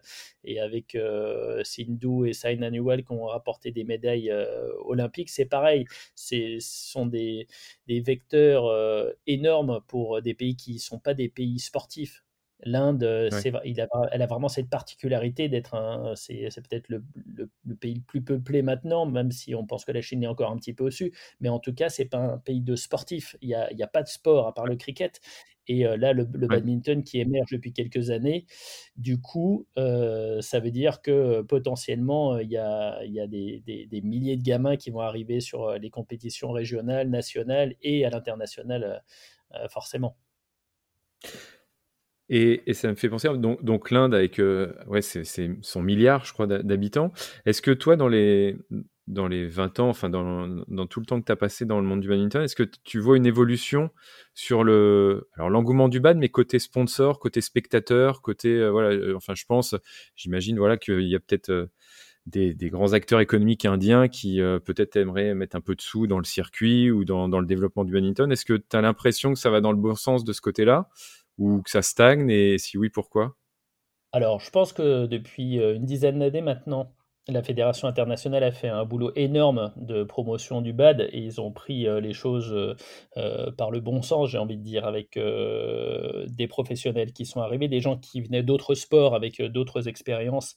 avec 0.63 0.97
Sindhu 1.63 2.27
et 2.27 2.33
Saina 2.33 2.69
Newell 2.69 3.03
qui 3.03 3.11
ont 3.11 3.25
rapporté 3.25 3.71
des 3.71 3.83
médailles 3.83 4.31
olympiques, 4.85 5.29
c'est 5.29 5.45
pareil, 5.45 5.85
ce 6.15 6.57
sont 6.59 7.05
des 7.05 7.47
vecteurs 7.87 9.13
énormes 9.27 9.81
pour 9.87 10.21
des 10.21 10.33
pays 10.33 10.55
qui 10.55 10.73
ne 10.73 10.79
sont 10.79 10.99
pas 10.99 11.13
des 11.13 11.29
pays 11.29 11.59
sportifs. 11.59 12.23
L'Inde, 12.63 13.03
euh, 13.03 13.29
elle 14.11 14.21
a 14.21 14.27
vraiment 14.27 14.49
cette 14.49 14.69
particularité 14.69 15.47
d'être 15.47 15.75
un, 15.75 16.13
c'est, 16.15 16.49
peut-être 16.67 16.89
le, 16.89 17.03
pays 17.79 17.95
le 17.95 18.01
plus 18.01 18.21
peuplé 18.21 18.61
maintenant, 18.61 19.05
même 19.05 19.31
si 19.31 19.55
on 19.55 19.65
pense 19.65 19.85
que 19.85 19.93
la 19.93 20.01
Chine 20.01 20.23
est 20.23 20.27
encore 20.27 20.51
un 20.51 20.57
petit 20.57 20.73
peu 20.73 20.85
au-dessus. 20.85 21.13
Mais 21.39 21.49
en 21.49 21.59
tout 21.59 21.73
cas, 21.73 21.89
c'est 21.89 22.05
pas 22.05 22.17
un 22.17 22.37
pays 22.37 22.61
de 22.61 22.75
sportifs. 22.75 23.37
Il 23.41 23.47
n'y 23.47 23.53
a, 23.53 23.69
a, 23.79 23.87
pas 23.87 24.03
de 24.03 24.09
sport 24.09 24.47
à 24.47 24.53
part 24.53 24.65
le 24.65 24.75
cricket. 24.75 25.21
Et 25.67 25.85
euh, 25.85 25.95
là, 25.95 26.13
le, 26.13 26.25
badminton 26.25 27.03
qui 27.03 27.19
émerge 27.19 27.51
depuis 27.51 27.71
quelques 27.71 28.09
années, 28.09 28.45
du 28.97 29.21
coup, 29.21 29.67
euh, 29.77 30.41
ça 30.41 30.59
veut 30.59 30.71
dire 30.71 31.01
que 31.01 31.41
potentiellement, 31.43 32.39
il 32.39 32.49
y 32.49 32.57
a, 32.57 33.03
y 33.05 33.21
a 33.21 33.27
des, 33.27 33.61
des, 33.65 34.01
milliers 34.01 34.35
de 34.35 34.43
gamins 34.43 34.75
qui 34.75 34.89
vont 34.89 35.01
arriver 35.01 35.39
sur 35.39 35.73
les 35.77 35.89
compétitions 35.91 36.51
régionales, 36.51 37.09
nationales 37.09 37.75
et 37.83 38.03
à 38.05 38.09
l'international, 38.09 39.03
forcément. 39.69 40.17
Et, 42.29 42.69
et, 42.69 42.73
ça 42.73 42.89
me 42.89 42.95
fait 42.95 43.09
penser, 43.09 43.27
donc, 43.37 43.63
donc 43.63 43.89
l'Inde 43.89 44.13
avec, 44.13 44.39
euh, 44.39 44.71
ouais, 44.87 45.01
c'est 45.01 45.23
son 45.61 45.81
milliard, 45.81 46.25
je 46.25 46.33
crois, 46.33 46.45
d'habitants. 46.45 47.11
Est-ce 47.45 47.61
que 47.61 47.71
toi, 47.71 47.95
dans 47.95 48.07
les, 48.07 48.55
dans 49.07 49.27
les 49.27 49.47
20 49.47 49.79
ans, 49.79 49.89
enfin, 49.89 50.09
dans, 50.09 50.47
dans 50.67 50.85
tout 50.85 50.99
le 50.99 51.07
temps 51.07 51.19
que 51.19 51.25
tu 51.25 51.31
as 51.31 51.35
passé 51.35 51.65
dans 51.65 51.79
le 51.79 51.87
monde 51.87 52.01
du 52.01 52.07
badminton, 52.07 52.43
est-ce 52.43 52.55
que 52.55 52.69
tu 52.83 52.99
vois 52.99 53.17
une 53.17 53.25
évolution 53.25 53.89
sur 54.35 54.63
le, 54.63 55.27
alors 55.33 55.49
l'engouement 55.49 55.89
du 55.89 55.99
bad, 55.99 56.17
mais 56.17 56.29
côté 56.29 56.59
sponsor, 56.59 57.19
côté 57.19 57.41
spectateur, 57.41 58.21
côté, 58.21 58.49
euh, 58.49 58.69
voilà, 58.69 58.89
euh, 58.89 59.15
enfin, 59.15 59.33
je 59.33 59.45
pense, 59.45 59.75
j'imagine, 60.15 60.59
voilà, 60.59 60.77
qu'il 60.77 61.07
y 61.07 61.15
a 61.15 61.19
peut-être 61.19 61.69
des, 62.27 62.53
des, 62.53 62.69
grands 62.69 62.93
acteurs 62.93 63.21
économiques 63.21 63.65
indiens 63.65 64.07
qui 64.07 64.39
peut-être 64.65 64.97
aimeraient 64.97 65.33
mettre 65.33 65.55
un 65.55 65.61
peu 65.61 65.73
de 65.73 65.81
sous 65.81 66.05
dans 66.05 66.19
le 66.19 66.25
circuit 66.25 66.91
ou 66.91 67.05
dans, 67.05 67.27
dans 67.27 67.39
le 67.39 67.47
développement 67.47 67.85
du 67.85 67.93
badminton. 67.93 68.31
Est-ce 68.31 68.45
que 68.45 68.53
tu 68.53 68.77
as 68.77 68.81
l'impression 68.81 69.33
que 69.33 69.39
ça 69.39 69.49
va 69.49 69.61
dans 69.61 69.71
le 69.71 69.79
bon 69.79 69.95
sens 69.95 70.23
de 70.23 70.31
ce 70.31 70.41
côté-là? 70.41 70.89
Ou 71.39 71.61
que 71.63 71.69
ça 71.71 71.81
stagne 71.81 72.29
Et 72.29 72.59
si 72.59 72.77
oui, 72.77 72.89
pourquoi? 72.89 73.35
Alors, 74.11 74.39
je 74.39 74.49
pense 74.51 74.73
que 74.73 75.07
depuis 75.07 75.55
une 75.55 75.85
dizaine 75.85 76.19
d'années 76.19 76.41
maintenant, 76.41 76.93
la 77.31 77.43
fédération 77.43 77.87
internationale 77.87 78.43
a 78.43 78.51
fait 78.51 78.67
un 78.67 78.85
boulot 78.85 79.11
énorme 79.15 79.71
de 79.77 80.03
promotion 80.03 80.61
du 80.61 80.73
BAD 80.73 81.09
et 81.11 81.19
ils 81.19 81.39
ont 81.39 81.51
pris 81.51 81.87
euh, 81.87 81.99
les 81.99 82.13
choses 82.13 82.51
euh, 82.51 82.75
euh, 83.17 83.51
par 83.51 83.71
le 83.71 83.79
bon 83.79 84.01
sens, 84.01 84.29
j'ai 84.29 84.37
envie 84.37 84.57
de 84.57 84.63
dire, 84.63 84.85
avec 84.85 85.19
des 85.19 86.47
professionnels 86.47 87.13
qui 87.13 87.25
sont 87.25 87.41
arrivés, 87.41 87.67
des 87.67 87.81
gens 87.81 87.97
qui 87.97 88.21
venaient 88.21 88.43
d'autres 88.43 88.75
sports 88.75 89.15
avec 89.15 89.41
d'autres 89.41 89.87
expériences 89.87 90.55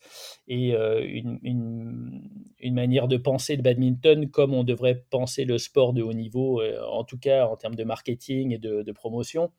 et 0.49 0.75
une, 0.75 2.23
manière 2.63 3.09
de 3.09 3.17
penser 3.17 3.57
le 3.57 3.63
badminton 3.63 4.31
comme 4.31 4.55
on 4.55 4.65
devrait 4.65 5.05
penser 5.11 5.45
le 5.45 5.59
sport 5.59 5.93
de 5.93 6.03
haut 6.03 6.13
niveau, 6.13 6.63
en 6.91 7.05
tout 7.05 7.19
cas 7.19 7.47
en 7.47 7.57
termes 7.57 7.75
de 7.75 7.85
marketing 7.85 8.53
et 8.53 8.59
de 8.59 8.93
promotion. 8.93 9.51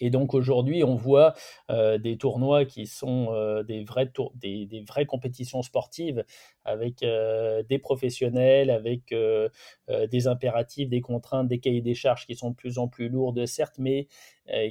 Et 0.00 0.10
donc 0.10 0.34
aujourd'hui, 0.34 0.84
on 0.84 0.94
voit 0.94 1.34
des 1.68 2.16
tournois 2.18 2.64
qui 2.64 2.86
sont 2.86 3.62
des, 3.66 3.84
vraies 3.84 5.06
compétitions 5.06 5.62
sportives 5.62 6.24
avec 6.64 7.00
des 7.00 7.78
professionnels, 7.78 8.70
avec 8.70 9.14
des 9.88 10.26
impératifs, 10.26 10.88
des 10.88 11.00
contraintes, 11.00 11.48
des 11.48 11.58
cahiers 11.58 11.80
des 11.80 11.94
charges 11.94 12.26
qui 12.26 12.34
sont 12.34 12.50
de 12.50 12.56
plus 12.56 12.78
en 12.78 12.88
plus 12.88 13.08
lourdes, 13.08 13.46
certes, 13.46 13.76
mais 13.78 14.08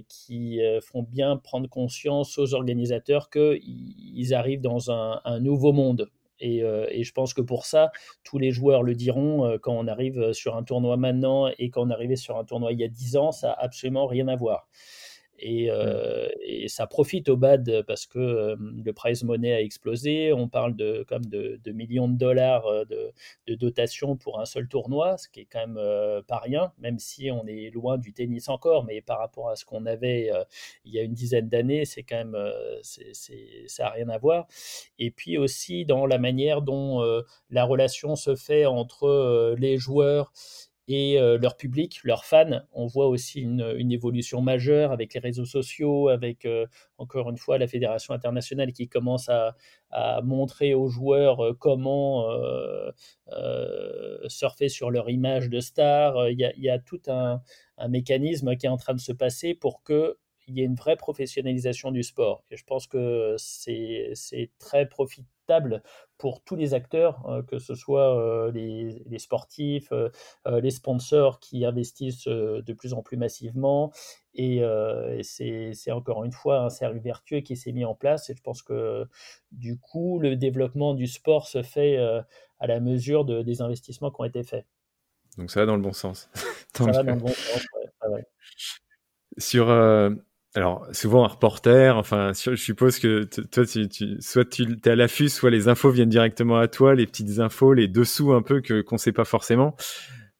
qui 0.07 0.59
font 0.81 1.03
bien 1.03 1.37
prendre 1.37 1.67
conscience 1.69 2.37
aux 2.37 2.53
organisateurs 2.53 3.29
qu'ils 3.29 4.33
arrivent 4.33 4.61
dans 4.61 4.91
un, 4.91 5.39
nouveau 5.39 5.73
monde. 5.73 6.09
Et, 6.39 6.57
et, 6.59 7.03
je 7.03 7.13
pense 7.13 7.33
que 7.33 7.41
pour 7.41 7.65
ça, 7.65 7.91
tous 8.23 8.37
les 8.37 8.51
joueurs 8.51 8.83
le 8.83 8.93
diront, 8.93 9.57
quand 9.61 9.73
on 9.73 9.87
arrive 9.87 10.33
sur 10.33 10.55
un 10.55 10.63
tournoi 10.63 10.97
maintenant 10.97 11.49
et 11.57 11.69
quand 11.69 11.87
on 11.87 11.89
arrivait 11.89 12.17
sur 12.17 12.37
un 12.37 12.43
tournoi 12.43 12.73
il 12.73 12.79
y 12.79 12.83
a 12.83 12.89
10 12.89 13.17
ans, 13.17 13.31
ça 13.31 13.47
n'a 13.47 13.53
absolument 13.53 14.05
rien 14.05 14.27
à 14.27 14.35
voir. 14.35 14.67
Et, 15.39 15.69
euh, 15.69 16.29
et, 16.41 16.67
ça 16.69 16.87
profite 16.87 17.27
au 17.27 17.35
BAD 17.35 17.83
parce 17.87 18.05
que 18.05 18.19
euh, 18.19 18.55
le 18.57 18.93
prize 18.93 19.23
money 19.23 19.53
a 19.53 19.61
explosé. 19.61 20.31
On 20.31 20.47
parle 20.47 20.75
de, 20.75 21.05
comme 21.07 21.25
de, 21.25 21.59
millions 21.71 22.07
de 22.07 22.17
dollars 22.17 22.65
euh, 22.67 22.85
de, 22.85 23.11
de, 23.47 23.55
dotation 23.55 24.15
pour 24.15 24.39
un 24.39 24.45
seul 24.45 24.67
tournoi, 24.67 25.17
ce 25.17 25.27
qui 25.27 25.41
est 25.41 25.47
quand 25.51 25.67
même 25.67 26.23
pas 26.27 26.37
rien, 26.37 26.71
même 26.77 26.99
si 26.99 27.31
on 27.31 27.45
est 27.47 27.69
loin 27.71 27.97
du 27.97 28.13
tennis 28.13 28.47
encore. 28.47 28.85
Mais 28.85 29.01
par 29.01 29.19
rapport 29.19 29.49
à 29.49 29.55
ce 29.55 29.65
qu'on 29.65 29.85
avait 29.85 30.31
il 30.85 30.93
y 30.93 30.99
a 30.99 31.03
une 31.03 31.13
dizaine 31.13 31.49
d'années, 31.49 31.85
c'est 31.85 32.03
quand 32.03 32.17
même, 32.17 32.37
c'est, 32.81 33.13
ça 33.67 33.83
n'a 33.83 33.89
rien 33.89 34.09
à 34.09 34.17
voir. 34.17 34.47
Et 34.99 35.11
puis 35.11 35.37
aussi 35.37 35.85
dans 35.85 36.05
la 36.05 36.17
manière 36.17 36.61
dont 36.61 37.03
la 37.49 37.63
relation 37.65 38.15
se 38.15 38.35
fait 38.35 38.65
entre 38.65 39.55
les 39.57 39.77
joueurs 39.77 40.31
et 40.87 41.19
euh, 41.19 41.37
leur 41.37 41.57
public, 41.57 41.99
leurs 42.03 42.25
fans. 42.25 42.61
On 42.71 42.85
voit 42.87 43.07
aussi 43.07 43.41
une, 43.41 43.91
évolution 43.91 44.41
majeure 44.41 44.91
avec 44.91 45.13
les 45.13 45.19
réseaux 45.19 45.45
sociaux, 45.45 46.09
avec 46.09 46.45
euh, 46.45 46.65
encore 46.97 47.29
une 47.29 47.37
fois 47.37 47.57
la 47.57 47.67
fédération 47.67 48.13
internationale 48.13 48.71
qui 48.73 48.87
commence 48.87 49.29
à, 49.29 49.55
montrer 50.23 50.73
aux 50.73 50.89
joueurs 50.89 51.39
euh, 51.41 51.53
comment 51.57 52.27
surfer 54.27 54.67
sur 54.67 54.91
leur 54.91 55.09
image 55.09 55.49
de 55.49 55.59
star. 55.61 56.29
Il 56.29 56.39
y 56.39 56.69
a, 56.69 56.79
tout 56.79 57.01
un, 57.07 57.41
un, 57.77 57.87
mécanisme 57.87 58.55
qui 58.57 58.65
est 58.65 58.69
en 58.69 58.77
train 58.77 58.93
de 58.93 58.99
se 58.99 59.13
passer 59.13 59.53
pour 59.53 59.83
que 59.83 60.17
il 60.47 60.57
y 60.57 60.61
ait 60.61 60.65
une 60.65 60.75
vraie 60.75 60.97
professionnalisation 60.97 61.91
du 61.91 62.03
sport. 62.03 62.43
Et 62.51 62.57
je 62.57 62.63
pense 62.65 62.87
que 62.87 63.35
c'est 63.37 64.13
très 64.59 64.87
profitable 64.87 65.34
pour 66.17 66.43
tous 66.43 66.55
les 66.55 66.73
acteurs, 66.73 67.27
euh, 67.29 67.41
que 67.43 67.59
ce 67.59 67.75
soit 67.75 68.17
euh, 68.17 68.51
les, 68.51 69.19
sportifs, 69.19 69.91
euh, 69.91 70.09
les 70.61 70.71
sponsors 70.71 71.39
qui 71.39 71.65
investissent 71.65 72.27
de 72.27 72.73
plus 72.73 72.93
en 72.93 73.01
plus 73.01 73.17
massivement. 73.17 73.91
Et, 74.33 74.61
c'est 75.23 75.91
encore 75.91 76.23
une 76.23 76.31
fois 76.31 76.59
un 76.59 76.69
cercle 76.69 76.99
vertueux 76.99 77.41
qui 77.41 77.55
s'est 77.55 77.71
mis 77.71 77.85
en 77.85 77.95
place. 77.95 78.29
Et 78.29 78.35
je 78.35 78.41
pense 78.41 78.61
que 78.61 79.05
du 79.51 79.77
coup, 79.77 80.19
le 80.19 80.35
développement 80.35 80.93
du 80.93 81.07
sport 81.07 81.47
se 81.47 81.63
fait 81.63 81.97
à 81.97 82.67
la 82.67 82.79
mesure 82.79 83.25
de, 83.25 83.41
des 83.41 83.61
investissements 83.61 84.11
qui 84.11 84.21
ont 84.21 84.25
été 84.25 84.43
faits. 84.43 84.65
Donc 85.37 85.51
ça 85.51 85.61
va 85.61 85.65
dans 85.65 85.75
le 85.75 85.81
bon 85.81 85.93
sens. 85.93 86.29
ça 86.73 86.85
va 86.85 87.03
dans 87.03 87.13
le 87.13 87.19
bon 87.19 87.27
sens, 87.27 87.65
ouais. 88.09 88.25
Sur, 89.37 89.67
alors, 90.55 90.87
souvent 90.93 91.25
un 91.25 91.27
reporter, 91.27 91.97
enfin, 91.97 92.31
je 92.33 92.55
suppose 92.55 92.97
que 92.97 93.25
toi, 93.51 93.65
tu, 93.65 93.89
tu, 93.89 94.15
soit 94.21 94.45
tu 94.49 94.63
es 94.85 94.89
à 94.89 94.95
l'affût, 94.95 95.27
soit 95.27 95.49
les 95.49 95.67
infos 95.67 95.89
viennent 95.89 96.07
directement 96.07 96.57
à 96.57 96.69
toi, 96.69 96.95
les 96.95 97.05
petites 97.05 97.39
infos, 97.39 97.73
les 97.73 97.89
dessous 97.89 98.31
un 98.31 98.41
peu 98.41 98.61
que 98.61 98.79
qu'on 98.79 98.97
sait 98.97 99.11
pas 99.11 99.25
forcément. 99.25 99.75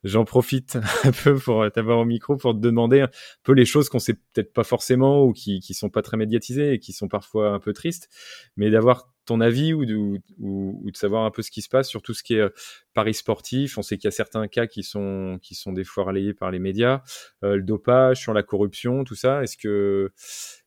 J'en 0.05 0.23
profite 0.23 0.77
un 1.03 1.11
peu 1.11 1.35
pour 1.37 1.69
t'avoir 1.69 1.99
au 1.99 2.05
micro 2.05 2.37
pour 2.37 2.53
te 2.53 2.59
demander 2.59 3.01
un 3.01 3.09
peu 3.43 3.51
les 3.51 3.65
choses 3.65 3.89
qu'on 3.89 3.99
sait 3.99 4.13
peut-être 4.13 4.53
pas 4.53 4.63
forcément 4.63 5.23
ou 5.23 5.33
qui 5.33 5.59
qui 5.59 5.73
sont 5.73 5.89
pas 5.89 6.01
très 6.01 6.15
médiatisées 6.15 6.73
et 6.73 6.79
qui 6.79 6.93
sont 6.93 7.09
parfois 7.09 7.49
un 7.49 7.59
peu 7.59 7.73
tristes, 7.73 8.07
mais 8.55 8.69
d'avoir 8.69 9.09
ton 9.25 9.41
avis 9.41 9.73
ou 9.73 9.85
de, 9.85 10.21
ou, 10.39 10.89
de 10.89 10.95
savoir 10.95 11.25
un 11.25 11.31
peu 11.31 11.41
ce 11.41 11.51
qui 11.51 11.61
se 11.61 11.69
passe 11.69 11.89
sur 11.89 12.01
tout 12.01 12.13
ce 12.13 12.23
qui 12.23 12.35
est 12.35 12.41
euh, 12.41 12.49
paris 12.93 13.13
sportif. 13.13 13.77
On 13.77 13.81
sait 13.81 13.97
qu'il 13.97 14.05
y 14.05 14.07
a 14.07 14.11
certains 14.11 14.47
cas 14.47 14.67
qui 14.67 14.83
sont, 14.83 15.39
qui 15.41 15.55
sont 15.55 15.73
des 15.73 15.83
fois 15.83 16.05
relayés 16.05 16.33
par 16.33 16.51
les 16.51 16.59
médias, 16.59 17.01
euh, 17.43 17.57
le 17.57 17.63
dopage, 17.63 18.21
sur 18.21 18.33
la 18.33 18.43
corruption, 18.43 19.03
tout 19.03 19.15
ça. 19.15 19.43
Est-ce 19.43 19.57
que 19.57 20.11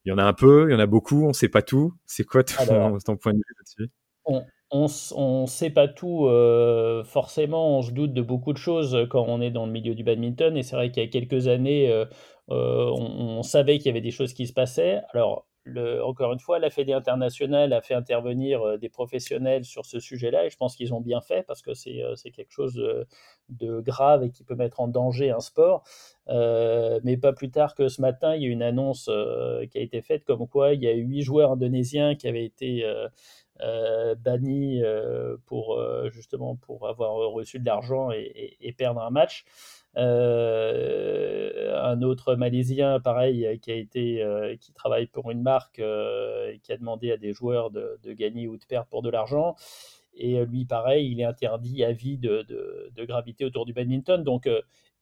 il 0.05 0.11
y 0.11 0.13
en 0.13 0.19
a 0.19 0.25
un 0.25 0.33
peu, 0.33 0.69
il 0.69 0.73
y 0.73 0.77
en 0.77 0.81
a 0.81 0.87
beaucoup, 0.87 1.27
on 1.27 1.33
sait 1.33 1.49
pas 1.49 1.63
tout? 1.63 1.95
C'est 2.07 2.25
quoi 2.25 2.45
ton, 2.45 2.99
ton, 3.05 3.17
point 3.17 3.33
de 3.33 3.39
vue 3.39 3.55
là-dessus? 3.59 3.91
on 4.71 5.43
ne 5.43 5.47
sait 5.47 5.71
pas 5.71 5.89
tout, 5.89 6.27
euh, 6.27 7.03
forcément, 7.05 7.79
on 7.79 7.83
se 7.83 7.93
doute 7.93 8.13
de 8.13 8.21
beaucoup 8.21 8.53
de 8.53 8.59
choses 8.59 9.07
quand 9.09 9.25
on 9.27 9.41
est 9.41 9.51
dans 9.51 9.65
le 9.65 9.73
milieu 9.73 9.95
du 9.95 10.05
badminton. 10.05 10.57
Et 10.57 10.63
c'est 10.63 10.77
vrai 10.77 10.91
qu'il 10.91 11.03
y 11.03 11.07
a 11.07 11.09
quelques 11.09 11.49
années, 11.49 12.05
on, 12.49 12.55
on, 12.55 13.43
savait 13.43 13.79
qu'il 13.79 13.87
y 13.87 13.91
avait 13.91 14.03
des 14.03 14.11
choses 14.11 14.35
qui 14.35 14.47
se 14.47 14.53
passaient. 14.53 15.01
Alors, 15.15 15.48
encore 16.03 16.33
une 16.33 16.41
fois, 16.41 16.59
la 16.59 16.71
Fédé 16.71 16.93
internationale 16.93 17.73
a 17.73 17.81
fait 17.81 17.95
intervenir 17.95 18.63
euh, 18.63 18.79
des 18.79 18.89
professionnels 18.89 19.65
sur 19.65 19.85
ce 19.85 20.01
sujet-là 20.01 20.47
et 20.47 20.51
je 20.51 20.57
pense 20.57 20.77
qu'ils 20.77 20.95
ont 20.95 21.01
bien 21.01 21.21
fait 21.21 21.43
parce 21.47 21.63
que 21.63 21.75
c'est 21.75 22.03
euh, 22.03 22.15
quelque 22.35 22.53
chose 22.53 22.75
de, 23.49 23.81
grave 23.81 24.25
et 24.25 24.31
qui 24.31 24.45
peut 24.45 24.55
mettre 24.55 24.81
en 24.81 24.89
danger 24.89 25.31
un 25.31 25.41
sport. 25.41 25.85
Euh, 26.29 27.01
mais 27.05 27.17
pas 27.17 27.33
plus 27.33 27.51
tard 27.51 27.75
que 27.75 27.89
ce 27.89 28.01
matin, 28.01 28.35
il 28.35 28.43
y 28.43 28.47
a 28.47 28.49
une 28.49 28.63
annonce 28.63 29.11
qui 29.71 29.79
a 29.79 29.81
été 29.81 30.03
faite 30.03 30.25
comme 30.25 30.47
quoi 30.47 30.75
il 30.75 30.83
y 30.83 30.89
a 30.89 30.93
huit 30.93 31.23
joueurs 31.23 31.53
indonésiens 31.53 32.15
qui 32.15 32.29
avaient 32.29 32.45
été 32.45 32.85
bannis 34.19 34.83
pour 35.47 35.81
justement 36.11 36.57
pour 36.57 36.89
avoir 36.89 37.15
reçu 37.31 37.59
de 37.59 37.67
l'argent 37.67 38.11
et, 38.13 38.75
perdre 38.77 39.01
un 39.01 39.11
match. 39.11 39.45
Euh, 39.97 41.83
un 41.83 42.03
autre 42.03 42.35
Malaisien, 42.35 43.01
pareil, 43.01 43.59
qui 43.61 43.73
a 43.73 43.75
été, 43.75 44.23
euh, 44.23 44.57
qui 44.57 44.73
travaille 44.73 45.07
pour 45.07 45.31
une 45.31 45.43
marque, 45.43 45.79
euh, 45.79 46.55
qui 46.63 46.73
a 46.73 46.77
demandé 46.77 47.11
à 47.13 47.17
des 47.17 47.33
joueurs 47.33 47.71
de, 47.71 47.99
gagner 48.13 48.47
ou 48.49 48.57
de 48.57 48.65
perdre 48.65 48.89
pour 48.89 49.03
de 49.03 49.11
l'argent. 49.11 49.57
Et 50.15 50.45
lui, 50.47 50.65
pareil, 50.65 51.13
il 51.13 51.21
est 51.21 51.25
interdit 51.25 51.85
à 51.85 51.93
vie 51.93 52.19
de, 52.19 52.43
de, 52.43 52.91
de 52.95 53.05
gravité 53.05 53.45
autour 53.45 53.67
du 53.67 53.73
badminton. 53.73 54.23
Donc, 54.25 54.49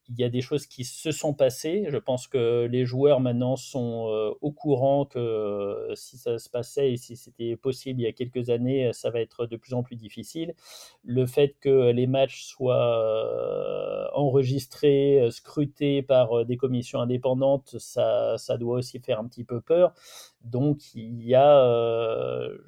il 0.08 0.18
y 0.18 0.24
a 0.24 0.28
des 0.28 0.40
choses 0.40 0.66
qui 0.66 0.84
se 0.84 1.10
sont 1.10 1.34
passées. 1.34 1.86
Je 1.88 1.96
pense 1.96 2.28
que 2.28 2.66
les 2.70 2.84
joueurs 2.84 3.20
maintenant 3.20 3.56
sont 3.56 4.08
euh, 4.08 4.30
au 4.40 4.52
courant 4.52 5.04
que 5.04 5.18
euh, 5.18 5.94
si 5.94 6.16
ça 6.16 6.38
se 6.38 6.48
passait 6.48 6.92
et 6.92 6.96
si 6.96 7.16
c'était 7.16 7.56
possible 7.56 8.00
il 8.00 8.04
y 8.04 8.06
a 8.06 8.12
quelques 8.12 8.50
années, 8.50 8.90
ça 8.92 9.10
va 9.10 9.20
être 9.20 9.46
de 9.46 9.56
plus 9.56 9.74
en 9.74 9.82
plus 9.82 9.96
difficile. 9.96 10.54
Le 11.04 11.26
fait 11.26 11.56
que 11.60 11.90
les 11.90 12.06
matchs 12.06 12.44
soient 12.44 12.98
euh, 12.98 14.06
enregistrés, 14.14 15.28
scrutés 15.30 16.02
par 16.02 16.44
des 16.44 16.56
commissions 16.56 17.00
indépendantes, 17.00 17.76
ça, 17.78 18.38
ça 18.38 18.56
doit 18.58 18.76
aussi 18.76 19.00
faire 19.00 19.18
un 19.18 19.26
petit 19.26 19.44
peu 19.44 19.60
peur. 19.60 19.92
Donc 20.44 20.94
il 20.94 21.22
y 21.24 21.34
a, 21.34 21.64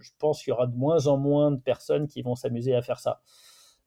je 0.00 0.10
pense 0.18 0.42
qu'il 0.42 0.50
y 0.50 0.52
aura 0.52 0.66
de 0.66 0.76
moins 0.76 1.06
en 1.06 1.16
moins 1.16 1.52
de 1.52 1.60
personnes 1.60 2.08
qui 2.08 2.22
vont 2.22 2.34
s'amuser 2.34 2.74
à 2.74 2.82
faire 2.82 2.98
ça. 2.98 3.20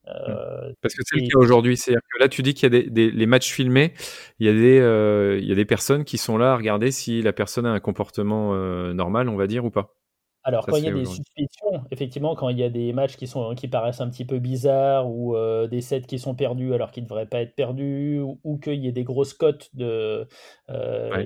Euh, 0.08 0.74
Parce 0.82 0.96
que 0.96 1.02
c'est 1.06 1.18
le 1.20 1.28
cas 1.28 1.38
aujourd'hui. 1.38 1.78
C'est-à-dire 1.78 2.02
que 2.02 2.20
là, 2.20 2.30
tu 2.30 2.42
dis 2.42 2.54
qu'il 2.54 2.74
y 2.74 2.78
a 2.78 2.82
des, 2.82 3.12
les 3.12 3.26
matchs 3.26 3.52
filmés, 3.52 3.94
il 4.40 4.48
y, 4.48 4.50
a 4.50 4.54
des, 4.54 4.80
euh, 4.80 5.40
il 5.40 5.48
y 5.48 5.52
a 5.52 5.56
des 5.56 5.66
personnes 5.66 6.04
qui 6.04 6.18
sont 6.18 6.38
là 6.38 6.54
à 6.54 6.58
regarder 6.58 6.92
si 6.92 7.22
la 7.22 7.34
personne 7.34 7.66
a 7.66 7.72
un 7.72 7.80
comportement 7.80 8.54
euh, 8.54 8.94
normal, 8.94 9.30
on 9.30 9.36
va 9.36 9.48
dire, 9.48 9.64
ou 9.66 9.70
pas. 9.70 9.96
Alors, 10.44 10.66
quand 10.66 10.78
il 10.78 10.86
y 10.86 10.88
a 10.88 10.92
des 10.92 11.06
suspicions, 11.06 11.84
effectivement, 11.92 12.34
quand 12.34 12.50
il 12.50 12.58
y 12.58 12.64
a 12.64 12.70
des 12.72 12.94
matchs 12.94 13.16
qui, 13.16 13.28
sont, 13.28 13.54
qui 13.54 13.68
paraissent 13.68 14.02
un 14.02 14.10
petit 14.10 14.26
peu 14.26 14.40
bizarres 14.40 15.08
ou 15.08 15.36
des 15.68 15.82
sets 15.82 16.02
qui 16.02 16.18
sont 16.18 16.34
perdus 16.34 16.74
alors 16.74 16.90
qu'ils 16.90 17.04
ne 17.04 17.08
devraient 17.08 17.28
pas 17.28 17.42
être 17.42 17.54
perdus 17.54 18.20
ou, 18.44 18.58
qu'il 18.58 18.84
y 18.84 18.88
ait 18.88 18.92
des 18.92 19.04
grosses 19.04 19.36
cotes 19.36 19.70
de, 19.76 20.28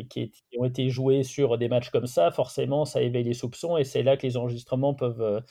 qui, 0.10 0.32
qui, 0.32 0.60
ont 0.60 0.66
été 0.66 0.90
jouées 0.90 1.24
sur 1.24 1.58
des 1.58 1.70
matchs 1.70 1.92
comme 1.92 2.08
ça, 2.08 2.30
forcément, 2.30 2.84
ça 2.84 3.02
éveille 3.02 3.24
les 3.24 3.34
soupçons 3.34 3.78
et 3.78 3.86
c'est 3.86 4.04
là 4.04 4.18
que 4.18 4.28
les 4.28 4.36
enregistrements 4.36 4.94
peuvent 4.94 5.42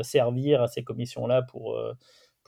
servir 0.00 0.62
à 0.62 0.66
ces 0.66 0.82
commissions-là 0.82 1.42
pour 1.42 1.78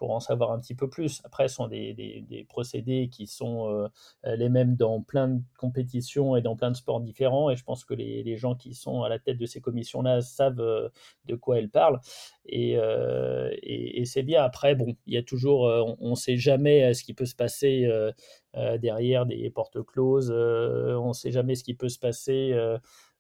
pour 0.01 0.13
en 0.13 0.21
savoir 0.21 0.53
un 0.53 0.59
petit 0.59 0.75
peu 0.75 0.89
plus. 0.89 1.21
Après, 1.25 1.47
ce 1.47 1.57
sont 1.57 1.69
des, 1.69 1.93
des, 1.93 2.47
procédés 2.49 3.11
qui 3.13 3.27
sont 3.27 3.69
euh, 3.69 4.35
les 4.35 4.49
mêmes 4.49 4.75
dans 4.75 5.03
plein 5.03 5.29
de 5.29 5.43
compétitions 5.59 6.37
et 6.37 6.41
dans 6.41 6.57
plein 6.57 6.71
de 6.71 6.77
sports 6.77 7.03
différents. 7.03 7.51
Et 7.51 7.57
je 7.57 7.63
pense 7.65 7.85
que 7.85 7.93
les, 7.93 8.23
les 8.23 8.39
gens 8.39 8.55
qui 8.55 8.73
sont 8.73 9.03
à 9.03 9.11
la 9.11 9.19
tête 9.19 9.37
de 9.37 9.45
ces 9.45 9.61
commissions-là 9.61 10.23
savent 10.23 10.59
euh, 10.59 10.89
de 11.27 11.35
quoi 11.35 11.59
elles 11.59 11.69
parlent. 11.69 12.01
Et, 12.47 12.79
euh, 12.79 13.55
et, 13.63 14.07
c'est 14.07 14.23
bien. 14.23 14.43
Après, 14.43 14.75
bon, 14.75 14.97
il 15.05 15.13
y 15.13 15.19
a 15.19 15.23
toujours, 15.23 15.65
on 16.01 16.11
ne 16.11 16.15
sait 16.15 16.39
jamais 16.39 16.95
ce 16.95 17.05
qui 17.05 17.13
peut 17.13 17.27
se 17.27 17.37
passer 17.37 17.87
derrière 18.79 19.27
des 19.27 19.51
portes 19.51 19.83
closes. 19.85 20.31
on 20.33 21.09
ne 21.09 21.13
sait 21.13 21.31
jamais 21.31 21.57
ce 21.57 21.63
qui 21.63 21.75
peut 21.75 21.91
se 21.91 21.99
passer 21.99 22.55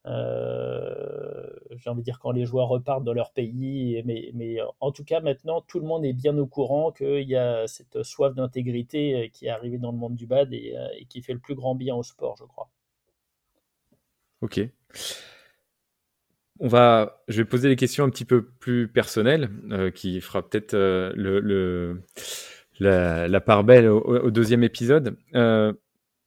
j'ai 0.04 1.90
envie 1.90 2.00
de 2.00 2.04
dire 2.04 2.18
quand 2.18 2.32
les 2.32 2.44
joueurs 2.46 2.68
repartent 2.68 3.04
dans 3.04 3.12
leur 3.12 3.32
pays. 3.32 4.02
Mais, 4.04 4.58
en 4.80 4.92
tout 4.92 5.04
cas, 5.04 5.20
maintenant, 5.20 5.60
tout 5.62 5.80
le 5.80 5.86
monde 5.86 6.04
est 6.04 6.12
bien 6.12 6.36
au 6.38 6.46
courant 6.46 6.92
qu'il 6.92 7.28
y 7.28 7.36
a 7.36 7.66
cette 7.66 8.02
soif 8.02 8.34
d'intégrité 8.34 9.30
qui 9.32 9.46
est 9.46 9.50
arrivée 9.50 9.78
dans 9.78 9.92
le 9.92 9.98
monde 9.98 10.16
du 10.16 10.26
bad 10.26 10.52
et, 10.52 10.74
et, 10.98 11.04
qui 11.06 11.22
fait 11.22 11.32
le 11.32 11.38
plus 11.38 11.54
grand 11.54 11.74
bien 11.74 11.94
au 11.94 12.02
sport, 12.02 12.36
je 12.36 12.44
crois. 12.44 12.70
Ok. 14.42 14.60
On 16.62 16.68
va, 16.68 17.22
je 17.28 17.38
vais 17.38 17.46
poser 17.46 17.70
des 17.70 17.76
questions 17.76 18.04
un 18.04 18.10
petit 18.10 18.26
peu 18.26 18.44
plus 18.44 18.86
personnelles, 18.86 19.48
euh, 19.70 19.90
qui 19.90 20.20
fera 20.20 20.46
peut-être 20.46 20.74
euh, 20.74 21.94
la, 22.78 23.40
part 23.40 23.64
belle 23.64 23.88
au, 23.88 24.30
deuxième 24.30 24.62
épisode. 24.62 25.16
Euh, 25.34 25.72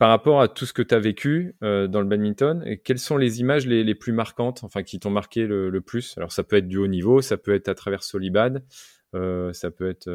par 0.03 0.09
rapport 0.09 0.41
à 0.41 0.49
tout 0.49 0.65
ce 0.65 0.73
que 0.73 0.81
tu 0.81 0.93
as 0.93 0.99
vécu 0.99 1.55
dans 1.61 2.01
le 2.01 2.03
badminton, 2.03 2.75
quelles 2.83 2.99
sont 2.99 3.15
les 3.15 3.39
images 3.39 3.65
les, 3.65 3.95
plus 3.95 4.11
marquantes, 4.11 4.65
enfin 4.65 4.83
qui 4.83 4.99
t'ont 4.99 5.09
marqué 5.09 5.47
le, 5.47 5.79
plus? 5.79 6.17
Alors 6.17 6.33
ça 6.33 6.43
peut 6.43 6.57
être 6.57 6.67
du 6.67 6.75
haut 6.75 6.87
niveau, 6.87 7.21
ça 7.21 7.37
peut 7.37 7.55
être 7.55 7.69
à 7.69 7.73
travers 7.73 8.03
Solibad, 8.03 8.65
ça 9.13 9.71
peut 9.71 9.89
être 9.89 10.09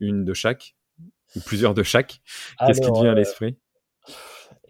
une 0.00 0.24
de 0.24 0.32
chaque 0.32 0.76
ou 1.36 1.40
plusieurs 1.40 1.74
de 1.74 1.82
chaque. 1.82 2.22
Qu'est-ce 2.66 2.80
qui 2.80 2.90
te 2.90 3.00
vient 3.02 3.10
à 3.10 3.14
l'esprit? 3.14 3.58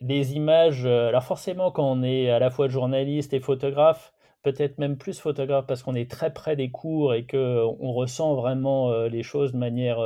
Les 0.01 0.33
images, 0.33 0.87
alors 0.87 1.23
forcément 1.23 1.71
quand 1.71 1.89
on 1.89 2.03
est 2.03 2.29
à 2.29 2.41
la 2.41 2.51
fois 2.51 2.67
journaliste 2.67 3.33
et 3.35 3.39
photographe, 3.39 4.13
peut-être 4.43 4.79
même 4.79 4.97
plus 4.97 5.21
photographe 5.21 5.67
parce 5.69 5.85
qu'on 5.85 5.95
est 5.95 6.11
très 6.11 6.33
près 6.33 6.57
des 6.57 6.73
cours 6.73 7.15
et 7.15 7.27
qu'on 7.27 7.93
ressent 7.93 8.35
vraiment 8.35 8.91
euh, 8.91 9.09
les 9.09 9.23
choses 9.23 9.53
de 9.53 9.59
manière 9.59 10.01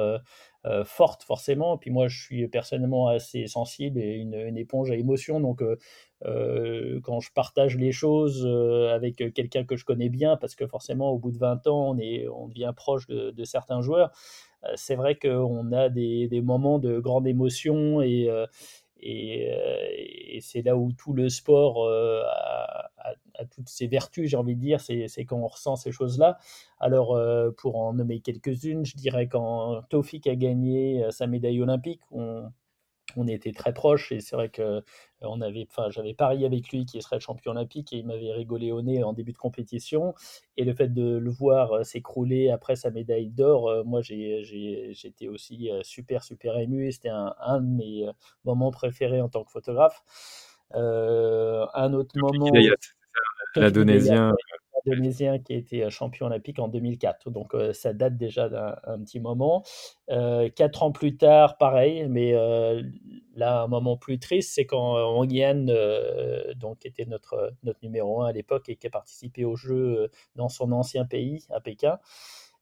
euh, 0.66 0.72
euh, 0.72 0.84
forte 0.84 1.22
forcément. 1.22 1.76
Puis 1.76 1.90
moi, 1.90 2.08
je 2.08 2.22
suis 2.22 2.48
personnellement 2.48 3.08
assez 3.08 3.46
sensible 3.46 4.00
et 4.00 4.14
une, 4.14 4.56
éponge 4.56 4.90
à 4.90 4.96
émotions. 4.96 5.40
Donc 5.40 5.62
quand 6.22 7.20
je 7.20 7.32
partage 7.32 7.76
les 7.76 7.92
choses 7.92 8.46
avec 8.92 9.16
quelqu'un 9.34 9.64
que 9.64 9.76
je 9.76 9.84
connais 9.84 10.08
bien, 10.08 10.36
parce 10.36 10.54
que 10.54 10.66
forcément 10.66 11.10
au 11.10 11.18
bout 11.18 11.32
de 11.32 11.38
20 11.38 11.66
ans, 11.66 11.90
on, 11.90 11.98
est, 11.98 12.28
on 12.28 12.48
devient 12.48 12.72
proche 12.76 13.06
de, 13.06 13.44
certains 13.44 13.80
joueurs, 13.80 14.12
c'est 14.76 14.94
vrai 14.94 15.16
qu'on 15.16 15.72
a 15.72 15.88
des, 15.88 16.28
des, 16.28 16.40
moments 16.40 16.78
de 16.78 17.00
grande 17.00 17.26
émotion 17.26 18.00
et 18.00 18.28
euh, 19.04 19.86
et, 19.90 20.40
c'est 20.40 20.62
là 20.62 20.76
où 20.76 20.92
tout 20.92 21.12
le 21.12 21.28
sport 21.28 21.84
euh, 21.84 22.22
a, 22.24 23.44
toutes 23.50 23.68
ses 23.68 23.86
vertus, 23.86 24.30
j'ai 24.30 24.36
envie 24.36 24.54
de 24.54 24.60
dire, 24.60 24.80
c'est 24.80 25.24
quand 25.24 25.38
on 25.38 25.46
ressent 25.46 25.76
ces 25.76 25.92
choses-là. 25.92 26.38
Alors, 26.78 27.14
euh, 27.16 27.50
pour 27.50 27.76
en 27.76 27.92
nommer 27.92 28.20
quelques-unes, 28.20 28.84
je 28.84 28.96
dirais 28.96 29.28
quand 29.28 29.82
Tofik 29.88 30.26
a 30.26 30.36
gagné 30.36 31.04
sa 31.10 31.26
médaille 31.26 31.60
olympique, 31.60 32.02
on, 32.10 32.50
on 33.16 33.26
était 33.28 33.52
très 33.52 33.72
proches 33.72 34.12
et 34.12 34.20
c'est 34.20 34.36
vrai 34.36 34.48
que 34.48 34.82
on 35.22 35.40
avait, 35.40 35.66
enfin, 35.70 35.90
j'avais 35.90 36.14
parié 36.14 36.46
avec 36.46 36.68
lui 36.70 36.84
qui 36.84 37.00
serait 37.02 37.20
champion 37.20 37.52
olympique 37.52 37.92
et 37.92 37.98
il 37.98 38.06
m'avait 38.06 38.32
rigolé 38.32 38.72
au 38.72 38.82
nez 38.82 39.02
en 39.02 39.12
début 39.12 39.32
de 39.32 39.38
compétition 39.38 40.14
et 40.56 40.64
le 40.64 40.74
fait 40.74 40.88
de 40.88 41.16
le 41.18 41.30
voir 41.30 41.72
euh, 41.72 41.82
s'écrouler 41.84 42.50
après 42.50 42.76
sa 42.76 42.90
médaille 42.90 43.28
d'or, 43.28 43.68
euh, 43.68 43.84
moi 43.84 44.00
j'étais 44.02 45.28
aussi 45.28 45.70
super 45.82 46.22
super 46.22 46.58
ému 46.58 46.90
c'était 46.92 47.08
un, 47.08 47.34
un, 47.40 47.60
de 47.60 47.66
mes 47.66 48.06
moments 48.44 48.70
préférés 48.70 49.20
en 49.20 49.28
tant 49.28 49.44
que 49.44 49.50
photographe. 49.50 50.02
un 50.72 51.92
autre 51.92 52.18
moment, 52.18 52.50
l'Indonésien 53.56 54.34
qui 54.84 55.52
a 55.52 55.56
été 55.56 55.84
euh, 55.84 55.90
champion 55.90 56.26
olympique 56.26 56.58
en 56.58 56.68
2004. 56.68 57.30
Donc 57.30 57.54
euh, 57.54 57.72
ça 57.72 57.92
date 57.92 58.16
déjà 58.16 58.48
d'un 58.48 58.98
petit 59.04 59.20
moment. 59.20 59.62
Euh, 60.10 60.48
quatre 60.48 60.82
ans 60.82 60.92
plus 60.92 61.16
tard, 61.16 61.56
pareil, 61.58 62.06
mais 62.08 62.32
là 63.34 63.62
un 63.62 63.68
moment 63.68 63.96
plus 63.96 64.18
triste, 64.18 64.52
c'est 64.54 64.66
quand 64.66 64.94
Wang 65.16 65.32
donc 66.56 66.80
qui 66.80 66.88
était 66.88 67.06
notre 67.06 67.52
notre 67.62 67.78
numéro 67.82 68.22
un 68.22 68.26
à 68.26 68.32
l'époque 68.32 68.68
et 68.68 68.76
qui 68.76 68.86
a 68.86 68.90
participé 68.90 69.44
au 69.44 69.56
jeu 69.56 70.10
dans 70.36 70.48
son 70.48 70.72
ancien 70.72 71.04
pays 71.04 71.44
à 71.50 71.60
Pékin 71.60 71.98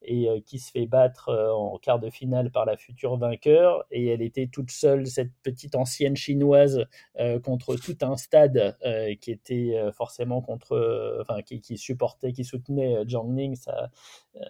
et 0.03 0.29
euh, 0.29 0.41
qui 0.45 0.59
se 0.59 0.71
fait 0.71 0.87
battre 0.87 1.29
euh, 1.29 1.53
en 1.53 1.79
quart 1.79 1.99
de 1.99 2.11
finale 2.11 2.51
par 2.51 2.65
la 2.65 2.77
future 2.77 3.17
vainqueur. 3.17 3.85
Et 3.91 4.07
elle 4.07 4.23
était 4.23 4.47
toute 4.47 4.71
seule, 4.71 5.07
cette 5.07 5.33
petite 5.43 5.75
ancienne 5.75 6.17
chinoise, 6.17 6.85
euh, 7.19 7.39
contre 7.41 7.77
tout 7.77 7.97
un 8.03 8.17
stade 8.17 8.77
qui 9.21 9.31
était 9.31 9.75
forcément 9.93 10.41
contre, 10.41 11.19
enfin, 11.21 11.43
qui, 11.43 11.77
supportait, 11.77 12.33
qui 12.33 12.45
soutenait 12.45 13.05
Zhang 13.09 13.29
Ning, 13.29 13.57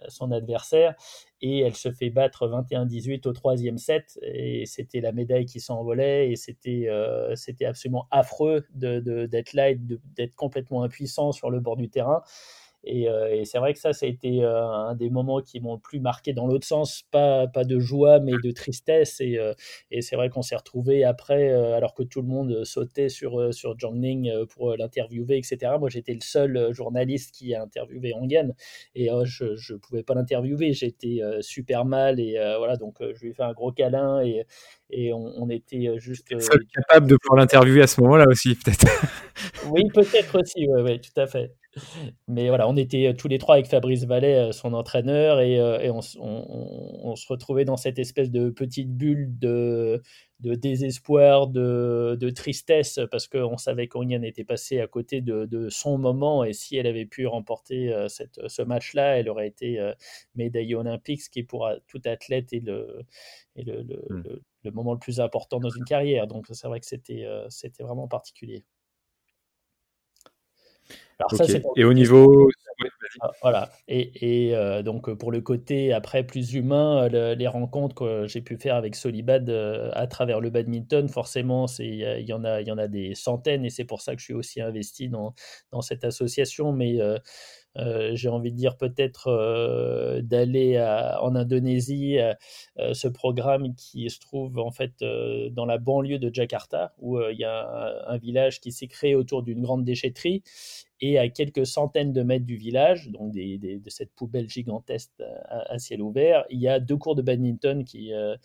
son 0.07 0.31
adversaire. 0.31 0.95
Et 1.41 1.59
elle 1.59 1.75
se 1.75 1.91
fait 1.91 2.09
battre 2.09 2.47
21-18 2.47 3.27
au 3.27 3.33
troisième 3.33 3.77
set. 3.77 4.19
Et 4.21 4.65
c'était 4.65 5.01
la 5.01 5.11
médaille 5.11 5.45
qui 5.45 5.59
s'envolait. 5.59 6.31
Et 6.31 6.35
c'était 6.35 7.65
absolument 7.65 8.07
affreux 8.11 8.65
d'être 8.73 9.03
de, 9.03 9.43
là 9.53 9.71
et 9.71 9.75
d'être 9.75 10.35
complètement 10.35 10.83
impuissant 10.83 11.31
sur 11.31 11.49
le 11.49 11.59
bord 11.59 11.77
du 11.77 11.89
terrain. 11.89 12.23
Euh, 12.87 13.27
et, 13.29 13.45
c'est 13.45 13.59
vrai 13.59 13.73
que 13.73 13.79
ça, 13.79 13.93
ça 13.93 14.05
a 14.05 14.09
été 14.09 14.43
euh, 14.43 14.63
un 14.63 14.95
des 14.95 15.09
moments 15.09 15.41
qui 15.41 15.59
m'ont 15.59 15.75
le 15.75 15.79
plus 15.79 15.99
marqué 15.99 16.33
dans 16.33 16.47
l'autre 16.47 16.65
sens, 16.65 17.03
pas, 17.11 17.47
pas 17.47 17.63
de 17.63 17.79
joie, 17.79 18.19
mais 18.19 18.33
de 18.43 18.51
tristesse. 18.51 19.21
Et, 19.21 19.37
euh, 19.37 19.53
et 19.91 20.01
c'est 20.01 20.15
vrai 20.15 20.29
qu'on 20.29 20.41
s'est 20.41 20.55
retrouvé 20.55 21.03
après, 21.03 21.51
alors 21.51 21.93
que 21.93 22.03
tout 22.03 22.21
le 22.21 22.27
monde 22.27 22.63
sautait 22.63 23.09
sur, 23.09 23.53
sur 23.53 23.77
John 23.77 23.99
Ning 23.99 24.31
pour 24.47 24.75
l'interviewer, 24.75 25.37
etc. 25.37 25.73
Moi, 25.79 25.89
j'étais 25.89 26.13
le 26.13 26.21
seul 26.21 26.73
journaliste 26.73 27.33
qui 27.35 27.53
a 27.53 27.61
interviewé 27.61 28.13
Ongen 28.13 28.53
et 28.95 29.09
je 29.25 29.73
ne 29.73 29.77
pouvais 29.77 30.03
pas 30.03 30.13
l'interviewer. 30.13 30.73
J'étais 30.73 31.21
super 31.41 31.85
mal 31.85 32.19
et 32.19 32.33
voilà, 32.57 32.77
donc 32.77 32.97
je 32.99 33.21
lui 33.21 33.29
ai 33.29 33.33
fait 33.33 33.43
un 33.43 33.53
gros 33.53 33.71
câlin 33.71 34.21
et, 34.21 34.45
et 34.89 35.13
on, 35.13 35.49
était 35.49 35.97
juste. 35.97 36.29
Seul 36.39 36.65
capable 36.73 37.07
de 37.07 37.17
pouvoir 37.17 37.39
l'interviewer 37.39 37.81
à 37.81 37.87
ce 37.87 38.01
moment-là 38.01 38.25
aussi, 38.27 38.55
peut-être. 38.55 38.85
oui, 39.71 39.83
peut-être 39.93 40.39
aussi, 40.39 40.67
oui, 40.67 40.81
ouais, 40.81 40.99
tout 40.99 41.19
à 41.19 41.27
fait. 41.27 41.51
Mais 42.27 42.49
voilà, 42.49 42.67
on 42.67 42.75
était 42.75 43.07
euh, 43.07 43.13
tous 43.13 43.27
les 43.27 43.37
trois 43.37 43.55
avec 43.55 43.67
Fabrice 43.67 44.03
Vallet, 44.03 44.49
euh, 44.49 44.51
son 44.51 44.73
entraîneur, 44.73 45.39
et, 45.39 45.59
euh, 45.59 45.91
on, 45.91 47.15
se 47.15 47.27
retrouvait 47.27 47.65
dans 47.65 47.77
cette 47.77 47.99
espèce 47.99 48.29
de 48.29 48.49
petite 48.49 48.95
bulle 48.95 49.37
de, 49.37 50.01
désespoir, 50.39 51.47
de, 51.47 52.29
tristesse, 52.35 52.99
parce 53.09 53.27
qu'on 53.27 53.57
savait 53.57 53.87
qu'Oriane 53.87 54.23
était 54.23 54.43
passée 54.43 54.79
à 54.79 54.87
côté 54.87 55.21
de, 55.21 55.67
son 55.69 55.97
moment, 55.97 56.43
et 56.43 56.53
si 56.53 56.75
elle 56.77 56.87
avait 56.87 57.05
pu 57.05 57.25
remporter 57.27 57.93
ce 58.07 58.61
match-là, 58.61 59.17
elle 59.17 59.29
aurait 59.29 59.47
été 59.47 59.79
médaillée 60.35 60.75
olympique, 60.75 61.21
ce 61.21 61.29
qui 61.29 61.43
pour 61.43 61.69
tout 61.87 62.01
athlète 62.05 62.53
est 62.53 62.65
le, 62.65 63.03
hmm. 63.57 64.23
le, 64.63 64.71
moment 64.71 64.93
le 64.93 64.99
plus 64.99 65.19
important 65.19 65.59
dans 65.59 65.69
une 65.69 65.85
carrière. 65.85 66.27
Donc 66.27 66.47
c'est 66.51 66.67
vrai 66.67 66.79
que 66.79 66.85
c'était 66.85 67.83
vraiment 67.83 68.07
particulier 68.07 68.63
et 71.75 71.83
au 71.83 71.93
niveau. 71.93 72.49
Ah, 73.21 73.31
voilà. 73.41 73.71
Et, 73.87 74.51
euh, 74.53 74.81
donc, 74.81 75.13
pour 75.13 75.31
le 75.31 75.41
côté 75.41 75.93
après 75.93 76.23
plus 76.23 76.53
humain, 76.53 77.07
les 77.09 77.47
rencontres 77.47 77.95
que 77.95 78.27
j'ai 78.27 78.41
pu 78.41 78.57
faire 78.57 78.75
avec 78.75 78.95
Solibad 78.95 79.49
euh, 79.49 79.91
à 79.93 80.07
travers 80.07 80.39
le 80.39 80.49
badminton, 80.49 81.07
forcément, 81.09 81.65
il 81.79 82.25
y, 82.27 82.33
en 82.33 82.43
a, 82.43 82.61
y 82.61 82.71
en 82.71 82.77
a 82.77 82.87
des 82.87 83.15
centaines 83.15 83.65
et 83.65 83.69
c'est 83.69 83.85
pour 83.85 84.01
ça 84.01 84.15
que 84.15 84.19
je 84.19 84.25
suis 84.25 84.33
aussi 84.33 84.61
investi 84.61 85.09
dans, 85.09 85.33
dans 85.71 85.81
cette 85.81 86.03
association. 86.03 86.71
Mais. 86.71 87.01
Euh, 87.01 87.17
j'ai 87.75 88.29
envie 88.29 88.51
de 88.51 88.57
dire 88.57 88.77
peut-être 88.77 90.21
d'aller 90.21 90.79
en 91.21 91.35
Indonésie, 91.35 92.17
ce 92.77 93.07
programme 93.07 93.75
qui 93.75 94.09
se 94.09 94.19
trouve 94.19 94.59
en 94.59 94.71
fait 94.71 94.93
dans 95.51 95.65
la 95.65 95.77
banlieue 95.77 96.19
de 96.19 96.33
Jakarta, 96.33 96.93
où 96.99 97.19
il 97.21 97.37
y 97.37 97.45
a 97.45 98.05
un 98.07 98.17
village 98.17 98.59
qui 98.59 98.71
s'est 98.71 98.87
créé 98.87 99.15
autour 99.15 99.43
d'une 99.43 99.61
grande 99.61 99.85
déchetterie 99.85 100.43
et 101.01 101.17
à 101.17 101.27
quelques 101.29 101.65
centaines 101.65 102.13
de 102.13 102.21
mètres 102.21 102.45
du 102.45 102.55
village, 102.55 103.09
donc 103.09 103.33
de 103.33 103.89
cette 103.89 104.13
poubelle 104.13 104.47
gigantesque 104.47 105.11
à, 105.49 105.79
ciel 105.79 106.01
ouvert, 106.01 106.45
il 106.51 106.59
y 106.59 106.67
a 106.67 106.79
deux 106.79 106.97
cours 106.97 107.15
de 107.15 107.23
badminton 107.23 107.83
qui, 107.83 108.13
euh, 108.13 108.35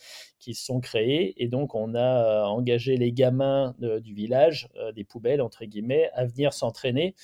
sont 0.55 0.81
créés. 0.81 1.35
Et 1.43 1.49
donc, 1.49 1.75
on 1.75 1.95
a 1.95 1.99
euh, 1.99 2.45
engagé 2.45 2.97
les 2.97 3.13
gamins 3.13 3.75
du 3.79 4.15
village, 4.15 4.69
euh, 4.77 4.93
des 4.93 5.05
poubelles, 5.05 5.43
entre 5.43 5.65
guillemets, 5.65 6.09
à 6.15 6.25
venir 6.25 6.53
s'entraîner. 6.53 7.15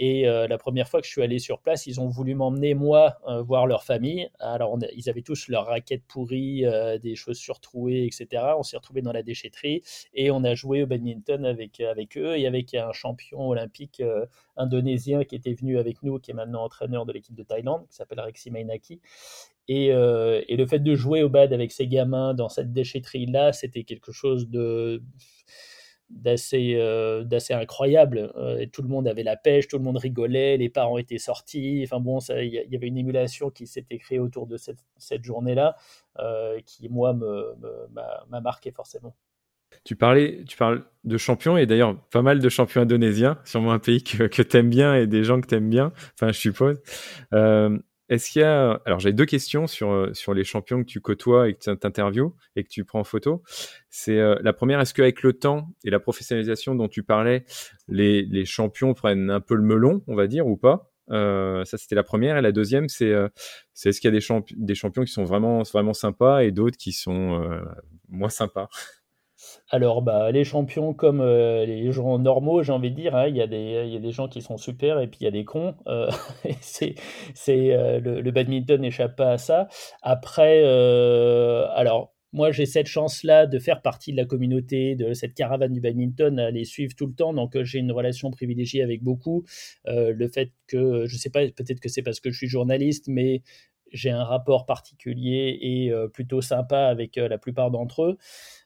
Et 0.00 0.28
euh, 0.28 0.46
la 0.46 0.58
première 0.58 0.88
fois 0.88 1.00
que 1.00 1.06
je 1.06 1.12
suis 1.12 1.22
allé 1.22 1.40
sur 1.40 1.60
place, 1.60 1.86
ils 1.86 2.00
ont 2.00 2.08
voulu 2.08 2.34
m'emmener, 2.34 2.74
moi, 2.74 3.18
euh, 3.26 3.42
voir 3.42 3.66
leur 3.66 3.82
famille. 3.82 4.30
Alors, 4.38 4.78
ils 4.94 5.10
avaient 5.10 5.22
tous 5.22 5.48
leurs 5.48 5.66
raquettes 5.66 6.04
pourries, 6.06 6.64
euh, 6.64 6.98
des 6.98 7.16
chaussures 7.16 7.58
trouées, 7.58 8.04
etc. 8.04 8.44
On 8.56 8.62
s'est 8.62 8.76
retrouvés 8.76 9.02
dans 9.02 9.12
la 9.12 9.24
déchetterie 9.24 9.82
et 10.14 10.30
on 10.30 10.44
a 10.44 10.54
joué 10.54 10.84
au 10.84 10.86
badminton 10.86 11.44
avec, 11.44 11.80
avec 11.80 12.16
eux 12.16 12.38
et 12.38 12.46
avec 12.46 12.74
un 12.74 12.92
champion 12.92 13.48
olympique 13.48 14.02
indonésien 14.56 15.24
qui 15.24 15.34
était 15.34 15.54
venu 15.54 15.78
avec 15.78 16.02
nous, 16.02 16.18
qui 16.20 16.30
est 16.30 16.34
maintenant 16.34 16.64
entraîneur 16.64 17.04
de 17.04 17.12
l'équipe 17.12 17.34
de 17.34 17.42
Thaïlande, 17.42 17.86
qui 17.88 17.96
s'appelle 17.96 18.20
Rexy 18.20 18.50
Mainaki. 18.50 19.00
Et, 19.66 19.86
et, 19.88 20.56
le 20.56 20.66
fait 20.66 20.78
de 20.78 20.94
jouer 20.94 21.22
au 21.22 21.28
bad 21.28 21.52
avec 21.52 21.72
ces 21.72 21.86
gamins 21.86 22.34
dans 22.34 22.48
cette 22.48 22.72
déchetterie-là, 22.72 23.52
c'était 23.52 23.84
quelque 23.84 24.12
chose 24.12 24.48
de 24.48 25.02
d'assez 26.10 26.74
euh, 26.76 27.24
d'assez 27.24 27.54
incroyable. 27.54 28.32
Euh, 28.36 28.66
tout 28.72 28.82
le 28.82 28.88
monde 28.88 29.06
avait 29.06 29.22
la 29.22 29.36
pêche, 29.36 29.68
tout 29.68 29.78
le 29.78 29.84
monde 29.84 29.98
rigolait, 29.98 30.56
les 30.56 30.68
parents 30.68 30.98
étaient 30.98 31.18
sortis. 31.18 31.82
Enfin 31.84 32.00
bon, 32.00 32.18
il 32.30 32.66
y, 32.70 32.76
avait 32.76 32.86
une 32.86 32.98
émulation 32.98 33.50
qui 33.50 33.66
s'était 33.66 33.98
créée 33.98 34.18
autour 34.18 34.46
de 34.46 34.56
cette, 34.56 34.84
cette 34.96 35.24
journée-là, 35.24 35.76
euh, 36.18 36.60
qui 36.64 36.88
moi 36.88 37.12
m'a 37.12 38.40
marqué 38.40 38.70
forcément. 38.70 39.14
Tu 39.84 39.96
parlais, 39.96 40.44
tu 40.46 40.56
parles 40.56 40.84
de 41.04 41.18
champions 41.18 41.58
et 41.58 41.66
d'ailleurs 41.66 41.94
pas 42.10 42.22
mal 42.22 42.40
de 42.40 42.48
champions 42.48 42.82
indonésiens, 42.82 43.38
sûrement 43.44 43.72
un 43.72 43.78
pays 43.78 44.02
que, 44.02 44.24
que 44.24 44.40
tu 44.42 44.56
aimes 44.56 44.70
bien 44.70 44.94
et 44.94 45.06
des 45.06 45.24
gens 45.24 45.40
que 45.40 45.46
tu 45.46 45.54
aimes 45.56 45.68
bien, 45.68 45.92
enfin 46.14 46.32
je 46.32 46.38
suppose. 46.38 46.80
Euh, 48.10 48.14
est-ce 48.14 48.30
qu'il 48.30 48.42
y 48.42 48.44
a... 48.44 48.80
Alors 48.84 49.00
j'ai 49.00 49.12
deux 49.12 49.26
questions 49.26 49.66
sur, 49.66 50.08
sur 50.12 50.34
les 50.34 50.44
champions 50.44 50.80
que 50.80 50.88
tu 50.88 51.00
côtoies 51.00 51.48
et 51.48 51.54
que 51.54 51.58
tu 51.60 51.86
interviews 51.86 52.34
et 52.56 52.64
que 52.64 52.68
tu 52.68 52.84
prends 52.84 53.00
en 53.00 53.04
photo. 53.04 53.42
C'est 53.90 54.18
euh, 54.18 54.36
la 54.42 54.52
première, 54.52 54.80
est-ce 54.80 54.94
qu'avec 54.94 55.22
le 55.22 55.32
temps 55.32 55.68
et 55.84 55.90
la 55.90 56.00
professionnalisation 56.00 56.74
dont 56.74 56.88
tu 56.88 57.02
parlais, 57.02 57.44
les, 57.88 58.22
les 58.22 58.44
champions 58.44 58.94
prennent 58.94 59.30
un 59.30 59.40
peu 59.40 59.54
le 59.54 59.62
melon, 59.62 60.02
on 60.06 60.14
va 60.14 60.26
dire, 60.26 60.46
ou 60.46 60.56
pas? 60.56 60.90
Euh, 61.10 61.64
ça, 61.64 61.78
c'était 61.78 61.94
la 61.94 62.02
première. 62.02 62.36
Et 62.36 62.42
la 62.42 62.52
deuxième, 62.52 62.88
c'est 62.88 63.10
euh, 63.10 63.28
est, 63.84 63.92
ce 63.92 64.00
qu'il 64.00 64.12
y 64.12 64.16
a 64.16 64.18
des, 64.18 64.44
des, 64.56 64.74
champions 64.74 65.04
qui 65.04 65.12
sont 65.12 65.24
vraiment, 65.24 65.62
vraiment 65.62 65.94
sympas 65.94 66.40
et 66.42 66.50
d'autres 66.50 66.76
qui 66.76 66.92
sont 66.92 67.42
euh, 67.42 67.60
moins 68.08 68.28
sympas? 68.28 68.68
Alors, 69.70 70.00
bah, 70.00 70.30
les 70.30 70.44
champions 70.44 70.94
comme 70.94 71.20
euh, 71.20 71.66
les 71.66 71.92
gens 71.92 72.18
normaux, 72.18 72.62
j'ai 72.62 72.72
envie 72.72 72.90
de 72.90 72.96
dire, 72.96 73.14
hein, 73.14 73.28
il 73.28 73.36
y, 73.36 73.42
a 73.42 73.46
des, 73.46 74.10
gens 74.12 74.26
qui 74.26 74.40
sont 74.40 74.56
super 74.56 74.98
et 75.00 75.08
puis 75.08 75.18
il 75.20 75.24
y 75.24 75.26
a 75.26 75.30
des 75.30 75.44
cons. 75.44 75.74
Euh, 75.86 76.10
c'est, 76.60 76.94
euh, 77.48 78.00
le, 78.00 78.22
le, 78.22 78.30
badminton 78.30 78.80
n'échappe 78.80 79.16
pas 79.16 79.32
à 79.32 79.38
ça. 79.38 79.68
Après, 80.00 80.64
alors, 80.64 82.14
moi, 82.32 82.50
j'ai 82.50 82.64
cette 82.64 82.86
chance-là 82.86 83.46
de 83.46 83.58
faire 83.58 83.82
partie 83.82 84.12
de 84.12 84.16
la 84.16 84.24
communauté, 84.24 84.94
de 84.94 85.12
cette 85.12 85.34
caravane 85.34 85.72
du 85.72 85.80
badminton, 85.80 86.38
à 86.38 86.50
les 86.50 86.64
suivre 86.64 86.94
tout 86.96 87.06
le 87.06 87.14
temps. 87.14 87.34
Donc, 87.34 87.60
j'ai 87.62 87.78
une 87.78 87.92
relation 87.92 88.30
privilégiée 88.30 88.82
avec 88.82 89.02
beaucoup. 89.02 89.44
le 89.86 90.28
fait 90.28 90.52
que, 90.66 91.06
je 91.06 91.14
ne 91.14 91.18
sais 91.18 91.30
pas, 91.30 91.40
peut-être 91.40 91.80
que 91.80 91.90
c'est 91.90 92.02
parce 92.02 92.20
que 92.20 92.30
je 92.30 92.38
suis 92.38 92.48
journaliste, 92.48 93.08
mais 93.08 93.42
j'ai 93.92 94.10
un 94.10 94.24
rapport 94.24 94.66
particulier 94.66 95.58
et 95.60 95.92
plutôt 96.12 96.42
sympa 96.42 96.86
avec 96.86 97.16
la 97.16 97.38
plupart 97.38 97.70
d'entre 97.70 98.02
eux. 98.02 98.18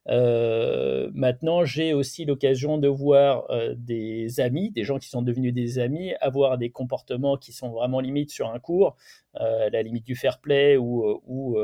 Euh, 0.08 1.10
maintenant, 1.14 1.64
j'ai 1.64 1.94
aussi 1.94 2.24
l'occasion 2.24 2.78
de 2.78 2.88
voir 2.88 3.50
euh, 3.50 3.74
des 3.76 4.40
amis, 4.40 4.70
des 4.70 4.84
gens 4.84 4.98
qui 4.98 5.08
sont 5.08 5.22
devenus 5.22 5.54
des 5.54 5.78
amis, 5.78 6.14
avoir 6.20 6.58
des 6.58 6.70
comportements 6.70 7.36
qui 7.36 7.52
sont 7.52 7.70
vraiment 7.70 8.00
limites 8.00 8.30
sur 8.30 8.50
un 8.52 8.58
cours, 8.58 8.96
euh, 9.40 9.70
la 9.70 9.82
limite 9.82 10.04
du 10.04 10.14
fair 10.16 10.40
play 10.40 10.76
ou, 10.76 11.20
ou 11.26 11.56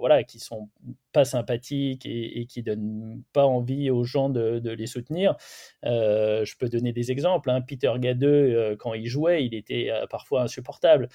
voilà, 0.00 0.24
qui 0.24 0.38
sont 0.38 0.68
pas 1.12 1.24
sympathiques 1.24 2.06
et, 2.06 2.40
et, 2.40 2.46
qui 2.46 2.62
donnent 2.62 3.22
pas 3.32 3.44
envie 3.44 3.90
aux 3.90 4.04
gens 4.04 4.28
de, 4.28 4.70
les 4.70 4.86
soutenir. 4.86 5.36
je 5.82 6.56
peux 6.56 6.68
donner 6.68 6.92
des 6.92 7.10
exemples. 7.10 7.50
Hein. 7.50 7.60
Peter 7.60 7.92
Gadeux, 7.98 8.76
quand 8.78 8.94
il 8.94 9.06
jouait, 9.06 9.44
il 9.44 9.54
était 9.54 9.90
parfois 10.08 10.42
insupportable. 10.42 11.08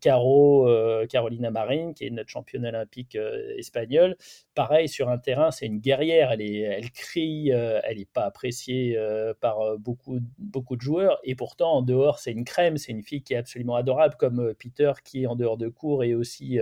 Caro, 0.00 0.68
Carolina 1.08 1.50
Marin, 1.50 1.92
qui 1.94 2.06
est 2.06 2.10
notre 2.10 2.30
championne 2.30 2.66
olympique 2.66 3.16
espagnole, 3.56 4.16
pareil 4.54 4.88
sur 4.88 5.08
un 5.08 5.18
terrain, 5.18 5.50
c'est 5.50 5.63
une 5.66 5.80
guerrière, 5.80 6.32
elle, 6.32 6.40
est, 6.42 6.60
elle 6.60 6.90
crie, 6.90 7.52
euh, 7.52 7.80
elle 7.84 7.98
n'est 7.98 8.04
pas 8.04 8.24
appréciée 8.24 8.96
euh, 8.96 9.34
par 9.40 9.60
euh, 9.60 9.76
beaucoup, 9.78 10.20
beaucoup 10.38 10.76
de 10.76 10.80
joueurs, 10.80 11.18
et 11.24 11.34
pourtant 11.34 11.72
en 11.74 11.82
dehors 11.82 12.18
c'est 12.18 12.32
une 12.32 12.44
crème, 12.44 12.76
c'est 12.76 12.92
une 12.92 13.02
fille 13.02 13.22
qui 13.22 13.34
est 13.34 13.38
absolument 13.38 13.76
adorable, 13.76 14.16
comme 14.18 14.54
Peter 14.58 14.92
qui 15.04 15.26
en 15.26 15.36
dehors 15.36 15.56
de 15.56 15.68
cours 15.68 16.04
est 16.04 16.14
aussi, 16.14 16.58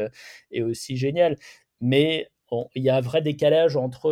est 0.50 0.62
aussi 0.62 0.96
génial. 0.96 1.36
Mais 1.80 2.30
il 2.74 2.82
y 2.82 2.90
a 2.90 2.96
un 2.96 3.00
vrai 3.00 3.22
décalage 3.22 3.76
entre 3.76 4.10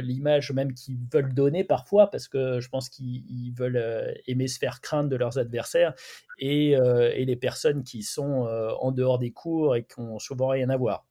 l'image 0.00 0.50
même 0.52 0.72
qu'ils 0.74 0.98
veulent 1.12 1.34
donner 1.34 1.62
parfois, 1.64 2.10
parce 2.10 2.26
que 2.28 2.60
je 2.60 2.68
pense 2.68 2.88
qu'ils 2.88 3.52
veulent 3.56 4.14
aimer 4.26 4.48
se 4.48 4.58
faire 4.58 4.80
craindre 4.80 5.10
de 5.10 5.16
leurs 5.16 5.38
adversaires, 5.38 5.94
et, 6.38 6.70
et 6.70 7.24
les 7.24 7.36
personnes 7.36 7.84
qui 7.84 8.02
sont 8.02 8.48
en 8.80 8.92
dehors 8.92 9.18
des 9.18 9.32
cours 9.32 9.76
et 9.76 9.84
qui 9.84 10.00
n'ont 10.00 10.18
souvent 10.18 10.48
rien 10.48 10.70
à 10.70 10.76
voir. 10.76 11.09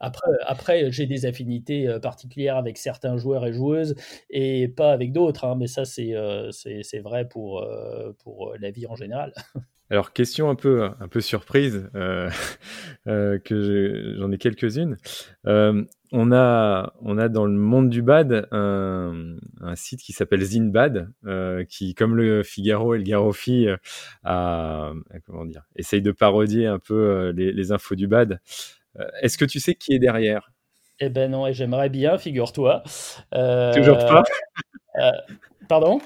Après, 0.00 0.30
après 0.46 0.92
j'ai 0.92 1.06
des 1.06 1.26
affinités 1.26 1.88
euh, 1.88 1.98
particulières 1.98 2.56
avec 2.56 2.78
certains 2.78 3.16
joueurs 3.16 3.46
et 3.46 3.52
joueuses 3.52 3.94
et 4.30 4.68
pas 4.68 4.92
avec 4.92 5.12
d'autres, 5.12 5.44
hein, 5.44 5.56
mais 5.58 5.66
ça, 5.66 5.84
c'est 5.84 6.14
euh, 6.14 6.50
c'est 6.50 6.98
vrai 7.00 7.28
pour, 7.28 7.62
euh, 7.62 8.12
pour 8.22 8.54
la 8.60 8.70
vie 8.70 8.86
en 8.86 8.96
général. 8.96 9.32
Alors, 9.90 10.14
question 10.14 10.48
un 10.48 10.54
peu, 10.54 10.84
un 10.98 11.08
peu 11.08 11.20
surprise, 11.20 11.90
que 13.04 14.14
j'en 14.18 14.32
ai 14.32 14.38
quelques-unes. 14.38 14.96
on, 15.44 16.32
a, 16.32 16.94
on 17.02 17.18
a 17.18 17.28
dans 17.28 17.44
le 17.44 17.52
monde 17.52 17.90
du 17.90 18.00
bad 18.00 18.48
un, 18.50 19.36
un 19.60 19.76
site 19.76 20.00
qui 20.00 20.14
s'appelle 20.14 20.42
Zinbad, 20.42 21.12
qui, 21.68 21.94
comme 21.94 22.16
le 22.16 22.42
Figaro 22.42 22.94
et 22.94 22.98
le 22.98 23.04
Garofi, 23.04 23.66
a, 24.24 24.92
comment 25.26 25.44
dire, 25.44 25.64
essaye 25.76 26.00
de 26.00 26.12
parodier 26.12 26.66
un 26.66 26.78
peu 26.78 27.28
les, 27.36 27.52
les 27.52 27.70
infos 27.70 27.94
du 27.94 28.08
bad. 28.08 28.40
Euh, 29.00 29.08
est-ce 29.22 29.36
que 29.38 29.44
tu 29.44 29.60
sais 29.60 29.74
qui 29.74 29.92
est 29.94 29.98
derrière? 29.98 30.50
Eh 31.00 31.08
ben 31.08 31.30
non, 31.30 31.46
et 31.46 31.52
j'aimerais 31.52 31.88
bien, 31.88 32.18
figure-toi. 32.18 32.82
Euh, 33.34 33.74
toujours 33.74 33.98
pas? 33.98 34.22
euh, 34.98 35.10
Pardon? 35.68 36.00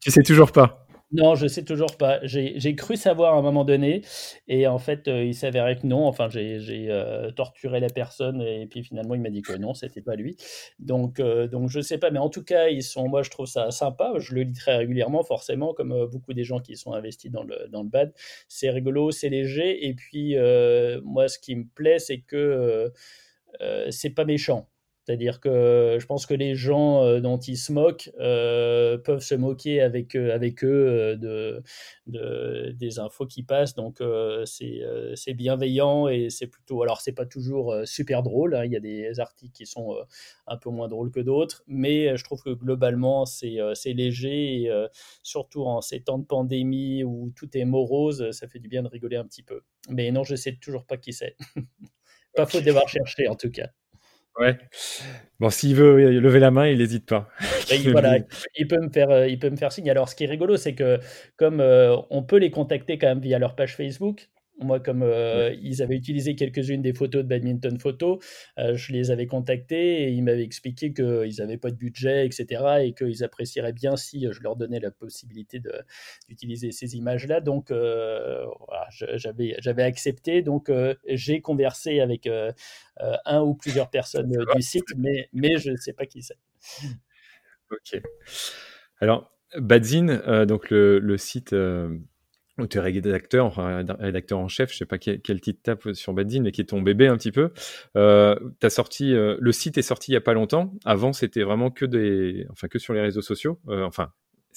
Tu 0.00 0.10
sais 0.10 0.22
toujours 0.22 0.52
pas? 0.52 0.83
Non, 1.14 1.34
je 1.34 1.46
sais 1.46 1.64
toujours 1.64 1.96
pas. 1.96 2.20
J'ai 2.24 2.74
cru 2.76 2.96
savoir 2.96 3.34
à 3.34 3.38
un 3.38 3.42
moment 3.42 3.64
donné, 3.64 4.02
et 4.48 4.66
en 4.66 4.78
fait, 4.78 5.06
il 5.06 5.34
s'avérait 5.34 5.76
que 5.76 5.86
non. 5.86 6.06
Enfin, 6.06 6.28
j'ai 6.28 6.88
torturé 7.36 7.80
la 7.80 7.88
personne, 7.88 8.42
et 8.42 8.66
puis 8.66 8.82
finalement, 8.82 9.14
il 9.14 9.20
m'a 9.20 9.30
dit 9.30 9.42
que 9.42 9.52
non, 9.56 9.74
c'était 9.74 10.02
pas 10.02 10.16
lui. 10.16 10.36
Donc, 10.78 11.20
donc, 11.20 11.68
je 11.70 11.80
sais 11.80 11.98
pas, 11.98 12.10
mais 12.10 12.18
en 12.18 12.28
tout 12.30 12.42
cas, 12.44 12.68
ils 12.68 12.82
sont. 12.82 13.08
Moi, 13.08 13.22
je 13.22 13.30
trouve 13.30 13.46
ça 13.46 13.70
sympa. 13.70 14.12
Je 14.18 14.34
le 14.34 14.42
lis 14.42 14.52
très 14.52 14.76
régulièrement, 14.76 15.22
forcément, 15.22 15.72
comme 15.74 16.06
beaucoup 16.10 16.34
des 16.34 16.44
gens 16.44 16.60
qui 16.60 16.76
sont 16.76 16.92
investis 16.92 17.30
dans 17.30 17.42
le 17.44 17.68
dans 17.70 17.82
le 17.82 17.88
bad. 17.88 18.12
C'est 18.48 18.70
rigolo, 18.70 19.10
c'est 19.10 19.28
léger, 19.28 19.86
et 19.86 19.94
puis 19.94 20.36
moi, 21.04 21.28
ce 21.28 21.38
qui 21.38 21.54
me 21.56 21.64
plaît, 21.74 21.98
c'est 21.98 22.20
que 22.20 22.92
c'est 23.90 24.10
pas 24.10 24.24
méchant. 24.24 24.68
C'est-à-dire 25.04 25.40
que 25.40 25.98
je 26.00 26.06
pense 26.06 26.24
que 26.24 26.32
les 26.32 26.54
gens 26.54 27.02
euh, 27.02 27.20
dont 27.20 27.36
ils 27.36 27.58
se 27.58 27.72
moquent 27.72 28.10
euh, 28.20 28.96
peuvent 28.96 29.20
se 29.20 29.34
moquer 29.34 29.82
avec, 29.82 30.14
avec 30.14 30.64
eux 30.64 30.68
euh, 30.88 31.16
de, 31.16 31.62
de, 32.06 32.70
des 32.72 32.98
infos 32.98 33.26
qui 33.26 33.42
passent. 33.42 33.74
Donc 33.74 34.02
c'est 34.46 35.34
bienveillant 35.34 36.08
et 36.08 36.30
c'est 36.30 36.46
plutôt. 36.46 36.82
Alors 36.82 37.00
c'est 37.02 37.12
pas 37.12 37.26
toujours 37.26 37.74
super 37.84 38.22
drôle. 38.22 38.54
Hein. 38.54 38.64
Il 38.64 38.72
y 38.72 38.76
a 38.76 38.80
des 38.80 39.20
articles 39.20 39.52
qui 39.52 39.66
sont 39.66 39.94
un 40.46 40.56
peu 40.56 40.70
moins 40.70 40.88
drôles 40.88 41.10
que 41.10 41.20
d'autres, 41.20 41.64
mais 41.66 42.16
je 42.16 42.24
trouve 42.24 42.42
que 42.42 42.50
globalement 42.50 43.26
c'est 43.26 43.92
léger 43.92 44.70
surtout 45.22 45.64
en 45.64 45.82
ces 45.82 46.00
temps 46.00 46.18
de 46.18 46.24
pandémie 46.24 47.04
où 47.04 47.30
tout 47.36 47.56
est 47.56 47.64
morose, 47.64 48.30
ça 48.30 48.48
fait 48.48 48.58
du 48.58 48.68
bien 48.68 48.82
de 48.82 48.88
rigoler 48.88 49.16
un 49.16 49.24
petit 49.24 49.42
peu. 49.42 49.62
Mais 49.90 50.10
non, 50.12 50.24
je 50.24 50.34
sais 50.34 50.56
toujours 50.56 50.86
pas 50.86 50.96
qui 50.96 51.12
c'est. 51.12 51.36
pas 52.34 52.46
faute 52.46 52.64
d'avoir 52.64 52.88
cherché 52.88 53.28
en 53.28 53.36
tout 53.36 53.50
cas. 53.50 53.68
Ouais. 54.38 54.58
Bon, 55.38 55.50
s'il 55.50 55.76
veut 55.76 56.18
lever 56.18 56.40
la 56.40 56.50
main, 56.50 56.66
il 56.68 56.78
n'hésite 56.78 57.06
pas. 57.06 57.28
voilà, 57.92 58.18
il 58.56 58.66
peut 58.66 58.80
me 58.80 58.88
faire, 58.88 59.10
euh, 59.10 59.28
il 59.28 59.38
peut 59.38 59.50
me 59.50 59.56
faire 59.56 59.72
signe. 59.72 59.90
Alors, 59.90 60.08
ce 60.08 60.16
qui 60.16 60.24
est 60.24 60.28
rigolo, 60.28 60.56
c'est 60.56 60.74
que 60.74 60.98
comme 61.36 61.60
euh, 61.60 61.96
on 62.10 62.22
peut 62.22 62.38
les 62.38 62.50
contacter 62.50 62.98
quand 62.98 63.06
même 63.06 63.20
via 63.20 63.38
leur 63.38 63.54
page 63.54 63.76
Facebook, 63.76 64.28
moi, 64.58 64.80
comme 64.80 65.02
euh, 65.02 65.54
ils 65.60 65.82
avaient 65.82 65.96
utilisé 65.96 66.36
quelques-unes 66.36 66.82
des 66.82 66.92
photos 66.92 67.22
de 67.22 67.28
badminton 67.28 67.78
photo, 67.78 68.20
euh, 68.58 68.74
je 68.76 68.92
les 68.92 69.10
avais 69.10 69.26
contactés 69.26 70.04
et 70.04 70.10
ils 70.10 70.22
m'avaient 70.22 70.44
expliqué 70.44 70.92
qu'ils 70.92 71.34
n'avaient 71.38 71.58
pas 71.58 71.70
de 71.70 71.76
budget, 71.76 72.26
etc. 72.26 72.62
et 72.82 72.94
qu'ils 72.94 73.24
apprécieraient 73.24 73.72
bien 73.72 73.96
si 73.96 74.26
je 74.30 74.40
leur 74.42 74.56
donnais 74.56 74.80
la 74.80 74.90
possibilité 74.90 75.60
d'utiliser 76.28 76.70
ces 76.72 76.96
images-là. 76.96 77.40
Donc, 77.40 77.70
euh, 77.70 78.44
voilà, 78.66 78.88
j'avais 78.90 79.82
accepté. 79.82 80.42
Donc, 80.42 80.70
j'ai 81.06 81.40
conversé 81.40 82.00
avec 82.00 82.28
un 82.98 83.42
ou 83.42 83.54
plusieurs 83.54 83.90
personnes 83.90 84.32
du 84.54 84.62
site, 84.62 84.86
mais, 84.96 85.28
mais 85.32 85.56
je 85.58 85.70
ne 85.70 85.76
sais 85.76 85.92
pas 85.92 86.06
qui 86.06 86.22
c'est. 86.22 86.38
Ok. 87.70 88.00
Alors, 89.00 89.32
Badzin, 89.56 90.44
donc 90.46 90.70
le, 90.70 90.98
le 90.98 91.16
site 91.16 91.54
où 92.58 92.66
tu 92.66 92.78
es 92.78 92.80
rédacteur, 92.80 93.46
enfin, 93.46 93.84
rédacteur 93.98 94.38
en 94.38 94.48
chef, 94.48 94.72
je 94.72 94.78
sais 94.78 94.86
pas 94.86 94.98
quel, 94.98 95.20
quel 95.20 95.40
titre 95.40 95.60
tape 95.62 95.92
sur 95.92 96.12
Badzin, 96.12 96.42
mais 96.42 96.52
qui 96.52 96.60
est 96.60 96.66
ton 96.66 96.82
bébé 96.82 97.08
un 97.08 97.16
petit 97.16 97.32
peu. 97.32 97.50
Euh, 97.96 98.36
as 98.62 98.70
sorti, 98.70 99.12
euh, 99.12 99.36
le 99.40 99.52
site 99.52 99.76
est 99.78 99.82
sorti 99.82 100.12
il 100.12 100.14
y 100.14 100.16
a 100.16 100.20
pas 100.20 100.34
longtemps. 100.34 100.72
Avant, 100.84 101.12
c'était 101.12 101.42
vraiment 101.42 101.70
que 101.70 101.84
des, 101.84 102.46
enfin 102.50 102.68
que 102.68 102.78
sur 102.78 102.94
les 102.94 103.00
réseaux 103.00 103.22
sociaux. 103.22 103.58
Euh, 103.68 103.82
enfin, 103.82 104.12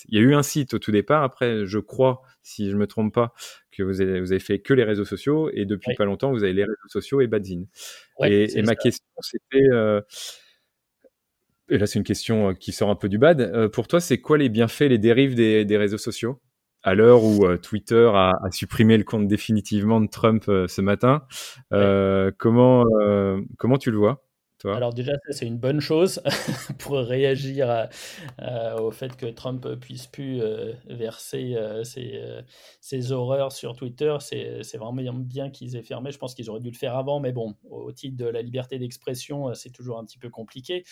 il 0.10 0.16
y 0.16 0.20
a 0.20 0.22
eu 0.22 0.36
un 0.36 0.44
site 0.44 0.76
au 0.76 0.80
tout 0.80 0.92
départ. 0.92 1.24
Après, 1.24 1.66
je 1.66 1.80
crois, 1.80 2.22
si 2.44 2.70
je 2.70 2.76
me 2.76 2.86
trompe 2.86 3.14
pas, 3.14 3.34
que 3.72 3.82
vous 3.82 4.00
avez, 4.00 4.20
vous 4.20 4.32
avez 4.32 4.40
fait 4.40 4.60
que 4.60 4.74
les 4.74 4.84
réseaux 4.84 5.06
sociaux 5.06 5.50
et 5.54 5.66
depuis 5.66 5.96
pas 5.96 6.06
longtemps, 6.06 6.32
vous 6.32 6.44
avez 6.44 6.54
les 6.54 6.64
réseaux 6.64 6.90
sociaux 6.90 7.22
et 7.22 7.28
Badzin. 7.28 7.64
et, 8.24 8.60
et 8.60 8.62
ma 8.62 8.76
question, 8.76 9.06
c'était 9.22 9.68
euh, 9.72 10.02
et 11.70 11.78
là, 11.78 11.86
c'est 11.86 12.00
une 12.00 12.06
question 12.06 12.50
euh, 12.50 12.54
qui 12.54 12.72
sort 12.72 12.90
un 12.90 12.96
peu 12.96 13.10
du 13.10 13.18
bad. 13.18 13.42
Euh, 13.42 13.70
pour 13.70 13.88
toi, 13.88 14.00
c'est 14.00 14.20
quoi 14.20 14.38
les 14.38 14.50
bienfaits, 14.50 14.88
les 14.90 14.98
dérives 14.98 15.36
des, 15.36 15.66
des 15.66 15.78
réseaux 15.78 15.98
sociaux? 15.98 16.40
À 16.84 16.96
l'heure 16.96 17.24
où 17.24 17.46
euh, 17.46 17.58
Twitter 17.58 18.10
a, 18.14 18.32
a, 18.44 18.52
supprimé 18.52 18.98
le 18.98 19.04
compte 19.04 19.28
définitivement 19.28 20.00
de 20.00 20.08
Trump 20.08 20.46
euh, 20.48 20.68
ce 20.68 20.82
matin. 20.82 21.24
Euh, 21.74 22.32
comment, 22.38 22.86
comment 23.58 23.78
tu 23.78 23.92
le 23.92 23.98
vois? 23.98 24.27
Alors 24.66 24.94
déjà, 24.94 25.14
c'est 25.30 25.46
une 25.46 25.58
bonne 25.58 25.80
chose 25.80 26.22
pour 26.80 26.98
réagir 26.98 27.88
au 28.80 28.92
fait 28.92 29.16
que 29.16 29.28
Trump 29.28 29.68
puisse 29.76 30.08
plus 30.08 30.42
euh, 30.42 30.74
verser 30.88 31.54
euh, 31.56 31.84
euh, 31.98 32.42
ses, 32.82 33.12
horreurs 33.12 33.52
sur 33.52 33.76
Twitter. 33.76 34.16
C'est 34.20 34.78
vraiment 34.78 35.14
bien 35.14 35.50
qu'ils 35.50 35.76
aient 35.76 35.84
fermé. 35.84 36.12
Je 36.12 36.18
pense 36.18 36.34
qu'ils 36.34 36.50
auraient 36.50 36.60
dû 36.60 36.72
le 36.72 36.78
faire 36.78 36.98
avant, 36.98 37.20
mais 37.20 37.32
bon, 37.32 37.56
au 37.70 37.92
titre 37.92 38.18
de 38.18 38.26
la 38.26 38.42
liberté 38.42 38.80
d'expression, 38.80 39.54
c'est 39.54 39.72
toujours 39.72 40.00
un 40.00 40.06
petit 40.06 40.18
peu 40.18 40.30
compliqué. 40.30 40.84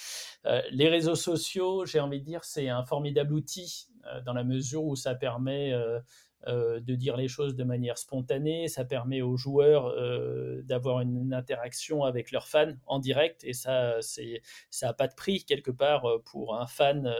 les 0.71 0.87
réseaux 0.87 1.15
sociaux, 1.15 1.85
j'ai 1.85 1.99
envie 1.99 2.19
de 2.19 2.25
dire, 2.25 2.43
c'est 2.43 2.69
un 2.69 2.83
formidable 2.83 3.33
outil 3.33 3.87
dans 4.25 4.33
la 4.33 4.43
mesure 4.43 4.83
où 4.83 4.95
ça 4.95 5.15
permet 5.15 5.73
euh, 5.73 5.99
de 6.45 6.95
dire 6.95 7.17
les 7.17 7.27
choses 7.27 7.55
de 7.55 7.63
manière 7.63 7.97
spontanée. 7.97 8.67
Ça 8.67 8.85
permet 8.85 9.21
aux 9.21 9.37
joueurs 9.37 9.87
euh, 9.87 10.61
d'avoir 10.63 11.01
une, 11.01 11.33
interaction 11.33 12.03
avec 12.03 12.31
leurs 12.31 12.47
fans 12.47 12.73
en 12.85 12.99
direct 12.99 13.43
et 13.43 13.53
ça, 13.53 14.01
c'est, 14.01 14.41
ça 14.69 14.87
n'a 14.87 14.93
pas 14.93 15.07
de 15.07 15.15
prix 15.15 15.43
quelque 15.43 15.71
part 15.71 16.05
euh, 16.05 16.21
pour 16.23 16.55
un 16.55 16.67
fan. 16.67 17.11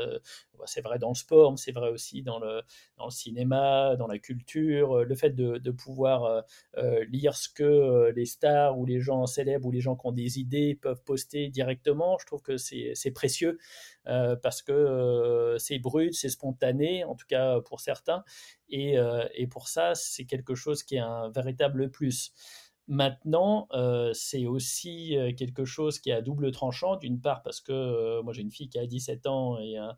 c'est 0.66 0.82
vrai 0.82 1.00
dans 1.00 1.10
le 1.10 1.16
sport, 1.16 1.52
mais 1.52 1.58
c'est 1.58 1.72
vrai 1.72 1.90
aussi 1.90 2.22
dans 2.22 2.40
le, 2.40 2.62
cinéma, 3.10 3.96
dans 3.98 4.08
la 4.08 4.20
culture. 4.20 5.04
Le 5.04 5.16
fait 5.16 5.32
de, 5.32 5.72
pouvoir 5.72 6.44
lire 7.10 7.36
ce 7.36 7.50
que 7.50 8.12
les 8.16 8.26
stars 8.26 8.78
ou 8.78 8.86
les 8.86 9.00
gens 9.02 9.26
célèbres 9.26 9.68
ou 9.68 9.72
les 9.72 9.82
gens 9.82 9.96
qui 9.96 10.08
ont 10.08 10.12
des 10.12 10.40
idées 10.40 10.76
peuvent 10.82 11.04
poster 11.04 11.50
directement, 11.50 12.18
je 12.20 12.26
trouve 12.26 12.42
que 12.42 12.58
c'est, 12.58 12.92
c'est 12.96 13.12
précieux. 13.12 13.58
parce 14.06 14.62
que 14.62 15.56
c'est 15.60 15.80
brut, 15.80 16.14
c'est 16.14 16.30
spontané, 16.30 17.04
en 17.04 17.16
tout 17.16 17.28
cas 17.28 17.60
pour 17.62 17.82
certains, 17.82 18.24
et, 18.70 18.98
euh, 18.98 19.15
et 19.34 19.48
pour 19.48 19.68
ça, 19.68 19.96
c'est 19.96 20.26
quelque 20.26 20.56
chose 20.56 20.84
qui 20.84 20.96
est 20.96 21.00
un 21.00 21.30
véritable 21.30 21.90
plus. 21.90 22.34
Maintenant, 22.88 23.68
euh, 23.74 24.12
c'est 24.14 24.46
aussi 24.46 25.18
euh, 25.18 25.32
quelque 25.34 25.66
chose 25.66 26.00
qui 26.00 26.12
est 26.12 26.14
à 26.14 26.22
double 26.22 26.52
tranchant, 26.52 26.98
d'une 26.98 27.20
part 27.20 27.42
parce 27.42 27.60
que 27.60 28.22
moi 28.22 28.34
j'ai 28.34 28.42
une 28.42 28.52
fille 28.52 28.70
qui 28.70 28.78
a 28.78 28.86
17 28.86 29.28
ans 29.28 29.60
et 29.60 29.78
un, 29.78 29.96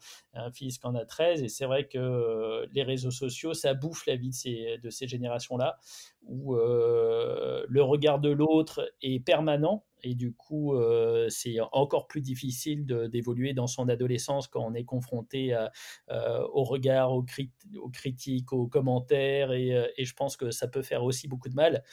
fils 0.52 0.78
qui 0.78 0.88
en 0.88 0.96
a 0.96 1.06
13, 1.06 1.44
et 1.44 1.50
c'est 1.50 1.66
vrai 1.66 1.88
que 1.88 2.66
les 2.72 2.84
réseaux 2.84 3.12
sociaux, 3.12 3.54
ça 3.54 3.74
bouffe 3.74 4.06
la 4.06 4.16
vie 4.16 4.30
de 4.30 4.36
ces, 4.36 4.78
de 4.82 4.90
ces 4.90 5.08
générations-là, 5.08 5.78
où 6.28 6.56
le 6.56 7.82
regard 7.82 8.20
de 8.20 8.30
l'autre 8.30 8.90
est 9.02 9.20
permanent, 9.20 9.84
et 10.04 10.16
du 10.16 10.34
coup, 10.34 10.76
euh, 10.76 11.28
c'est 11.30 11.58
encore 11.72 12.08
plus 12.08 12.22
difficile 12.22 12.86
d'évoluer 12.86 13.54
dans 13.54 13.68
son 13.68 13.90
adolescence 13.90 14.48
quand 14.48 14.64
on 14.64 14.74
est 14.74 14.84
confronté 14.84 15.54
euh, 15.54 16.48
au 16.54 16.64
regard, 16.64 17.14
aux, 17.14 17.26
critiques, 17.92 18.54
aux 18.54 18.68
commentaires. 18.68 19.50
Euh, 19.52 19.88
et, 19.98 20.06
je 20.06 20.14
pense 20.14 20.38
que 20.38 20.52
ça 20.52 20.68
peut 20.68 20.82
faire 20.82 21.04
aussi 21.04 21.28
beaucoup 21.28 21.50
de 21.50 21.56
mal. 21.56 21.84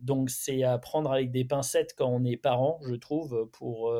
Donc, 0.00 0.30
c'est 0.30 0.62
à 0.62 0.78
prendre 0.78 1.12
avec 1.12 1.30
des 1.30 1.44
pincettes 1.44 1.94
quand 1.96 2.08
on 2.08 2.24
est 2.24 2.36
parent, 2.36 2.80
je 2.86 2.94
trouve, 2.94 3.48
pour 3.52 3.94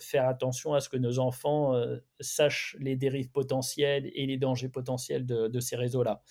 faire 0.00 0.28
attention 0.28 0.74
à 0.74 0.80
ce 0.80 0.88
que 0.88 0.96
nos 0.96 1.18
enfants 1.18 1.74
sachent 2.20 2.76
les 2.80 2.96
dérives 2.96 3.30
potentielles 3.30 4.10
et 4.14 4.26
les 4.26 4.38
dangers 4.38 4.68
potentiels 4.68 5.26
de 5.26 5.60
ces 5.60 5.76
réseaux-là. 5.76 6.22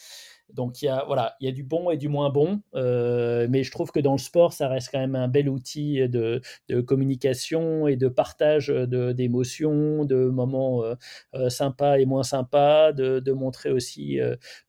Donc 0.54 0.82
il 0.82 0.86
y 0.86 0.88
a 0.90 1.04
voilà, 1.06 1.36
il 1.40 1.46
y 1.46 1.50
a 1.50 1.52
du 1.52 1.64
bon 1.64 1.90
et 1.92 1.98
du 1.98 2.10
moins 2.10 2.30
bon, 2.30 2.62
euh, 2.76 3.48
mais 3.50 3.64
je 3.64 3.72
trouve 3.72 3.92
que 3.92 4.00
dans 4.00 4.14
le 4.14 4.18
sport, 4.18 4.54
ça 4.54 4.68
reste 4.68 4.90
quand 4.92 5.00
même 5.00 5.16
un 5.16 5.28
bel 5.28 5.50
outil 5.50 6.08
de, 6.10 6.42
communication 6.86 7.88
et 7.88 7.96
de 7.96 8.08
partage 8.08 8.68
d'émotions, 8.68 10.06
de, 10.06 10.26
moments 10.26 10.84
euh, 10.84 10.96
euh, 11.36 11.50
sympas 11.50 11.98
et 11.98 12.06
moins 12.06 12.24
sympas, 12.24 12.92
de, 12.92 13.32
montrer 13.32 13.72
aussi 13.72 14.20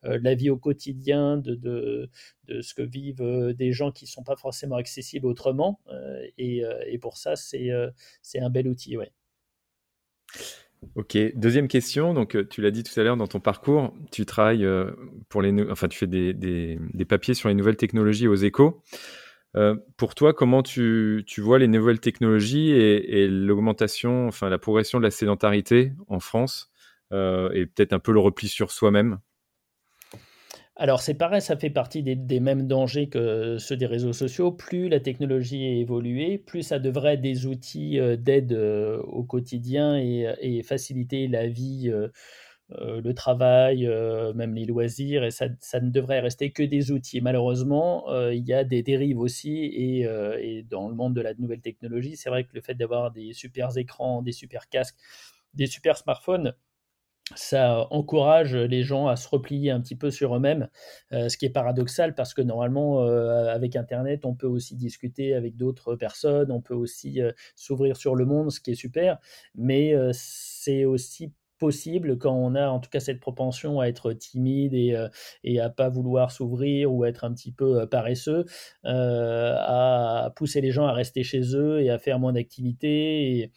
la 0.02 0.34
vie 0.34 0.50
au 0.50 0.56
quotidien, 0.56 1.36
de, 1.36 1.54
de, 1.54 2.08
ce 2.60 2.74
que 2.74 2.82
vivent 2.82 3.54
des 3.56 3.72
gens 3.72 3.90
qui 3.90 4.04
ne 4.04 4.10
sont 4.10 4.22
pas 4.22 4.36
forcément 4.36 4.76
accessibles 4.76 5.26
autrement. 5.26 5.80
Et, 6.38 6.62
et, 6.86 6.98
pour 6.98 7.16
ça, 7.16 7.36
c'est 7.36 7.70
c'est 8.22 8.38
un 8.40 8.50
bel 8.50 8.68
outil, 8.68 8.96
ouais. 8.96 9.12
Ok, 10.94 11.16
deuxième 11.34 11.68
question. 11.68 12.12
Donc, 12.12 12.36
euh, 12.36 12.46
tu 12.46 12.60
l'as 12.60 12.70
dit 12.70 12.82
tout 12.82 12.98
à 12.98 13.02
l'heure 13.02 13.16
dans 13.16 13.26
ton 13.26 13.40
parcours, 13.40 13.94
tu 14.10 14.26
travailles 14.26 14.64
euh, 14.64 14.90
pour 15.28 15.40
les, 15.40 15.70
enfin, 15.70 15.88
tu 15.88 15.98
fais 15.98 16.06
des, 16.06 16.78
papiers 17.08 17.34
sur 17.34 17.48
les 17.48 17.54
nouvelles 17.54 17.76
technologies 17.76 18.28
aux 18.28 18.34
échos. 18.34 18.82
Euh, 19.56 19.76
pour 19.96 20.14
toi, 20.14 20.32
comment 20.32 20.62
tu, 20.62 21.24
tu, 21.26 21.40
vois 21.40 21.58
les 21.58 21.68
nouvelles 21.68 22.00
technologies 22.00 22.70
et, 22.70 23.22
et 23.22 23.28
l'augmentation, 23.28 24.26
enfin, 24.26 24.48
la 24.48 24.58
progression 24.58 24.98
de 24.98 25.04
la 25.04 25.10
sédentarité 25.10 25.92
en 26.08 26.20
France 26.20 26.70
et 27.12 27.66
peut-être 27.66 27.92
un 27.92 27.98
peu 27.98 28.10
le 28.12 28.20
repli 28.20 28.48
sur 28.48 28.70
soi-même? 28.70 29.18
Alors 30.82 31.00
c'est 31.00 31.14
pareil, 31.14 31.40
ça 31.40 31.56
fait 31.56 31.70
partie 31.70 32.02
des, 32.02 32.40
mêmes 32.40 32.66
dangers 32.66 33.08
que 33.08 33.56
ceux 33.58 33.76
des 33.76 33.86
réseaux 33.86 34.12
sociaux. 34.12 34.50
Plus 34.50 34.88
la 34.88 34.98
technologie 34.98 35.80
est 35.80 36.38
plus 36.38 36.62
ça 36.64 36.80
devrait 36.80 37.14
être 37.14 37.20
des 37.20 37.46
outils 37.46 38.00
euh, 38.00 38.16
d'aide 38.16 38.52
euh, 38.52 39.00
au 39.02 39.22
quotidien 39.22 39.96
et, 39.96 40.60
faciliter 40.64 41.28
la 41.28 41.46
vie, 41.46 41.88
euh, 41.88 42.08
le 43.00 43.14
travail, 43.14 43.86
même 44.34 44.56
les 44.56 44.64
loisirs. 44.64 45.22
Et 45.22 45.30
ça, 45.30 45.46
ne 45.80 45.90
devrait 45.90 46.18
rester 46.18 46.50
que 46.50 46.64
des 46.64 46.90
outils. 46.90 47.20
Malheureusement, 47.20 48.12
il 48.30 48.44
y 48.44 48.52
a 48.52 48.64
des 48.64 48.82
dérives 48.82 49.20
aussi. 49.20 49.58
Et, 49.58 50.00
et, 50.00 50.64
dans 50.64 50.88
le 50.88 50.96
monde 50.96 51.14
de 51.14 51.20
la 51.20 51.34
nouvelle 51.34 51.60
technologie, 51.60 52.16
c'est 52.16 52.28
vrai 52.28 52.42
que 52.42 52.50
le 52.54 52.60
fait 52.60 52.74
d'avoir 52.74 53.12
des 53.12 53.34
super 53.34 53.68
écrans, 53.78 54.20
des 54.20 54.32
super 54.32 54.68
casques, 54.68 54.96
des 55.54 55.66
super 55.66 55.96
smartphones, 55.96 56.54
ça 57.34 57.86
encourage 57.90 58.54
les 58.54 58.82
gens 58.82 59.06
à 59.06 59.16
se 59.16 59.28
replier 59.28 59.70
un 59.70 59.80
petit 59.80 59.96
peu 59.96 60.10
sur 60.10 60.36
eux-mêmes, 60.36 60.68
euh, 61.12 61.28
ce 61.28 61.36
qui 61.36 61.46
est 61.46 61.50
paradoxal 61.50 62.14
parce 62.14 62.34
que 62.34 62.42
normalement, 62.42 63.02
euh, 63.02 63.52
avec 63.52 63.76
Internet, 63.76 64.24
on 64.24 64.34
peut 64.34 64.46
aussi 64.46 64.76
discuter 64.76 65.34
avec 65.34 65.56
d'autres 65.56 65.96
personnes, 65.96 66.50
on 66.50 66.60
peut 66.60 66.74
aussi 66.74 67.20
euh, 67.20 67.32
s'ouvrir 67.54 67.96
sur 67.96 68.14
le 68.16 68.24
monde, 68.26 68.50
ce 68.50 68.60
qui 68.60 68.72
est 68.72 68.74
super, 68.74 69.18
mais 69.54 69.94
c'est 70.12 70.84
aussi 70.84 71.32
possible 71.58 72.18
quand 72.18 72.34
on 72.34 72.56
a 72.56 72.68
en 72.68 72.80
tout 72.80 72.90
cas 72.90 72.98
cette 72.98 73.20
propension 73.20 73.78
à 73.78 73.86
être 73.86 74.12
timide 74.12 74.74
et, 74.74 74.96
et 75.44 75.60
à 75.60 75.70
pas 75.70 75.88
vouloir 75.88 76.32
s'ouvrir 76.32 76.92
ou 76.92 77.04
être 77.04 77.24
un 77.24 77.32
petit 77.32 77.52
peu 77.52 77.86
paresseux, 77.86 78.44
à 78.84 80.32
pousser 80.34 80.60
les 80.60 80.72
gens 80.72 80.86
à 80.86 80.92
rester 80.92 81.22
chez 81.22 81.54
eux 81.54 81.80
et 81.80 81.90
à 81.90 81.98
faire 81.98 82.18
moins 82.18 82.32
d'activités. 82.32 83.52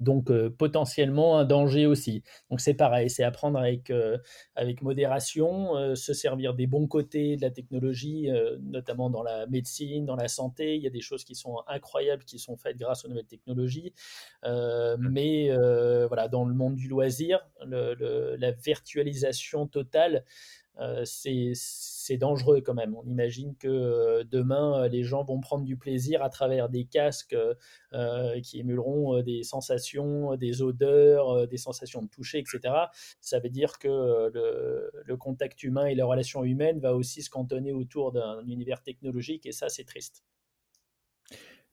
Donc 0.00 0.30
euh, 0.30 0.50
potentiellement 0.50 1.38
un 1.38 1.44
danger 1.44 1.86
aussi. 1.86 2.22
Donc 2.50 2.60
c'est 2.60 2.74
pareil, 2.74 3.10
c'est 3.10 3.24
apprendre 3.24 3.58
avec, 3.58 3.90
euh, 3.90 4.18
avec 4.54 4.82
modération, 4.82 5.76
euh, 5.76 5.94
se 5.94 6.12
servir 6.12 6.54
des 6.54 6.66
bons 6.66 6.86
côtés 6.86 7.36
de 7.36 7.42
la 7.42 7.50
technologie, 7.50 8.28
notamment 8.60 9.10
dans 9.10 9.22
la 9.22 9.46
médecine, 9.46 10.06
dans 10.06 10.16
la 10.16 10.28
santé. 10.28 10.76
Il 10.76 10.82
y 10.82 10.86
a 10.86 10.90
des 10.90 11.00
choses 11.00 11.24
qui 11.24 11.34
sont 11.34 11.58
incroyables 11.66 12.24
qui 12.24 12.38
sont 12.38 12.56
faites 12.56 12.76
grâce 12.76 13.04
aux 13.04 13.08
nouvelles 13.08 13.26
technologies. 13.26 13.92
Mais 14.44 15.50
voilà, 16.06 16.28
dans 16.28 16.44
le 16.44 16.54
monde 16.54 16.76
du 16.76 16.88
loisir, 16.88 17.40
la 17.64 18.50
virtualisation 18.52 19.66
totale, 19.66 20.24
c'est 21.04 21.52
c'est 22.08 22.16
dangereux 22.16 22.62
quand 22.62 22.72
même. 22.72 22.96
On 22.96 23.04
imagine 23.04 23.54
que 23.56 23.68
euh, 23.68 24.24
demain, 24.24 24.84
euh, 24.84 24.88
les 24.88 25.04
gens 25.04 25.24
vont 25.24 25.40
prendre 25.40 25.64
du 25.64 25.76
plaisir 25.76 26.22
à 26.22 26.30
travers 26.30 26.70
des 26.70 26.86
casques 26.86 27.36
euh, 27.92 28.40
qui 28.40 28.60
émuleront 28.60 29.20
des 29.22 29.42
sensations, 29.42 30.34
des 30.36 30.62
odeurs, 30.62 31.46
des 31.46 31.58
sensations 31.58 32.00
de 32.00 32.08
toucher, 32.08 32.38
etc. 32.38 32.60
Ça 33.20 33.40
veut 33.40 33.50
dire 33.50 33.78
que 33.78 34.30
le, 34.32 35.16
contact 35.18 35.62
humain 35.64 35.86
et 35.86 35.94
la 35.94 36.06
relation 36.06 36.44
humaine 36.44 36.78
va 36.78 36.94
aussi 36.94 37.22
se 37.22 37.28
cantonner 37.28 37.72
autour 37.72 38.12
d'un 38.12 38.46
univers 38.46 38.82
technologique 38.82 39.44
et 39.44 39.52
ça, 39.52 39.68
c'est 39.68 39.84
triste. 39.84 40.22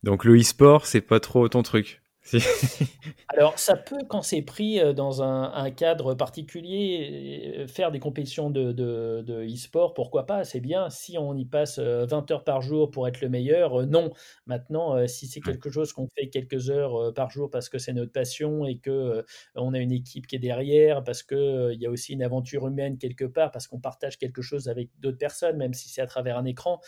Donc 0.04 0.26
le 0.26 0.38
e-sport, 0.38 0.86
c'est 0.86 1.02
pas 1.02 1.20
trop 1.20 1.48
ton 1.48 1.64
truc? 1.64 2.02
Alors, 3.28 3.60
ça 3.60 3.76
peut, 3.76 4.00
quand 4.08 4.24
c'est 4.24 4.42
pris 4.42 4.80
euh, 4.80 4.94
dans 4.94 5.22
un, 5.22 5.70
cadre 5.72 6.16
particulier, 6.16 7.54
euh, 7.58 7.68
faire 7.68 7.92
des 7.92 8.00
compétitions 8.00 8.50
de, 8.50 9.24
e-sport, 9.46 9.94
pourquoi 9.94 10.26
pas, 10.26 10.44
c'est 10.44 10.60
bien. 10.60 10.90
Si 10.90 11.18
on 11.18 11.36
y 11.36 11.46
passe 11.46 11.78
20 11.80 11.84
euh, 11.84 12.34
heures 12.34 12.44
par 12.44 12.62
jour 12.62 12.90
pour 12.90 13.08
être 13.08 13.22
le 13.22 13.30
meilleur, 13.30 13.86
non. 13.86 14.12
Maintenant, 14.48 15.08
si 15.08 15.28
c'est 15.28 15.42
quelque 15.42 15.70
chose 15.70 15.94
qu'on 15.94 16.08
fait 16.08 16.30
quelques 16.30 16.70
heures 16.70 17.14
par 17.14 17.30
jour 17.30 17.50
parce 17.50 17.70
que 17.70 17.78
c'est 17.78 17.94
notre 17.94 18.12
passion 18.12 18.66
et 18.66 18.78
que 18.78 19.24
on 19.56 19.74
a 19.74 19.80
une 19.80 19.92
équipe 19.92 20.28
qui 20.28 20.36
est 20.36 20.40
derrière, 20.40 21.04
parce 21.04 21.24
qu'il 21.24 21.72
il 21.74 21.82
y 21.82 21.86
a 21.86 21.90
aussi 21.90 22.14
une 22.14 22.24
aventure 22.24 22.68
humaine 22.68 22.98
quelque 22.98 23.26
part, 23.26 23.52
parce 23.52 23.68
qu'on 23.68 23.80
partage 23.80 24.18
quelque 24.18 24.42
chose 24.42 24.68
avec 24.68 24.90
d'autres 25.00 25.18
personnes, 25.18 25.58
même 25.58 25.74
si 25.74 25.90
c'est 25.90 26.02
à 26.02 26.08
travers 26.08 26.38
un 26.38 26.46
écran, 26.46 26.80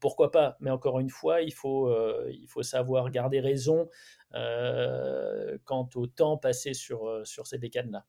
pourquoi 0.00 0.30
pas. 0.30 0.56
Mais 0.60 0.70
encore 0.70 0.98
une 1.00 1.10
fois, 1.10 1.42
il 1.42 1.52
faut, 1.52 1.92
il 2.30 2.46
faut 2.48 2.62
savoir 2.62 3.10
garder 3.10 3.40
raison. 3.40 3.88
Euh, 4.34 5.56
quant 5.64 5.88
au 5.94 6.06
temps 6.06 6.36
passé 6.36 6.74
sur, 6.74 7.08
euh, 7.08 7.24
sur 7.24 7.46
ces 7.46 7.58
bécanes-là. 7.58 8.04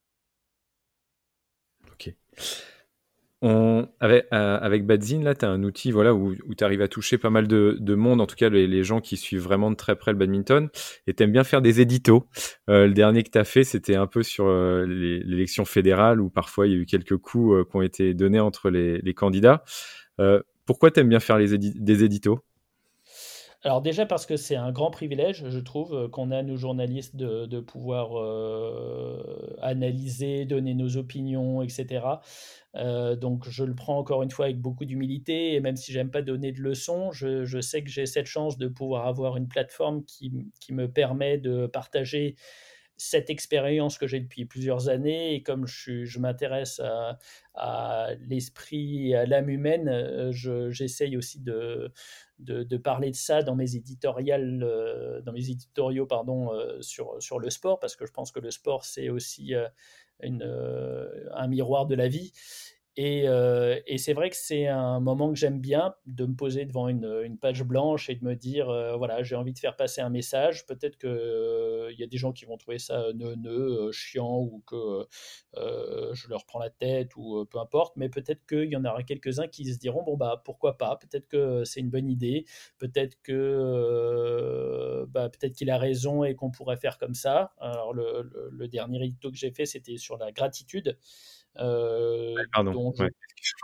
Ok. 1.91 2.13
On, 3.41 3.88
avec, 4.01 4.26
euh, 4.34 4.59
avec 4.59 4.86
Badzine, 4.86 5.24
là, 5.24 5.34
tu 5.34 5.45
as 5.45 5.49
un 5.49 5.63
outil 5.63 5.91
voilà, 5.91 6.13
où, 6.13 6.36
où 6.45 6.55
tu 6.55 6.63
arrives 6.65 6.82
à 6.82 6.89
toucher 6.89 7.17
pas 7.17 7.30
mal 7.30 7.47
de, 7.47 7.78
de 7.80 7.95
monde, 7.95 8.20
en 8.20 8.28
tout 8.28 8.36
cas 8.36 8.49
les, 8.49 8.67
les, 8.67 8.84
gens 8.84 8.99
qui 8.99 9.15
suivent 9.15 9.43
vraiment 9.43 9.72
de 9.72 9.78
très 9.78 9.95
près 9.95 10.11
le 10.11 10.17
badminton, 10.17 10.67
et 11.07 11.13
tu 11.13 11.24
aimes 11.24 11.32
bien 11.32 11.45
faire 11.45 11.61
des 11.61 11.80
éditos. 11.80 12.28
le 12.67 12.89
dernier 12.89 13.24
que 13.24 13.30
tu 13.30 13.38
as 13.38 13.45
fait, 13.45 13.63
c'était 13.63 13.95
un 13.95 14.07
peu 14.07 14.24
sur 14.24 14.49
l'élection 14.86 15.63
fédérale, 15.63 16.20
où 16.20 16.30
parfois 16.30 16.67
il 16.67 16.74
y 16.74 16.76
a 16.76 16.80
eu 16.80 16.86
quelques 16.86 17.15
coups 17.15 17.65
qui 17.70 17.76
ont 17.78 17.82
été 17.82 18.13
donnés 18.13 18.41
entre 18.41 18.70
les, 18.70 18.97
les 18.97 19.13
candidats. 19.13 19.63
pourquoi 20.65 20.91
tu 20.91 20.99
aimes 20.99 21.09
bien 21.09 21.22
faire 21.22 21.38
des 21.38 22.03
éditos? 22.03 22.43
Alors 23.64 23.82
déjà 23.82 24.05
parce 24.05 24.26
que 24.26 24.38
c'est 24.38 24.55
un 24.55 24.72
grand 24.72 24.89
privilège, 24.89 25.49
je 25.49 25.60
trouve, 25.60 26.10
qu'on 26.12 26.32
a, 26.32 26.41
nous 26.43 26.55
journalistes, 26.55 27.18
de, 27.18 27.60
pouvoir 27.60 28.16
analyser, 29.62 30.45
donner 30.45 30.74
nos 30.74 30.95
opinions, 30.95 31.62
etc. 31.62 32.05
donc 32.74 33.49
je 33.49 33.66
le 33.66 33.76
prends 33.76 33.97
encore 33.97 34.24
une 34.24 34.32
fois 34.32 34.45
avec 34.45 34.62
beaucoup 34.62 34.86
d'humilité, 34.86 35.55
et 35.55 35.60
même 35.60 35.76
si 35.76 35.91
j'aime 35.91 36.10
pas 36.10 36.22
donner 36.22 36.53
de 36.53 36.62
leçons, 36.62 37.12
je, 37.12 37.60
sais 37.60 37.84
que 37.84 37.89
j'ai 37.89 38.05
cette 38.05 38.28
chance 38.28 38.57
de 38.57 38.70
pouvoir 38.70 39.07
avoir 39.07 39.36
une 39.36 39.49
plateforme 39.49 40.05
qui, 40.05 40.32
me 40.72 40.88
permet 40.88 41.38
de 41.38 41.68
partager 41.68 42.38
cette 42.95 43.30
expérience 43.30 43.97
que 43.97 44.07
j'ai 44.07 44.20
depuis 44.20 44.45
plusieurs 44.45 44.89
années, 44.89 45.34
et 45.34 45.43
comme 45.43 45.66
je, 45.68 46.20
m'intéresse 46.20 46.82
à, 47.55 48.10
l'esprit 48.22 49.10
et 49.10 49.16
à 49.16 49.26
l'âme 49.26 49.49
humaine, 49.49 49.89
euh, 49.89 50.32
j'essaye 50.72 51.18
aussi 51.18 51.41
de, 51.41 51.91
de, 52.39 52.77
parler 52.77 53.11
de 53.11 53.15
ça 53.15 53.43
dans 53.43 53.55
mes 53.55 53.75
éditoriales, 53.75 54.63
euh, 54.63 55.21
dans 55.21 55.33
mes 55.33 55.49
éditoriaux 55.49 56.05
pardon, 56.05 56.53
euh, 56.53 56.81
sur, 56.81 57.39
le 57.39 57.49
sport, 57.49 57.79
parce 57.79 57.95
que 57.95 58.05
je 58.05 58.11
pense 58.11 58.31
que 58.31 58.39
le 58.39 58.51
sport, 58.51 58.85
c'est 58.85 59.09
aussi 59.09 59.53
une, 60.21 60.43
un 61.33 61.47
miroir 61.47 61.85
de 61.85 61.95
la 61.95 62.07
vie. 62.07 62.31
Euh, 62.99 63.79
et, 63.87 63.97
c'est 63.97 64.13
vrai 64.13 64.29
que 64.29 64.35
c'est 64.35 64.67
un 64.67 64.99
moment 64.99 65.29
que 65.29 65.39
j'aime 65.39 65.59
bien, 65.59 65.95
de 66.05 66.25
me 66.25 66.35
poser 66.35 66.65
devant 66.65 66.87
une, 66.89 67.37
page 67.39 67.63
blanche 67.63 68.09
et 68.09 68.15
de 68.15 68.25
me 68.25 68.35
dire, 68.35 68.69
euh, 68.69 68.97
voilà, 68.97 69.23
j'ai 69.23 69.35
envie 69.35 69.53
de 69.53 69.59
faire 69.59 69.75
passer 69.75 70.01
un 70.01 70.09
message. 70.09 70.65
Peut-être 70.65 70.97
qu'il 70.97 71.09
euh, 71.09 71.93
y 71.97 72.03
a 72.03 72.07
des 72.07 72.17
gens 72.17 72.33
qui 72.33 72.45
vont 72.45 72.57
trouver 72.57 72.79
ça 72.79 73.05
neuneux, 73.13 73.91
chiant, 73.91 74.39
ou 74.39 74.63
que 74.67 75.05
je 75.55 76.29
leur 76.29 76.45
prends 76.45 76.59
la 76.59 76.69
tête, 76.69 77.15
ou 77.15 77.45
peu 77.45 77.59
importe. 77.59 77.95
Mais 77.95 78.09
peut-être 78.09 78.45
qu'il 78.45 78.69
y 78.69 78.75
en 78.75 78.83
aura 78.83 79.03
quelques-uns 79.03 79.47
qui 79.47 79.71
se 79.71 79.79
diront, 79.79 80.03
bon, 80.03 80.17
bah, 80.17 80.41
pourquoi 80.43 80.77
pas? 80.77 80.97
Peut-être 80.97 81.27
que 81.27 81.63
c'est 81.63 81.79
une 81.79 81.89
bonne 81.89 82.09
idée. 82.09 82.45
Peut-être 82.79 83.17
que 83.23 85.05
bah, 85.09 85.29
peut-être 85.29 85.53
qu'il 85.55 85.69
a 85.69 85.77
raison 85.77 86.23
et 86.23 86.35
qu'on 86.35 86.51
pourrait 86.51 86.77
faire 86.77 86.97
comme 86.97 87.13
ça. 87.13 87.53
Alors, 87.59 87.93
le, 87.93 88.29
le 88.51 88.67
dernier 88.67 89.03
édito 89.05 89.31
que 89.31 89.37
j'ai 89.37 89.51
fait, 89.51 89.65
c'était 89.65 89.97
sur 89.97 90.17
la 90.17 90.31
gratitude. 90.31 90.97
Euh, 91.57 92.35
Pardon. 92.53 92.93
je, 92.95 93.07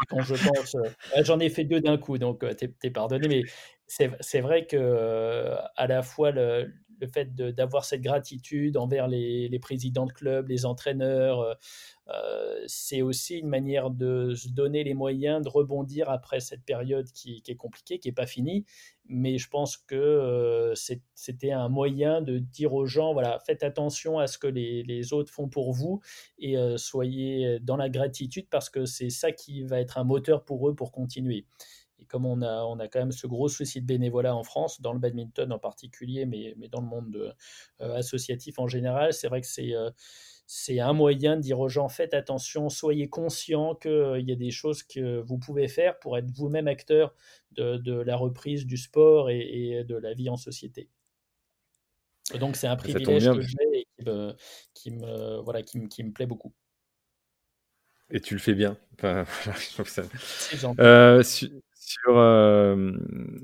pense, 0.10 0.76
euh, 0.76 1.24
j'en 1.24 1.40
ai 1.40 1.50
fait 1.50 1.64
deux 1.64 1.82
d'un 1.82 1.98
coup, 1.98 2.18
donc 2.18 2.44
euh, 2.44 2.54
t'es, 2.54 2.74
es 2.84 2.92
pardonné, 2.92 3.28
mais 3.28 3.44
c'est, 3.88 4.42
vrai 4.42 4.66
que 4.66 5.56
à 5.76 5.88
la 5.88 6.02
fois 6.02 6.32
le, 6.32 6.74
le 7.00 7.08
fait 7.08 7.36
d'avoir 7.36 7.86
cette 7.86 8.02
gratitude 8.02 8.78
envers 8.78 9.08
les, 9.08 9.60
présidents 9.60 10.06
de 10.06 10.14
club, 10.14 10.50
les 10.50 10.66
entraîneurs, 10.66 11.58
euh, 12.08 12.64
c'est 12.68 13.02
aussi 13.02 13.40
une 13.40 13.48
manière 13.48 13.90
de 13.90 14.36
se 14.36 14.50
donner 14.50 14.84
les 14.84 14.94
moyens 14.94 15.44
de 15.44 15.50
rebondir 15.50 16.10
après 16.10 16.40
cette 16.40 16.64
période 16.64 17.08
qui, 17.12 17.42
est 17.48 17.56
compliquée, 17.56 18.00
qui 18.00 18.08
n'est 18.08 18.14
pas 18.14 18.28
finie. 18.28 18.66
Mais 19.08 19.38
je 19.38 19.50
pense 19.50 19.78
que 19.78 19.96
euh, 19.96 20.74
c'était 21.14 21.52
un 21.52 21.70
moyen 21.70 22.22
de 22.22 22.38
dire 22.38 22.74
aux 22.74 22.86
gens, 22.86 23.14
voilà, 23.14 23.40
faites 23.40 23.64
attention 23.64 24.20
à 24.20 24.28
ce 24.28 24.38
que 24.38 24.48
les, 24.48 25.14
autres 25.14 25.32
font 25.32 25.48
pour 25.48 25.74
vous 25.74 26.02
et 26.40 26.58
euh, 26.58 26.78
soyez 26.78 27.60
dans 27.60 27.78
la 27.78 27.90
gratitude 27.90 28.48
parce 28.50 28.70
que 28.70 28.86
c'est 28.86 29.10
ça 29.10 29.32
qui 29.32 29.64
va 29.64 29.80
être 29.80 29.98
un 29.98 30.04
moteur 30.04 30.44
pour 30.44 30.68
eux 30.70 30.76
pour 30.76 30.92
continuer. 30.92 31.46
Et 32.06 32.08
comme 32.08 32.26
on 32.26 32.42
a, 32.42 32.64
on 32.66 32.80
a 32.80 32.88
quand 32.88 33.00
même 33.00 33.12
ce 33.12 33.26
gros 33.26 33.48
souci 33.48 33.82
de 33.82 33.86
bénévolat 33.88 34.36
en 34.36 34.44
France, 34.44 34.80
dans 34.82 34.94
le 34.94 35.00
badminton 35.00 35.52
en 35.52 35.60
particulier, 35.60 36.26
mais, 36.26 36.54
mais 36.58 36.68
dans 36.68 36.82
le 36.82 36.88
monde 36.88 37.36
associatif 37.80 38.60
en 38.60 38.68
général, 38.68 39.14
c'est 39.14 39.28
vrai 39.28 39.42
que 39.42 39.48
c'est 39.48 39.74
c'est 40.48 40.80
un 40.80 40.94
moyen 40.94 41.38
de 41.38 41.42
dire 41.42 41.60
aux 41.60 41.70
gens 41.70 41.90
faites 41.90 42.14
attention, 42.14 42.70
soyez 42.70 43.10
conscients 43.10 43.76
qu'il 43.76 43.92
euh, 43.92 44.20
y 44.20 44.32
a 44.32 44.36
des 44.36 44.52
choses 44.52 44.84
que 44.84 45.20
vous 45.22 45.38
pouvez 45.38 45.68
faire 45.68 45.98
pour 46.00 46.18
être 46.18 46.30
vous-même 46.32 46.68
acteur 46.68 47.16
de, 47.52 48.02
la 48.02 48.16
reprise 48.16 48.66
du 48.66 48.78
sport 48.78 49.30
et, 49.30 49.84
de 49.88 49.96
la 49.96 50.14
vie 50.14 50.30
en 50.30 50.36
société. 50.36 50.90
donc 52.40 52.58
c'est 52.58 52.68
un 52.68 52.76
privilège 52.76 53.26
que 53.26 53.42
j'ai 53.42 53.58
et 53.80 53.88
qui 54.74 54.92
me, 54.92 55.40
voilà, 55.42 55.64
qui, 55.64 55.80
me, 55.80 55.88
qui 55.88 56.04
me 56.04 56.12
plaît 56.12 56.26
beaucoup. 56.26 56.54
Et 58.12 58.20
tu 58.20 58.36
le 58.36 58.40
fais 58.40 58.54
bien. 58.54 58.78
Enfin, 58.94 59.26
euh, 60.80 61.24
sur, 61.86 62.18
euh, 62.18 62.92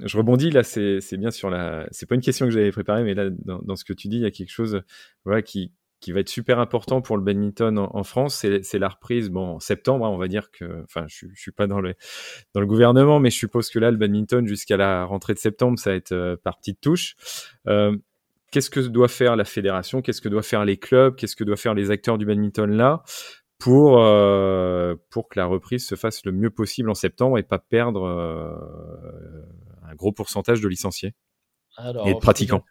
je 0.04 0.18
rebondis 0.18 0.50
là, 0.52 0.64
c'est 0.64 1.18
bien 1.18 1.32
sur 1.32 1.50
la. 1.50 1.88
C'est 1.92 2.08
pas 2.08 2.16
une 2.16 2.22
question 2.22 2.46
que 2.46 2.52
j'avais 2.52 2.72
préparée, 2.72 3.04
mais 3.04 3.14
là, 3.14 3.30
dans, 3.30 3.76
ce 3.76 3.86
que 3.86 3.94
tu 3.94 4.08
dis, 4.08 4.18
il 4.18 4.24
y 4.24 4.26
a 4.26 4.32
quelque 4.32 4.52
chose, 4.52 4.82
voilà, 5.26 5.42
qui, 5.42 5.72
qui 6.00 6.12
va 6.12 6.20
être 6.20 6.30
super 6.30 6.60
important 6.60 7.02
pour 7.02 7.16
le 7.16 7.24
badminton 7.24 7.78
en, 7.78 8.04
France, 8.04 8.46
c'est 8.64 8.80
la 8.80 8.90
reprise. 8.90 9.30
Bon, 9.30 9.56
en 9.56 9.60
septembre, 9.60 10.06
hein, 10.06 10.10
on 10.10 10.18
va 10.18 10.28
dire 10.28 10.50
que, 10.52 10.84
enfin, 10.84 11.06
je, 11.08 11.28
je 11.32 11.40
suis 11.42 11.52
pas 11.52 11.68
dans 11.68 11.80
le 11.80 11.94
dans 12.54 12.62
le 12.62 12.68
gouvernement, 12.68 13.20
mais 13.20 13.30
je 13.30 13.38
suppose 13.38 13.70
que 13.70 13.80
là, 13.80 13.92
le 13.92 13.98
badminton 13.98 14.48
jusqu'à 14.48 14.78
la 14.78 15.06
rentrée 15.06 15.34
de 15.34 15.40
septembre, 15.40 15.78
ça 15.78 15.92
va 15.92 15.96
être 15.96 16.12
euh, 16.12 16.36
par 16.44 16.58
petites. 16.58 16.80
Euh, 17.68 17.96
qu'est-ce 18.52 18.70
que 18.70 18.80
doit 18.80 19.08
faire 19.08 19.36
la 19.36 19.46
fédération? 19.46 20.02
Qu'est-ce 20.02 20.22
que 20.22 20.30
doivent 20.30 20.44
faire 20.44 20.66
les 20.66 20.78
clubs? 20.78 21.16
Qu'est-ce 21.16 21.36
que 21.36 21.44
doivent 21.44 21.60
faire 21.60 21.76
les 21.76 21.92
acteurs 21.92 22.18
du 22.18 22.26
badminton 22.26 22.70
là? 22.72 23.04
Pour 23.62 24.00
euh, 24.00 24.96
pour 25.10 25.30
que 25.30 25.40
la 25.40 25.46
reprise 25.46 25.88
se 25.88 25.96
fasse 25.96 26.26
le 26.26 26.32
mieux 26.32 26.50
possible 26.50 26.90
en 26.90 26.96
septembre 26.96 27.38
et 27.38 27.44
pas 27.44 27.60
perdre 27.60 28.06
un 29.84 29.96
gros 29.96 30.12
pourcentage 30.12 30.60
de 30.60 30.68
licenciés 30.68 31.14
et 31.80 32.14
de 32.14 32.20
pratiquants 32.20 32.64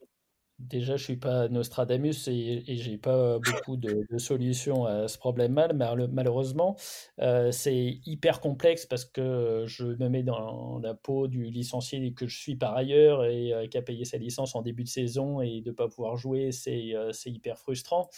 Déjà, 0.60 0.96
je 0.96 1.04
suis 1.04 1.16
pas 1.16 1.48
Nostradamus 1.48 2.28
et, 2.28 2.62
et 2.66 2.76
j'ai 2.76 2.98
pas 2.98 3.38
beaucoup 3.38 3.78
de, 3.78 4.06
solutions 4.18 4.84
à 4.84 5.08
ce 5.08 5.16
problème-là. 5.16 5.72
Malheureusement, 5.72 6.76
euh, 7.20 7.50
c'est 7.50 7.98
hyper 8.04 8.40
complexe 8.40 8.84
parce 8.84 9.06
que 9.06 9.64
je 9.66 9.86
me 9.86 10.08
mets 10.10 10.22
dans 10.22 10.78
la 10.80 10.92
peau 10.92 11.28
du 11.28 11.44
licencié 11.44 12.12
que 12.12 12.26
je 12.26 12.38
suis 12.38 12.56
par 12.56 12.76
ailleurs 12.76 13.24
et 13.24 13.54
euh, 13.54 13.66
qui 13.68 13.78
a 13.78 13.82
payé 13.82 14.04
sa 14.04 14.18
licence 14.18 14.54
en 14.54 14.60
début 14.60 14.84
de 14.84 14.88
saison 14.88 15.40
et 15.40 15.62
de 15.62 15.70
ne 15.70 15.74
pas 15.74 15.88
pouvoir 15.88 16.18
jouer, 16.18 16.52
c'est 16.52 16.94
euh, 16.94 17.10
hyper 17.24 17.58
frustrant 17.58 18.10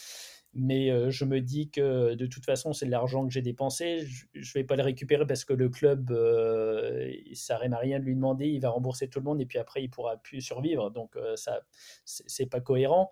mais 0.54 1.10
je 1.10 1.24
me 1.24 1.40
dis 1.40 1.70
que 1.70 2.14
de 2.14 2.26
toute 2.26 2.44
façon, 2.44 2.72
c'est 2.72 2.86
de 2.86 2.90
l'argent 2.90 3.26
que 3.26 3.32
j'ai 3.32 3.42
dépensé. 3.42 4.06
Je 4.34 4.38
ne 4.38 4.54
vais 4.54 4.64
pas 4.64 4.76
le 4.76 4.82
récupérer 4.82 5.26
parce 5.26 5.44
que 5.44 5.54
le 5.54 5.68
club, 5.68 6.10
euh, 6.10 7.10
ça 7.34 7.56
à 7.56 7.78
rien 7.78 7.98
de 7.98 8.04
lui 8.04 8.14
demander. 8.14 8.48
Il 8.48 8.60
va 8.60 8.70
rembourser 8.70 9.08
tout 9.08 9.18
le 9.18 9.24
monde 9.24 9.40
et 9.40 9.46
puis 9.46 9.58
après, 9.58 9.82
il 9.82 9.88
pourra 9.88 10.16
plus 10.18 10.40
survivre. 10.40 10.90
Donc, 10.90 11.16
ça, 11.36 11.62
c'est 12.04 12.46
pas 12.46 12.60
cohérent. 12.60 13.10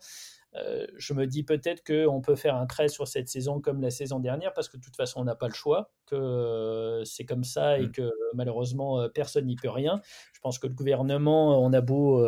Euh, 0.56 0.84
je 0.96 1.14
me 1.14 1.26
dis 1.26 1.44
peut-être 1.44 1.84
qu'on 1.84 2.20
peut 2.20 2.34
faire 2.34 2.56
un 2.56 2.66
trait 2.66 2.88
sur 2.88 3.06
cette 3.06 3.28
saison 3.28 3.60
comme 3.60 3.80
la 3.80 3.90
saison 3.90 4.18
dernière 4.18 4.52
parce 4.52 4.68
que 4.68 4.76
de 4.76 4.82
toute 4.82 4.96
façon 4.96 5.20
on 5.20 5.24
n'a 5.24 5.36
pas 5.36 5.46
le 5.46 5.54
choix, 5.54 5.92
que 6.06 6.16
euh, 6.16 7.04
c'est 7.04 7.24
comme 7.24 7.44
ça 7.44 7.78
et 7.78 7.86
mmh. 7.86 7.92
que 7.92 8.10
malheureusement 8.34 9.00
euh, 9.00 9.08
personne 9.08 9.46
n'y 9.46 9.54
peut 9.54 9.70
rien. 9.70 10.00
Je 10.32 10.40
pense 10.40 10.58
que 10.58 10.66
le 10.66 10.72
gouvernement, 10.72 11.62
on 11.62 11.72
a 11.72 11.80
beau 11.80 12.26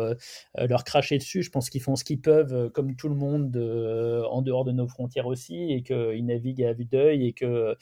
leur 0.55 0.83
cracher 0.83 1.17
dessus, 1.17 1.41
je 1.41 1.49
pense 1.49 1.71
qu'ils 1.71 1.81
font 1.81 1.95
ce 1.95 2.03
qu'ils 2.03 2.21
peuvent 2.21 2.69
comme 2.69 2.95
tout 2.95 3.09
le 3.09 3.15
monde 3.15 3.57
en 4.29 4.41
dehors 4.43 4.65
de 4.65 4.71
nos 4.71 4.87
frontières 4.87 5.25
aussi 5.25 5.71
et 5.71 5.81
qu'ils 5.81 6.23
naviguent 6.23 6.63
à 6.63 6.73
vue 6.73 6.85
d'œil 6.85 7.25
et 7.25 7.33
que 7.33 7.75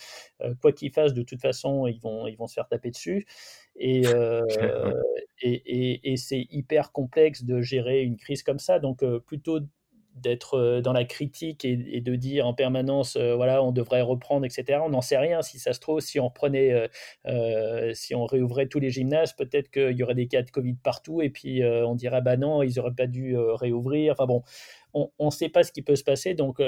quoi 0.62 0.72
qu'ils 0.72 0.92
fassent 0.94 1.14
de 1.14 1.22
toute 1.22 1.42
façon 1.42 1.86
ils 1.86 2.00
vont, 2.00 2.28
ils 2.28 2.38
vont 2.38 2.48
se 2.48 2.54
faire 2.54 2.70
taper 2.70 2.92
dessus. 2.92 3.28
Et, 3.76 4.04
et, 5.42 6.14
et, 6.14 6.18
c'est 6.18 6.48
hyper 6.50 6.94
complexe 6.94 7.44
de 7.44 7.62
gérer 7.62 8.02
une 8.02 8.16
crise 8.16 8.42
comme 8.42 8.60
ça. 8.60 8.80
Donc, 8.80 9.04
plutôt 9.26 9.60
d'être 10.16 10.56
euh, 10.56 10.82
dans 10.82 10.94
la 10.94 11.06
critique 11.06 11.66
et, 11.66 12.02
de 12.02 12.16
dire 12.16 12.48
en 12.48 12.54
permanence 12.54 13.16
euh, 13.16 13.36
voilà 13.36 13.64
on 13.64 13.72
devrait 13.72 14.02
reprendre 14.02 14.46
etc 14.46 14.80
on 14.84 14.90
n'en 14.90 15.02
sait 15.02 15.18
rien 15.18 15.42
si 15.42 15.60
ça 15.60 15.74
se 15.74 15.80
trouve 15.80 16.00
si 16.00 16.20
on 16.20 16.28
reprenait 16.28 16.90
euh, 17.28 17.94
si 17.94 18.14
on 18.16 18.26
réouvrait 18.26 18.68
tous 18.68 18.80
les 18.80 18.90
gymnases 18.90 19.34
peut-être 19.34 19.70
qu'il 19.70 19.98
y 19.98 20.04
aurait 20.04 20.16
des 20.16 20.28
cas 20.28 20.42
de 20.42 20.52
Covid 20.52 20.74
partout 20.74 21.22
et 21.22 21.30
puis 21.30 21.64
on 21.64 21.96
dirait 21.96 22.22
bah 22.22 22.38
non 22.38 22.64
ils 22.64 22.80
auraient 22.80 22.94
pas 22.96 23.08
dû 23.08 23.38
réouvrir. 23.38 24.14
Enfin 24.14 24.26
bon 24.26 24.44
on 24.94 25.26
ne 25.26 25.32
sait 25.32 25.50
pas 25.50 25.64
ce 25.64 25.72
qui 25.72 25.82
peut 25.82 25.96
se 25.96 26.04
passer. 26.04 26.34
Donc 26.34 26.62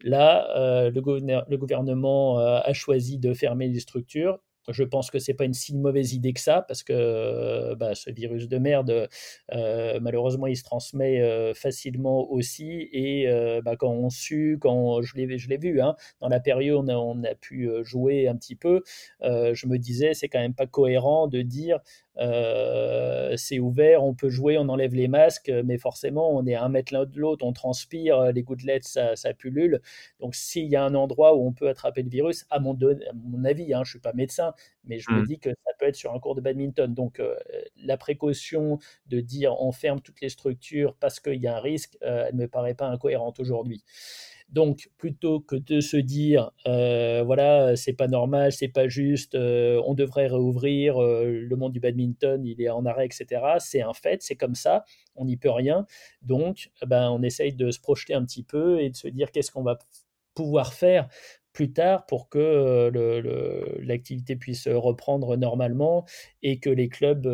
là 0.00 0.90
le, 0.90 1.56
gouvernement 1.56 2.38
a 2.38 2.72
choisi 2.72 3.18
de 3.18 3.32
fermer 3.34 3.68
les 3.68 3.80
structures 3.80 4.40
je 4.68 4.84
pense 4.84 5.10
que 5.10 5.18
c'est 5.18 5.34
pas 5.34 5.44
une 5.44 5.54
si 5.54 5.76
mauvaise 5.76 6.12
idée 6.14 6.32
que 6.32 6.40
ça, 6.40 6.62
parce 6.62 6.82
que 6.82 6.92
euh, 6.92 7.74
bah, 7.74 7.94
ce 7.94 8.10
virus 8.10 8.48
de 8.48 8.58
merde, 8.58 9.08
euh, 9.52 9.98
malheureusement, 10.00 10.46
il 10.46 10.56
se 10.56 10.64
transmet 10.64 11.20
euh, 11.20 11.54
facilement 11.54 12.30
aussi. 12.30 12.88
Et 12.92 13.26
bah, 13.64 13.76
quand 13.76 13.90
on 13.90 14.10
sue, 14.10 14.58
quand 14.60 15.02
je 15.02 15.16
l'ai, 15.16 15.56
vu, 15.56 15.80
hein, 15.80 15.96
dans 16.20 16.28
la 16.28 16.40
période 16.40 16.88
où 16.88 16.92
on 16.92 17.24
a 17.24 17.34
pu 17.34 17.68
jouer 17.82 18.28
un 18.28 18.36
petit 18.36 18.56
peu, 18.56 18.82
je 19.22 19.66
me 19.66 19.78
disais, 19.78 20.14
c'est 20.14 20.28
quand 20.28 20.40
même 20.40 20.54
pas 20.54 20.66
cohérent 20.66 21.26
de 21.26 21.42
dire 21.42 21.80
euh, 22.18 23.36
c'est 23.36 23.58
ouvert, 23.58 24.04
on 24.04 24.14
peut 24.14 24.28
jouer, 24.28 24.58
on 24.58 24.68
enlève 24.68 24.94
les 24.94 25.08
masques, 25.08 25.50
mais 25.64 25.78
forcément, 25.78 26.30
on 26.34 26.46
est 26.46 26.54
un 26.54 26.68
mètre 26.68 26.92
l'un 26.92 27.04
de 27.04 27.18
l'autre, 27.18 27.44
on 27.44 27.52
transpire, 27.52 28.32
les 28.32 28.42
gouttelettes, 28.42 28.84
ça, 28.84 29.16
ça 29.16 29.34
pullule. 29.34 29.80
Donc, 30.20 30.34
s'il 30.34 30.66
y 30.66 30.76
a 30.76 30.84
un 30.84 30.94
endroit 30.94 31.34
où 31.36 31.46
on 31.46 31.52
peut 31.52 31.68
attraper 31.68 32.02
le 32.02 32.10
virus, 32.10 32.44
à 32.50 32.60
mon, 32.60 32.78
mon 33.14 33.44
avis, 33.44 33.72
hein, 33.74 33.82
je 33.84 33.90
ne 33.90 33.92
suis 33.92 33.98
pas 34.00 34.12
médecin, 34.12 34.54
mais 34.84 34.98
je 34.98 35.10
me 35.10 35.20
mmh. 35.20 35.26
dis 35.26 35.38
que 35.38 35.50
ça 35.50 35.72
peut 35.78 35.86
être 35.86 35.96
sur 35.96 36.12
un 36.12 36.18
cours 36.18 36.34
de 36.34 36.40
badminton. 36.40 36.92
Donc, 36.92 37.20
euh, 37.20 37.36
la 37.76 37.96
précaution 37.96 38.78
de 39.06 39.20
dire 39.20 39.60
on 39.60 39.72
ferme 39.72 40.00
toutes 40.00 40.20
les 40.20 40.28
structures 40.28 40.94
parce 41.00 41.20
qu'il 41.20 41.40
y 41.40 41.46
a 41.46 41.56
un 41.56 41.60
risque, 41.60 41.96
euh, 42.02 42.26
elle 42.28 42.36
ne 42.36 42.42
me 42.42 42.48
paraît 42.48 42.74
pas 42.74 42.86
incohérente 42.86 43.40
aujourd'hui. 43.40 43.82
Donc, 44.52 44.90
plutôt 44.98 45.40
que 45.40 45.56
de 45.56 45.80
se 45.80 45.96
dire, 45.96 46.50
euh, 46.66 47.22
voilà, 47.24 47.74
c'est 47.74 47.94
pas 47.94 48.06
normal, 48.06 48.52
c'est 48.52 48.68
pas 48.68 48.86
juste, 48.86 49.34
euh, 49.34 49.82
on 49.86 49.94
devrait 49.94 50.26
réouvrir, 50.28 51.00
le 51.00 51.56
monde 51.56 51.72
du 51.72 51.80
badminton, 51.80 52.44
il 52.44 52.60
est 52.60 52.68
en 52.68 52.84
arrêt, 52.86 53.06
etc. 53.06 53.42
C'est 53.58 53.82
un 53.82 53.94
fait, 53.94 54.22
c'est 54.22 54.36
comme 54.36 54.54
ça, 54.54 54.84
on 55.16 55.24
n'y 55.24 55.36
peut 55.36 55.50
rien. 55.50 55.86
Donc, 56.22 56.70
ben, 56.86 57.10
on 57.10 57.22
essaye 57.22 57.54
de 57.54 57.70
se 57.70 57.80
projeter 57.80 58.14
un 58.14 58.24
petit 58.24 58.42
peu 58.42 58.80
et 58.80 58.90
de 58.90 58.96
se 58.96 59.08
dire 59.08 59.30
qu'est-ce 59.32 59.50
qu'on 59.50 59.62
va 59.62 59.78
pouvoir 60.34 60.72
faire 60.72 61.08
plus 61.52 61.72
tard 61.72 62.06
pour 62.06 62.28
que 62.28 62.90
l'activité 63.82 64.36
puisse 64.36 64.68
reprendre 64.68 65.36
normalement 65.36 66.04
et 66.42 66.58
que 66.60 66.70
les 66.70 66.88
clubs 66.88 67.28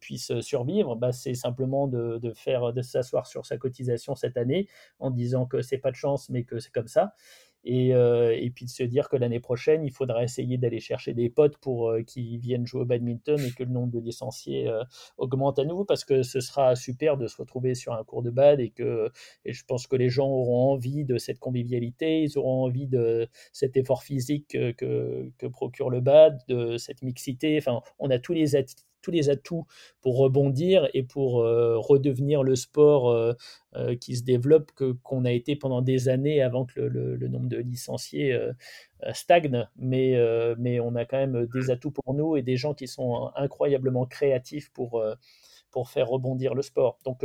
puissent 0.00 0.38
survivre, 0.40 0.96
bah, 0.96 1.12
c'est 1.12 1.34
simplement 1.34 1.88
de, 1.88 2.18
de 2.18 2.32
faire 2.32 2.72
de 2.72 2.82
s'asseoir 2.82 3.26
sur 3.26 3.46
sa 3.46 3.56
cotisation 3.56 4.14
cette 4.14 4.36
année 4.36 4.68
en 4.98 5.10
disant 5.10 5.46
que 5.46 5.62
c'est 5.62 5.78
pas 5.78 5.90
de 5.90 5.96
chance 5.96 6.28
mais 6.30 6.44
que 6.44 6.58
c'est 6.58 6.72
comme 6.72 6.88
ça 6.88 7.14
euh, 7.66 8.36
et, 8.38 8.50
puis 8.50 8.66
de 8.66 8.70
se 8.70 8.82
dire 8.82 9.08
que 9.08 9.16
l'année 9.16 9.40
prochaine, 9.40 9.84
il 9.84 9.90
faudra 9.90 10.22
essayer 10.22 10.58
d'aller 10.58 10.80
chercher 10.80 11.14
des 11.14 11.30
potes 11.30 11.56
pour 11.58 11.88
euh, 11.90 12.02
qu'ils 12.02 12.38
viennent 12.38 12.66
jouer 12.66 12.82
au 12.82 12.84
badminton 12.84 13.40
et 13.40 13.50
que 13.52 13.62
le 13.62 13.70
nombre 13.70 13.92
de 13.92 14.00
licenciés 14.00 14.68
euh, 14.68 14.82
augmente 15.16 15.58
à 15.58 15.64
nouveau 15.64 15.84
parce 15.84 16.04
que 16.04 16.22
ce 16.22 16.40
sera 16.40 16.76
super 16.76 17.16
de 17.16 17.26
se 17.26 17.36
retrouver 17.36 17.74
sur 17.74 17.94
un 17.94 18.04
cours 18.04 18.22
de 18.22 18.30
bad 18.30 18.60
et 18.60 18.70
que 18.70 19.10
et 19.44 19.52
je 19.52 19.64
pense 19.64 19.86
que 19.86 19.96
les 19.96 20.10
gens 20.10 20.28
auront 20.28 20.72
envie 20.72 21.04
de 21.04 21.18
cette 21.18 21.38
convivialité, 21.38 22.22
ils 22.22 22.38
auront 22.38 22.64
envie 22.64 22.86
de 22.86 23.28
cet 23.52 23.76
effort 23.76 24.02
physique 24.02 24.48
que, 24.48 25.30
que 25.38 25.46
procure 25.46 25.90
le 25.90 26.00
bad, 26.00 26.38
de 26.48 26.76
cette 26.76 27.02
mixité. 27.02 27.56
Enfin, 27.58 27.80
on 27.98 28.10
a 28.10 28.18
tous 28.18 28.32
les 28.32 28.56
tous 29.04 29.10
les 29.10 29.28
atouts 29.28 29.66
pour 30.00 30.16
rebondir 30.16 30.88
et 30.94 31.02
pour 31.02 31.40
euh, 31.40 31.78
redevenir 31.78 32.42
le 32.42 32.56
sport 32.56 33.10
euh, 33.10 33.34
euh, 33.76 33.94
qui 33.96 34.16
se 34.16 34.24
développe 34.24 34.72
que 34.72 34.92
qu'on 34.92 35.24
a 35.24 35.30
été 35.30 35.54
pendant 35.56 35.82
des 35.82 36.08
années 36.08 36.40
avant 36.40 36.64
que 36.64 36.80
le, 36.80 37.28
nombre 37.28 37.48
de 37.48 37.58
licenciés 37.58 38.38
stagne. 39.12 39.68
Mais, 39.76 40.16
mais 40.58 40.80
on 40.80 40.94
a 40.94 41.04
quand 41.04 41.18
même 41.18 41.46
des 41.52 41.70
atouts 41.70 41.90
pour 41.90 42.14
nous 42.14 42.36
et 42.36 42.42
des 42.42 42.56
gens 42.56 42.74
qui 42.74 42.86
sont 42.86 43.30
incroyablement 43.36 44.06
créatifs 44.06 44.70
pour, 44.72 45.02
pour 45.70 45.90
faire 45.90 46.08
rebondir 46.08 46.54
le 46.54 46.62
sport. 46.62 46.98
Donc 47.04 47.24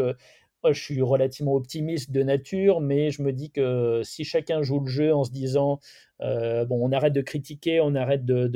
je 0.66 0.82
suis 0.82 1.02
relativement 1.02 1.54
optimiste 1.54 2.12
de 2.12 2.24
nature, 2.24 2.82
mais 2.82 3.12
je 3.12 3.22
me 3.22 3.32
dis 3.32 3.52
que 3.52 4.02
si 4.04 4.24
chacun 4.24 4.62
joue 4.62 4.80
le 4.82 4.88
jeu 4.88 5.14
en 5.14 5.24
se 5.24 5.32
disant 5.32 5.80
euh, 6.22 6.66
bon, 6.66 6.86
on 6.86 6.92
arrête 6.92 7.14
de 7.14 7.22
critiquer, 7.22 7.80
on 7.82 7.96
arrête 7.96 8.26
de, 8.26 8.48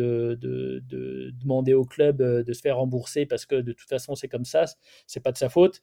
demander 1.42 1.74
au 1.74 1.86
club 1.86 2.22
euh, 2.22 2.44
de 2.44 2.54
se 2.54 2.62
faire 2.62 2.78
rembourser 2.78 3.26
parce 3.26 3.46
que 3.46 3.56
de 3.56 3.72
toute 3.72 3.88
façon 3.88 4.16
c'est 4.16 4.28
comme 4.28 4.46
ça, 4.46 4.66
c'est 5.08 5.22
pas 5.22 5.32
de 5.32 5.38
sa 5.38 5.50
faute. 5.50 5.82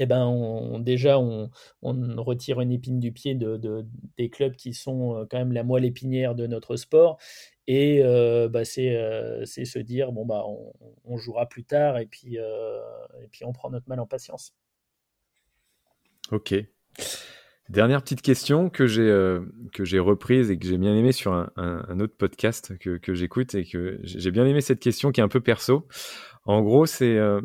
Eh 0.00 0.06
ben, 0.06 0.78
déjà, 0.80 1.18
on, 1.18 1.50
retire 1.82 2.60
une 2.60 2.70
épine 2.70 3.00
du 3.00 3.10
pied 3.12 3.34
de, 3.34 3.84
des 4.16 4.30
clubs 4.30 4.54
qui 4.54 4.72
sont 4.74 5.16
euh, 5.16 5.26
quand 5.28 5.38
même 5.38 5.52
la 5.52 5.64
moelle 5.64 5.84
épinière 5.84 6.34
de 6.36 6.46
notre 6.46 6.76
sport. 6.76 7.18
Et 7.66 8.00
bah, 8.50 8.64
c'est 8.64 8.94
se 9.46 9.78
dire, 9.78 10.12
bon, 10.12 10.24
bah, 10.26 10.44
on, 11.04 11.16
jouera 11.16 11.48
plus 11.48 11.64
tard 11.64 11.98
et 11.98 12.06
puis 12.06 12.38
on 13.44 13.52
prend 13.52 13.70
notre 13.70 13.88
mal 13.88 14.00
en 14.00 14.06
patience. 14.06 14.54
Ok. 16.30 16.54
Dernière 17.68 18.02
petite 18.02 18.22
question 18.22 18.70
que 18.70 18.86
j'ai 18.86 19.10
euh, 19.10 19.40
que 19.74 19.84
j'ai 19.84 19.98
reprise 19.98 20.50
et 20.50 20.58
que 20.58 20.66
j'ai 20.66 20.78
bien 20.78 20.94
aimé 20.94 21.12
sur 21.12 21.32
un, 21.32 22.00
autre 22.00 22.14
podcast 22.16 22.78
que, 22.78 23.14
j'écoute 23.14 23.54
et 23.54 23.64
que 23.66 23.98
j'ai 24.02 24.30
bien 24.30 24.46
aimé 24.46 24.62
cette 24.62 24.80
question 24.80 25.12
qui 25.12 25.20
est 25.20 25.24
un 25.24 25.28
peu 25.28 25.40
perso. 25.40 25.86
En 26.44 26.62
gros, 26.62 26.86
c'est 26.86 27.16
euh, 27.16 27.42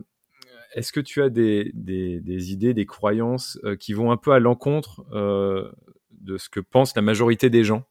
est-ce 0.75 0.93
que 0.93 1.01
tu 1.01 1.21
as 1.21 1.29
des, 1.29 1.71
idées, 2.51 2.73
des 2.73 2.85
croyances 2.85 3.59
euh, 3.65 3.75
qui 3.75 3.91
vont 3.91 4.11
un 4.11 4.17
peu 4.17 4.31
à 4.31 4.39
l'encontre 4.39 5.05
de 5.11 6.37
ce 6.37 6.49
que 6.49 6.61
pense 6.61 6.95
la 6.95 7.01
majorité 7.01 7.49
des 7.49 7.65
gens? 7.65 7.83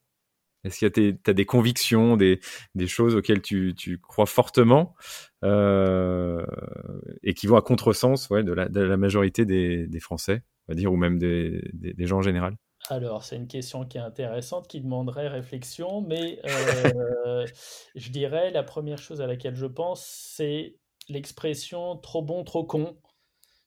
Est-ce 0.65 0.79
qu'il 0.79 1.05
y 1.05 1.11
a 1.11 1.15
as 1.31 1.33
des 1.33 1.47
convictions, 1.47 2.17
des, 2.17 2.41
des 2.75 2.87
choses 2.87 3.17
auxquelles 3.17 3.43
tu, 3.43 3.75
tu 3.77 3.99
crois 3.99 4.27
fortement 4.27 4.95
et 5.43 7.35
qui 7.35 7.47
vont 7.49 7.57
à 7.57 7.63
contresens 7.63 8.31
ouais, 8.31 8.45
de, 8.45 8.53
la, 8.53 8.69
de 8.69 8.81
la 8.81 8.97
majorité 8.97 9.45
des, 9.45 9.89
des 9.89 10.01
Français 10.01 10.45
on 10.69 10.73
va 10.73 10.77
dire, 10.77 10.93
ou 10.93 10.97
même 10.97 11.19
des, 11.19 11.61
des, 11.73 12.07
gens 12.07 12.19
en 12.19 12.23
général? 12.23 12.57
Alors, 12.89 13.25
c'est 13.25 13.37
une 13.37 13.49
question 13.49 13.85
qui 13.85 13.99
est 13.99 14.03
intéressante, 14.03 14.69
qui 14.69 14.81
demanderait 14.81 15.29
réflexion, 15.29 16.03
mais 16.03 16.41
euh, 16.45 17.47
je 17.95 18.11
dirais 18.11 18.51
la 18.51 18.63
première 18.63 18.99
chose 18.99 19.21
à 19.21 19.27
laquelle 19.27 19.57
je 19.57 19.67
pense, 19.67 20.05
c'est 20.05 20.77
l'expression 21.09 21.97
trop 21.97 22.23
bon, 22.23 22.45
trop 22.45 22.65
con, 22.65 22.97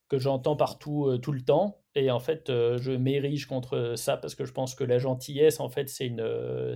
que 0.10 0.20
j'entends 0.20 0.56
partout 0.56 1.06
euh, 1.06 1.18
tout 1.18 1.32
le 1.32 1.42
temps. 1.42 1.82
Et 1.96 2.12
en 2.12 2.20
fait, 2.20 2.50
euh, 2.50 2.78
je 2.78 2.92
m'érige 2.92 3.46
contre 3.46 3.94
ça 3.96 4.18
parce 4.18 4.36
que 4.36 4.46
je 4.46 4.52
pense 4.52 4.76
que 4.76 4.84
la 4.84 5.00
gentillesse, 5.00 5.60
en 5.60 5.70
fait, 5.70 5.90
c'est 5.90 6.14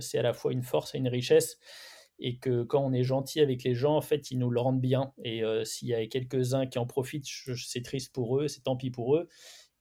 c'est 0.00 0.18
à 0.18 0.22
la 0.22 0.32
fois 0.32 0.52
une 0.52 0.62
force 0.62 0.94
et 0.94 0.98
une 0.98 1.08
richesse. 1.08 1.58
Et 2.22 2.38
que 2.38 2.64
quand 2.64 2.84
on 2.84 2.92
est 2.92 3.02
gentil 3.02 3.40
avec 3.40 3.64
les 3.64 3.74
gens, 3.74 3.96
en 3.96 4.02
fait, 4.02 4.30
ils 4.30 4.38
nous 4.38 4.50
le 4.50 4.60
rendent 4.60 4.80
bien. 4.80 5.12
Et 5.24 5.42
s'il 5.64 5.88
y 5.88 5.94
a 5.94 6.06
quelques-uns 6.06 6.66
qui 6.66 6.78
en 6.78 6.84
profitent, 6.84 7.26
c'est 7.56 7.82
triste 7.82 8.12
pour 8.12 8.38
eux, 8.38 8.46
c'est 8.46 8.60
tant 8.62 8.76
pis 8.76 8.90
pour 8.90 9.16
eux. 9.16 9.28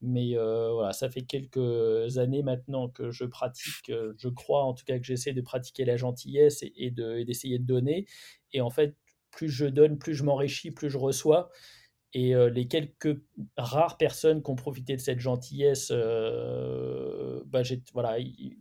Mais 0.01 0.37
euh, 0.37 0.71
voilà, 0.71 0.93
ça 0.93 1.09
fait 1.09 1.23
quelques 1.23 2.17
années 2.17 2.41
maintenant 2.41 2.87
que 2.87 3.11
je 3.11 3.25
pratique, 3.25 3.89
euh, 3.89 4.13
je 4.17 4.29
crois 4.29 4.63
en 4.63 4.73
tout 4.73 4.85
cas 4.85 4.97
que 4.97 5.03
j'essaie 5.05 5.33
de 5.33 5.41
pratiquer 5.41 5.83
la 5.83 5.97
gentillesse 5.97 6.63
et, 6.63 6.91
d'essayer 6.91 7.59
de, 7.59 7.65
donner. 7.65 8.05
Et 8.53 8.61
en 8.61 8.69
fait, 8.69 8.95
plus 9.31 9.49
je 9.49 9.65
donne, 9.65 9.97
plus 9.97 10.15
je 10.15 10.23
m'enrichis, 10.23 10.71
plus 10.71 10.89
je 10.89 10.97
reçois. 10.97 11.51
Et 12.13 12.33
euh, 12.33 12.49
les 12.49 12.67
quelques 12.67 13.21
rares 13.55 13.97
personnes 13.97 14.41
qui 14.41 14.49
ont 14.49 14.55
profité 14.55 14.95
de 14.95 15.01
cette 15.01 15.19
gentillesse, 15.19 15.89
euh, 15.91 17.43
bah, 17.45 17.61
voilà, 17.93 18.17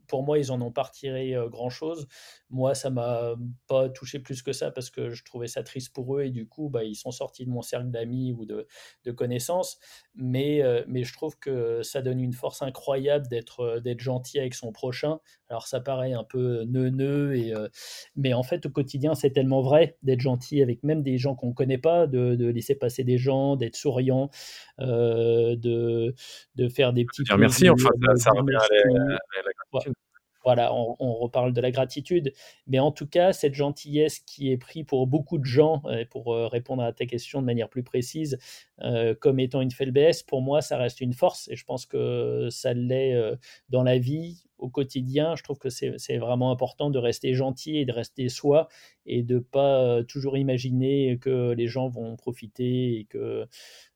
pour 0.06 0.22
moi, 0.22 0.38
ils 0.38 0.52
en 0.52 0.60
ont 0.60 0.70
pas 0.70 0.82
retiré 0.82 1.34
euh, 1.34 1.48
grand-chose. 1.48 2.06
Moi, 2.50 2.74
ça 2.74 2.90
m'a 2.90 3.36
pas 3.66 3.88
touché 3.88 4.18
plus 4.18 4.42
que 4.42 4.52
ça 4.52 4.70
parce 4.70 4.90
que 4.90 5.10
je 5.10 5.24
trouvais 5.24 5.46
ça 5.46 5.62
triste 5.62 5.94
pour 5.94 6.18
eux 6.18 6.24
et 6.24 6.30
du 6.30 6.46
coup, 6.46 6.68
bah, 6.68 6.84
ils 6.84 6.94
sont 6.94 7.10
sortis 7.10 7.46
de 7.46 7.50
mon 7.50 7.62
cercle 7.62 7.88
d'amis 7.88 8.32
ou 8.32 8.44
de, 8.44 8.66
connaissances. 9.12 9.78
Mais, 10.14 10.58
je 10.86 11.12
trouve 11.14 11.38
que 11.38 11.82
ça 11.82 12.02
donne 12.02 12.20
une 12.20 12.34
force 12.34 12.60
incroyable 12.60 13.28
d'être 13.28 13.82
gentil 13.98 14.38
avec 14.38 14.54
son 14.54 14.72
prochain. 14.72 15.20
Alors 15.48 15.66
ça 15.66 15.80
paraît 15.80 16.12
un 16.12 16.24
peu 16.24 16.64
neuneux, 16.64 17.34
et, 17.34 17.54
mais 18.16 18.34
en 18.34 18.42
fait, 18.42 18.66
au 18.66 18.70
quotidien, 18.70 19.14
c'est 19.14 19.30
tellement 19.30 19.62
vrai 19.62 19.96
d'être 20.02 20.20
gentil 20.20 20.60
avec 20.60 20.82
même 20.82 21.02
des 21.02 21.16
gens 21.16 21.34
qu'on 21.34 21.48
ne 21.48 21.54
connaît 21.54 21.78
pas, 21.78 22.06
de 22.06 22.46
laisser 22.46 22.74
passer 22.74 23.04
des 23.04 23.16
gens, 23.16 23.37
d'être 23.56 23.76
souriant, 23.76 24.30
euh, 24.80 25.56
de, 25.56 26.14
de 26.56 26.68
faire 26.68 26.92
des 26.92 27.04
petits. 27.04 27.22
Merci, 27.36 27.68
enfin, 27.68 27.90
ça, 28.16 28.30
revient 28.30 28.56
à 28.56 28.66
la, 28.92 29.18
voilà, 30.44 30.72
on, 30.74 31.14
reparle 31.14 31.52
de 31.52 31.60
la 31.60 31.70
gratitude, 31.70 32.32
mais 32.66 32.78
en 32.78 32.92
tout 32.92 33.06
cas, 33.06 33.32
cette 33.32 33.54
gentillesse 33.54 34.20
qui 34.20 34.50
est 34.52 34.56
prise 34.56 34.84
pour 34.86 35.06
beaucoup 35.06 35.38
de 35.38 35.44
gens, 35.44 35.82
pour 36.10 36.34
euh, 36.34 36.46
répondre 36.46 36.82
à 36.82 36.92
ta 36.92 37.06
question 37.06 37.40
de 37.40 37.46
manière 37.46 37.68
plus 37.68 37.82
précise, 37.82 38.38
euh, 38.82 39.14
comme 39.14 39.40
étant 39.40 39.60
une 39.60 39.70
faiblesse, 39.70 40.22
pour 40.22 40.40
moi, 40.40 40.60
ça 40.60 40.76
reste 40.76 41.00
une 41.00 41.12
force 41.12 41.48
et 41.48 41.56
je 41.56 41.64
pense 41.64 41.86
que 41.86 42.48
ça 42.50 42.72
l'est 42.72 43.14
dans 43.68 43.82
la 43.82 43.98
vie, 43.98 44.44
au 44.58 44.68
quotidien. 44.68 45.36
Je 45.36 45.42
trouve 45.42 45.58
que 45.58 45.70
c'est 45.70 46.18
vraiment 46.18 46.50
important 46.50 46.90
de 46.90 46.98
rester 46.98 47.34
gentil 47.34 47.76
et 47.76 47.84
de 47.84 47.92
rester 47.92 48.28
soi 48.28 48.68
et 49.06 49.22
de 49.22 49.38
pas 49.38 50.02
toujours 50.04 50.36
imaginer 50.36 51.18
que 51.18 51.52
les 51.52 51.68
gens 51.68 51.88
vont 51.88 52.16
profiter 52.16 52.98
et 52.98 53.04
que 53.04 53.46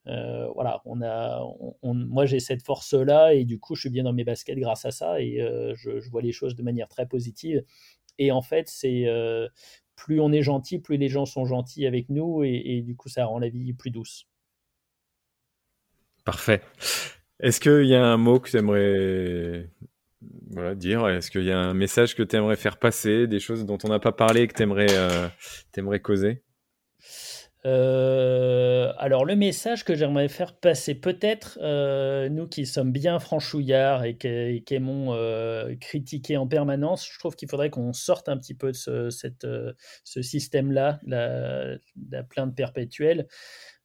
euh, 0.08 0.48
voilà, 0.54 0.82
on 0.84 1.00
a, 1.02 1.40
moi 1.82 2.26
j'ai 2.26 2.40
cette 2.40 2.62
force-là 2.62 3.34
et 3.34 3.44
du 3.44 3.60
coup 3.60 3.76
je 3.76 3.82
suis 3.82 3.90
bien 3.90 4.02
dans 4.02 4.12
mes 4.12 4.24
baskets 4.24 4.58
grâce 4.58 4.84
à 4.84 4.90
ça 4.90 5.20
et 5.20 5.40
euh, 5.40 5.74
je, 5.76 6.10
vois 6.10 6.22
les 6.22 6.32
choses 6.32 6.56
de 6.56 6.62
manière 6.62 6.88
très 6.88 7.06
positive. 7.06 7.62
Et 8.18 8.32
en 8.32 8.42
fait, 8.42 8.68
c'est 8.68 9.06
euh, 9.06 9.48
plus 9.94 10.20
on 10.20 10.32
est 10.32 10.42
gentil, 10.42 10.78
plus 10.78 10.96
les 10.96 11.08
gens 11.08 11.24
sont 11.24 11.44
gentils 11.44 11.86
avec 11.86 12.08
nous 12.08 12.42
et, 12.44 12.82
du 12.82 12.96
coup 12.96 13.08
ça 13.08 13.26
rend 13.26 13.38
la 13.38 13.48
vie 13.48 13.72
plus 13.72 13.90
douce. 13.90 14.26
Parfait. 16.24 16.62
Est-ce 17.40 17.60
qu'il 17.60 17.86
y 17.86 17.94
a 17.94 18.04
un 18.04 18.16
mot 18.16 18.38
que 18.38 18.50
tu 18.50 18.56
aimerais 18.56 19.68
voilà, 20.50 20.74
dire? 20.74 21.06
Est-ce 21.08 21.30
qu'il 21.30 21.44
y 21.44 21.50
a 21.50 21.58
un 21.58 21.74
message 21.74 22.14
que 22.14 22.22
tu 22.22 22.36
aimerais 22.36 22.56
faire 22.56 22.78
passer, 22.78 23.26
des 23.26 23.40
choses 23.40 23.64
dont 23.66 23.78
on 23.84 23.88
n'a 23.88 23.98
pas 23.98 24.12
parlé 24.12 24.42
et 24.42 24.48
que 24.48 24.54
tu 24.54 24.62
aimerais, 24.62 26.00
causer? 26.00 26.42
Euh, 27.64 28.92
alors 28.98 29.24
le 29.24 29.36
message 29.36 29.84
que 29.84 29.94
j'aimerais 29.94 30.28
faire 30.28 30.56
passer, 30.56 30.96
peut-être 30.96 31.58
euh, 31.62 32.28
nous 32.28 32.48
qui 32.48 32.66
sommes 32.66 32.90
bien 32.90 33.20
franchouillards 33.20 34.04
et 34.04 34.16
qui, 34.16 34.74
aimons 34.74 35.14
euh, 35.14 35.76
critiquer 35.80 36.36
en 36.36 36.48
permanence, 36.48 37.08
je 37.08 37.18
trouve 37.18 37.36
qu'il 37.36 37.48
faudrait 37.48 37.70
qu'on 37.70 37.92
sorte 37.92 38.28
un 38.28 38.36
petit 38.36 38.54
peu 38.54 38.72
de 38.72 38.76
ce, 38.76 40.22
système-là, 40.22 40.98
la, 41.06 41.76
la, 42.10 42.22
plainte 42.24 42.56
perpétuelle, 42.56 43.28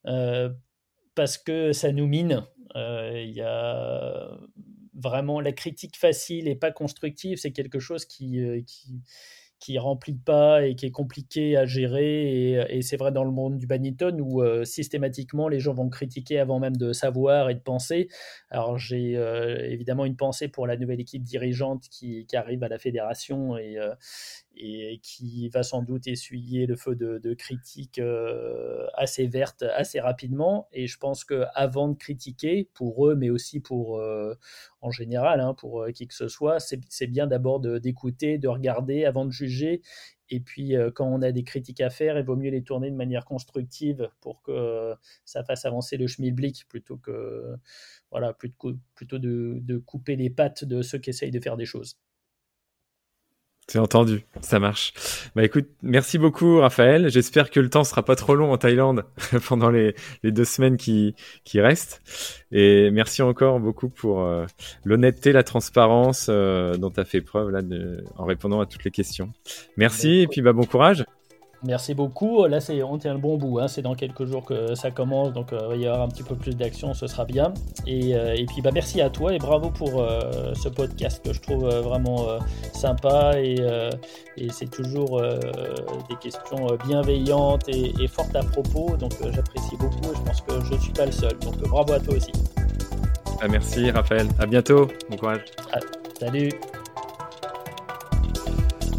parce 0.03 1.37
que 1.37 1.71
ça 1.71 1.91
nous 1.91 2.07
mine. 2.07 2.43
Il 2.75 3.31
y 3.31 3.41
a 3.41 4.29
vraiment 4.93 5.39
la 5.39 5.51
critique 5.51 5.97
facile 5.97 6.47
et 6.47 6.55
pas 6.55 6.71
constructive, 6.71 7.37
c'est 7.37 7.51
quelque 7.51 7.79
chose 7.79 8.05
qui 8.05 8.39
qui 9.59 9.77
remplit 9.77 10.17
pas 10.17 10.65
et 10.65 10.75
qui 10.75 10.85
est 10.85 10.91
compliqué 10.91 11.57
à 11.57 11.65
gérer. 11.65 12.53
Et, 12.69 12.81
c'est 12.81 12.97
vrai 12.97 13.11
dans 13.11 13.23
le 13.23 13.31
monde 13.31 13.57
du 13.57 13.67
badminton 13.67 14.19
où 14.21 14.43
systématiquement 14.63 15.47
les 15.47 15.59
gens 15.59 15.73
vont 15.73 15.89
critiquer 15.89 16.39
avant 16.39 16.59
même 16.59 16.77
de 16.77 16.93
savoir 16.93 17.49
et 17.49 17.55
de 17.55 17.59
penser. 17.59 18.07
Alors 18.49 18.77
j'ai 18.77 19.13
évidemment 19.69 20.05
une 20.05 20.15
pensée 20.15 20.47
pour 20.47 20.67
la 20.67 20.77
nouvelle 20.77 21.01
équipe 21.01 21.23
dirigeante 21.23 21.85
qui, 21.89 22.25
qui 22.27 22.35
arrive 22.35 22.63
à 22.63 22.67
la 22.67 22.77
fédération 22.77 23.57
et, 23.57 23.77
et 24.59 24.99
qui 25.03 25.49
va 25.49 25.63
sans 25.63 25.81
doute 25.81 26.07
essuyer 26.07 26.65
le 26.65 26.75
feu 26.75 26.95
de, 26.95 27.33
critiques 27.33 27.99
euh, 27.99 28.87
assez 28.93 29.27
vertes 29.27 29.63
assez 29.63 29.99
rapidement. 29.99 30.67
Et 30.71 30.87
je 30.87 30.97
pense 30.97 31.23
qu'avant 31.23 31.89
de 31.89 31.95
critiquer, 31.95 32.69
pour 32.73 33.07
eux, 33.07 33.15
mais 33.15 33.29
aussi 33.29 33.59
pour, 33.59 33.99
euh, 33.99 34.35
en 34.81 34.91
général, 34.91 35.39
hein, 35.41 35.53
pour 35.53 35.83
euh, 35.83 35.91
qui 35.91 36.07
que 36.07 36.13
ce 36.13 36.27
soit, 36.27 36.59
c'est 36.59 37.07
bien 37.07 37.27
d'abord 37.27 37.59
d'écouter, 37.59 38.37
de, 38.37 38.47
regarder 38.47 39.05
avant 39.05 39.25
de 39.25 39.31
juger. 39.31 39.81
Et 40.29 40.41
puis, 40.41 40.73
quand 40.95 41.05
on 41.07 41.21
a 41.21 41.31
des 41.31 41.43
critiques 41.43 41.79
à 41.79 41.89
faire, 41.89 42.17
il 42.17 42.25
vaut 42.25 42.35
mieux 42.35 42.49
les 42.49 42.61
tourner 42.61 42.91
de 42.91 42.95
manière 42.95 43.23
constructive 43.23 44.09
pour 44.19 44.41
que 44.41 44.93
ça 45.23 45.43
fasse 45.43 45.63
avancer 45.65 45.95
le 45.95 46.07
schmilblick 46.07 46.67
plutôt 46.67 46.97
que 46.97 47.55
voilà, 48.11 48.33
plutôt 48.33 48.73
de, 49.19 49.59
de 49.61 49.77
couper 49.77 50.17
les 50.17 50.29
pattes 50.29 50.65
de 50.65 50.81
ceux 50.81 50.97
qui 50.97 51.11
essayent 51.11 51.31
de 51.31 51.39
faire 51.39 51.55
des 51.55 51.65
choses. 51.65 51.97
C'est 53.69 53.79
entendu, 53.79 54.23
ça 54.39 54.59
marche. 54.59 54.93
Bah 55.35 55.43
écoute, 55.43 55.67
merci 55.81 56.17
beaucoup 56.17 56.59
Raphaël. 56.59 57.09
J'espère 57.09 57.51
que 57.51 57.59
le 57.59 57.69
temps 57.69 57.83
sera 57.83 58.01
pas 58.01 58.15
trop 58.15 58.33
long 58.33 58.53
en 58.53 58.57
Thaïlande 58.57 59.03
pendant 59.47 59.69
les, 59.69 59.93
les, 60.23 60.31
deux 60.31 60.45
semaines 60.45 60.77
qui, 60.77 61.15
qui 61.43 61.59
restent. 61.59 62.01
Et 62.53 62.89
merci 62.91 63.21
encore 63.21 63.59
beaucoup 63.59 63.89
pour 63.89 64.21
euh, 64.21 64.45
l'honnêteté, 64.85 65.33
la 65.33 65.43
transparence 65.43 66.27
euh, 66.29 66.77
dont 66.77 66.91
tu 66.91 67.01
as 67.01 67.05
fait 67.05 67.19
preuve 67.19 67.49
là 67.49 67.61
de, 67.61 68.05
en 68.15 68.23
répondant 68.23 68.61
à 68.61 68.65
toutes 68.65 68.85
les 68.85 68.91
questions. 68.91 69.33
Merci 69.75 70.19
et 70.21 70.27
puis 70.27 70.41
bah 70.41 70.53
bon 70.53 70.63
courage. 70.63 71.03
Merci 71.67 71.93
beaucoup. 71.93 72.47
Là, 72.47 72.61
c'est, 72.61 72.81
on 72.81 72.97
tient 72.97 73.11
le 73.11 73.19
bon 73.19 73.35
bout. 73.35 73.59
Hein. 73.59 73.67
C'est 73.67 73.81
dans 73.81 73.93
quelques 73.93 74.23
jours 74.23 74.45
que 74.45 74.73
ça 74.73 74.89
commence, 74.89 75.33
donc 75.33 75.51
euh, 75.51 75.59
il 75.63 75.67
va 75.67 75.75
y 75.75 75.85
avoir 75.85 76.01
un 76.01 76.07
petit 76.07 76.23
peu 76.23 76.33
plus 76.33 76.55
d'action, 76.55 76.93
ce 76.93 77.07
sera 77.07 77.25
bien. 77.25 77.53
Et, 77.85 78.15
euh, 78.15 78.35
et, 78.37 78.45
puis, 78.45 78.61
bah, 78.61 78.69
merci 78.73 79.01
à 79.01 79.09
toi 79.09 79.33
et 79.33 79.37
bravo 79.37 79.69
pour 79.69 80.01
euh, 80.01 80.53
ce 80.53 80.69
podcast 80.69 81.21
que 81.25 81.33
je 81.33 81.41
trouve 81.41 81.67
vraiment 81.67 82.25
sympa 82.71 83.33
et, 83.35 83.57
et, 84.37 84.47
c'est 84.49 84.71
toujours 84.71 85.21
des 86.09 86.15
questions 86.21 86.67
bienveillantes 86.87 87.67
et, 87.67 87.93
et, 88.01 88.07
fortes 88.07 88.35
à 88.37 88.43
propos. 88.43 88.95
Donc, 88.95 89.11
j'apprécie 89.33 89.75
beaucoup 89.77 90.13
et 90.13 90.15
je 90.15 90.21
pense 90.21 90.39
que 90.39 90.63
je 90.63 90.73
ne 90.73 90.79
suis 90.79 90.93
pas 90.93 91.05
le 91.05 91.11
seul. 91.11 91.37
Donc, 91.39 91.57
bravo 91.67 91.91
à 91.91 91.99
toi 91.99 92.15
aussi. 92.15 92.31
Ah, 93.41 93.47
merci 93.49 93.91
Raphaël. 93.91 94.27
À 94.39 94.45
bientôt. 94.45 94.87
Bon 95.09 95.17
courage. 95.17 95.43
Ah, 95.73 95.79
salut. 96.17 96.49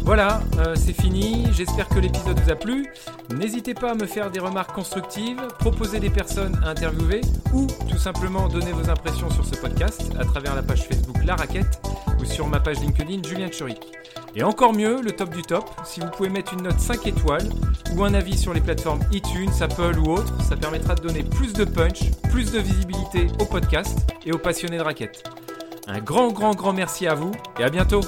Voilà, 0.03 0.41
euh, 0.57 0.75
c'est 0.75 0.93
fini. 0.93 1.45
J'espère 1.53 1.87
que 1.87 1.99
l'épisode 1.99 2.39
vous 2.39 2.49
a 2.49 2.55
plu. 2.55 2.87
N'hésitez 3.35 3.73
pas 3.73 3.91
à 3.91 3.95
me 3.95 4.05
faire 4.05 4.31
des 4.31 4.39
remarques 4.39 4.73
constructives, 4.73 5.39
proposer 5.59 5.99
des 5.99 6.09
personnes 6.09 6.59
à 6.63 6.69
interviewer 6.69 7.21
ou 7.53 7.67
tout 7.89 7.97
simplement 7.97 8.47
donner 8.47 8.71
vos 8.71 8.89
impressions 8.89 9.29
sur 9.29 9.45
ce 9.45 9.55
podcast 9.55 10.11
à 10.19 10.25
travers 10.25 10.55
la 10.55 10.63
page 10.63 10.87
Facebook 10.87 11.17
La 11.25 11.35
Raquette 11.35 11.81
ou 12.19 12.25
sur 12.25 12.47
ma 12.47 12.59
page 12.59 12.79
LinkedIn 12.79 13.21
Julien 13.27 13.51
Churik. 13.51 13.81
Et 14.35 14.43
encore 14.43 14.73
mieux, 14.73 15.01
le 15.01 15.11
top 15.11 15.29
du 15.29 15.41
top, 15.41 15.69
si 15.83 15.99
vous 15.99 16.07
pouvez 16.07 16.29
mettre 16.29 16.53
une 16.53 16.63
note 16.63 16.79
5 16.79 17.05
étoiles 17.07 17.49
ou 17.95 18.03
un 18.03 18.13
avis 18.13 18.37
sur 18.37 18.53
les 18.53 18.61
plateformes 18.61 19.01
iTunes, 19.11 19.51
Apple 19.61 19.97
ou 19.99 20.11
autres, 20.11 20.33
ça 20.43 20.55
permettra 20.55 20.95
de 20.95 21.01
donner 21.01 21.23
plus 21.23 21.53
de 21.53 21.65
punch, 21.65 22.11
plus 22.29 22.51
de 22.51 22.59
visibilité 22.59 23.27
au 23.39 23.45
podcast 23.45 23.99
et 24.25 24.31
aux 24.31 24.37
passionnés 24.37 24.77
de 24.77 24.83
raquettes. 24.83 25.23
Un 25.87 25.99
grand, 25.99 26.31
grand, 26.31 26.53
grand 26.53 26.73
merci 26.73 27.07
à 27.07 27.15
vous 27.15 27.31
et 27.59 27.63
à 27.63 27.69
bientôt 27.69 28.01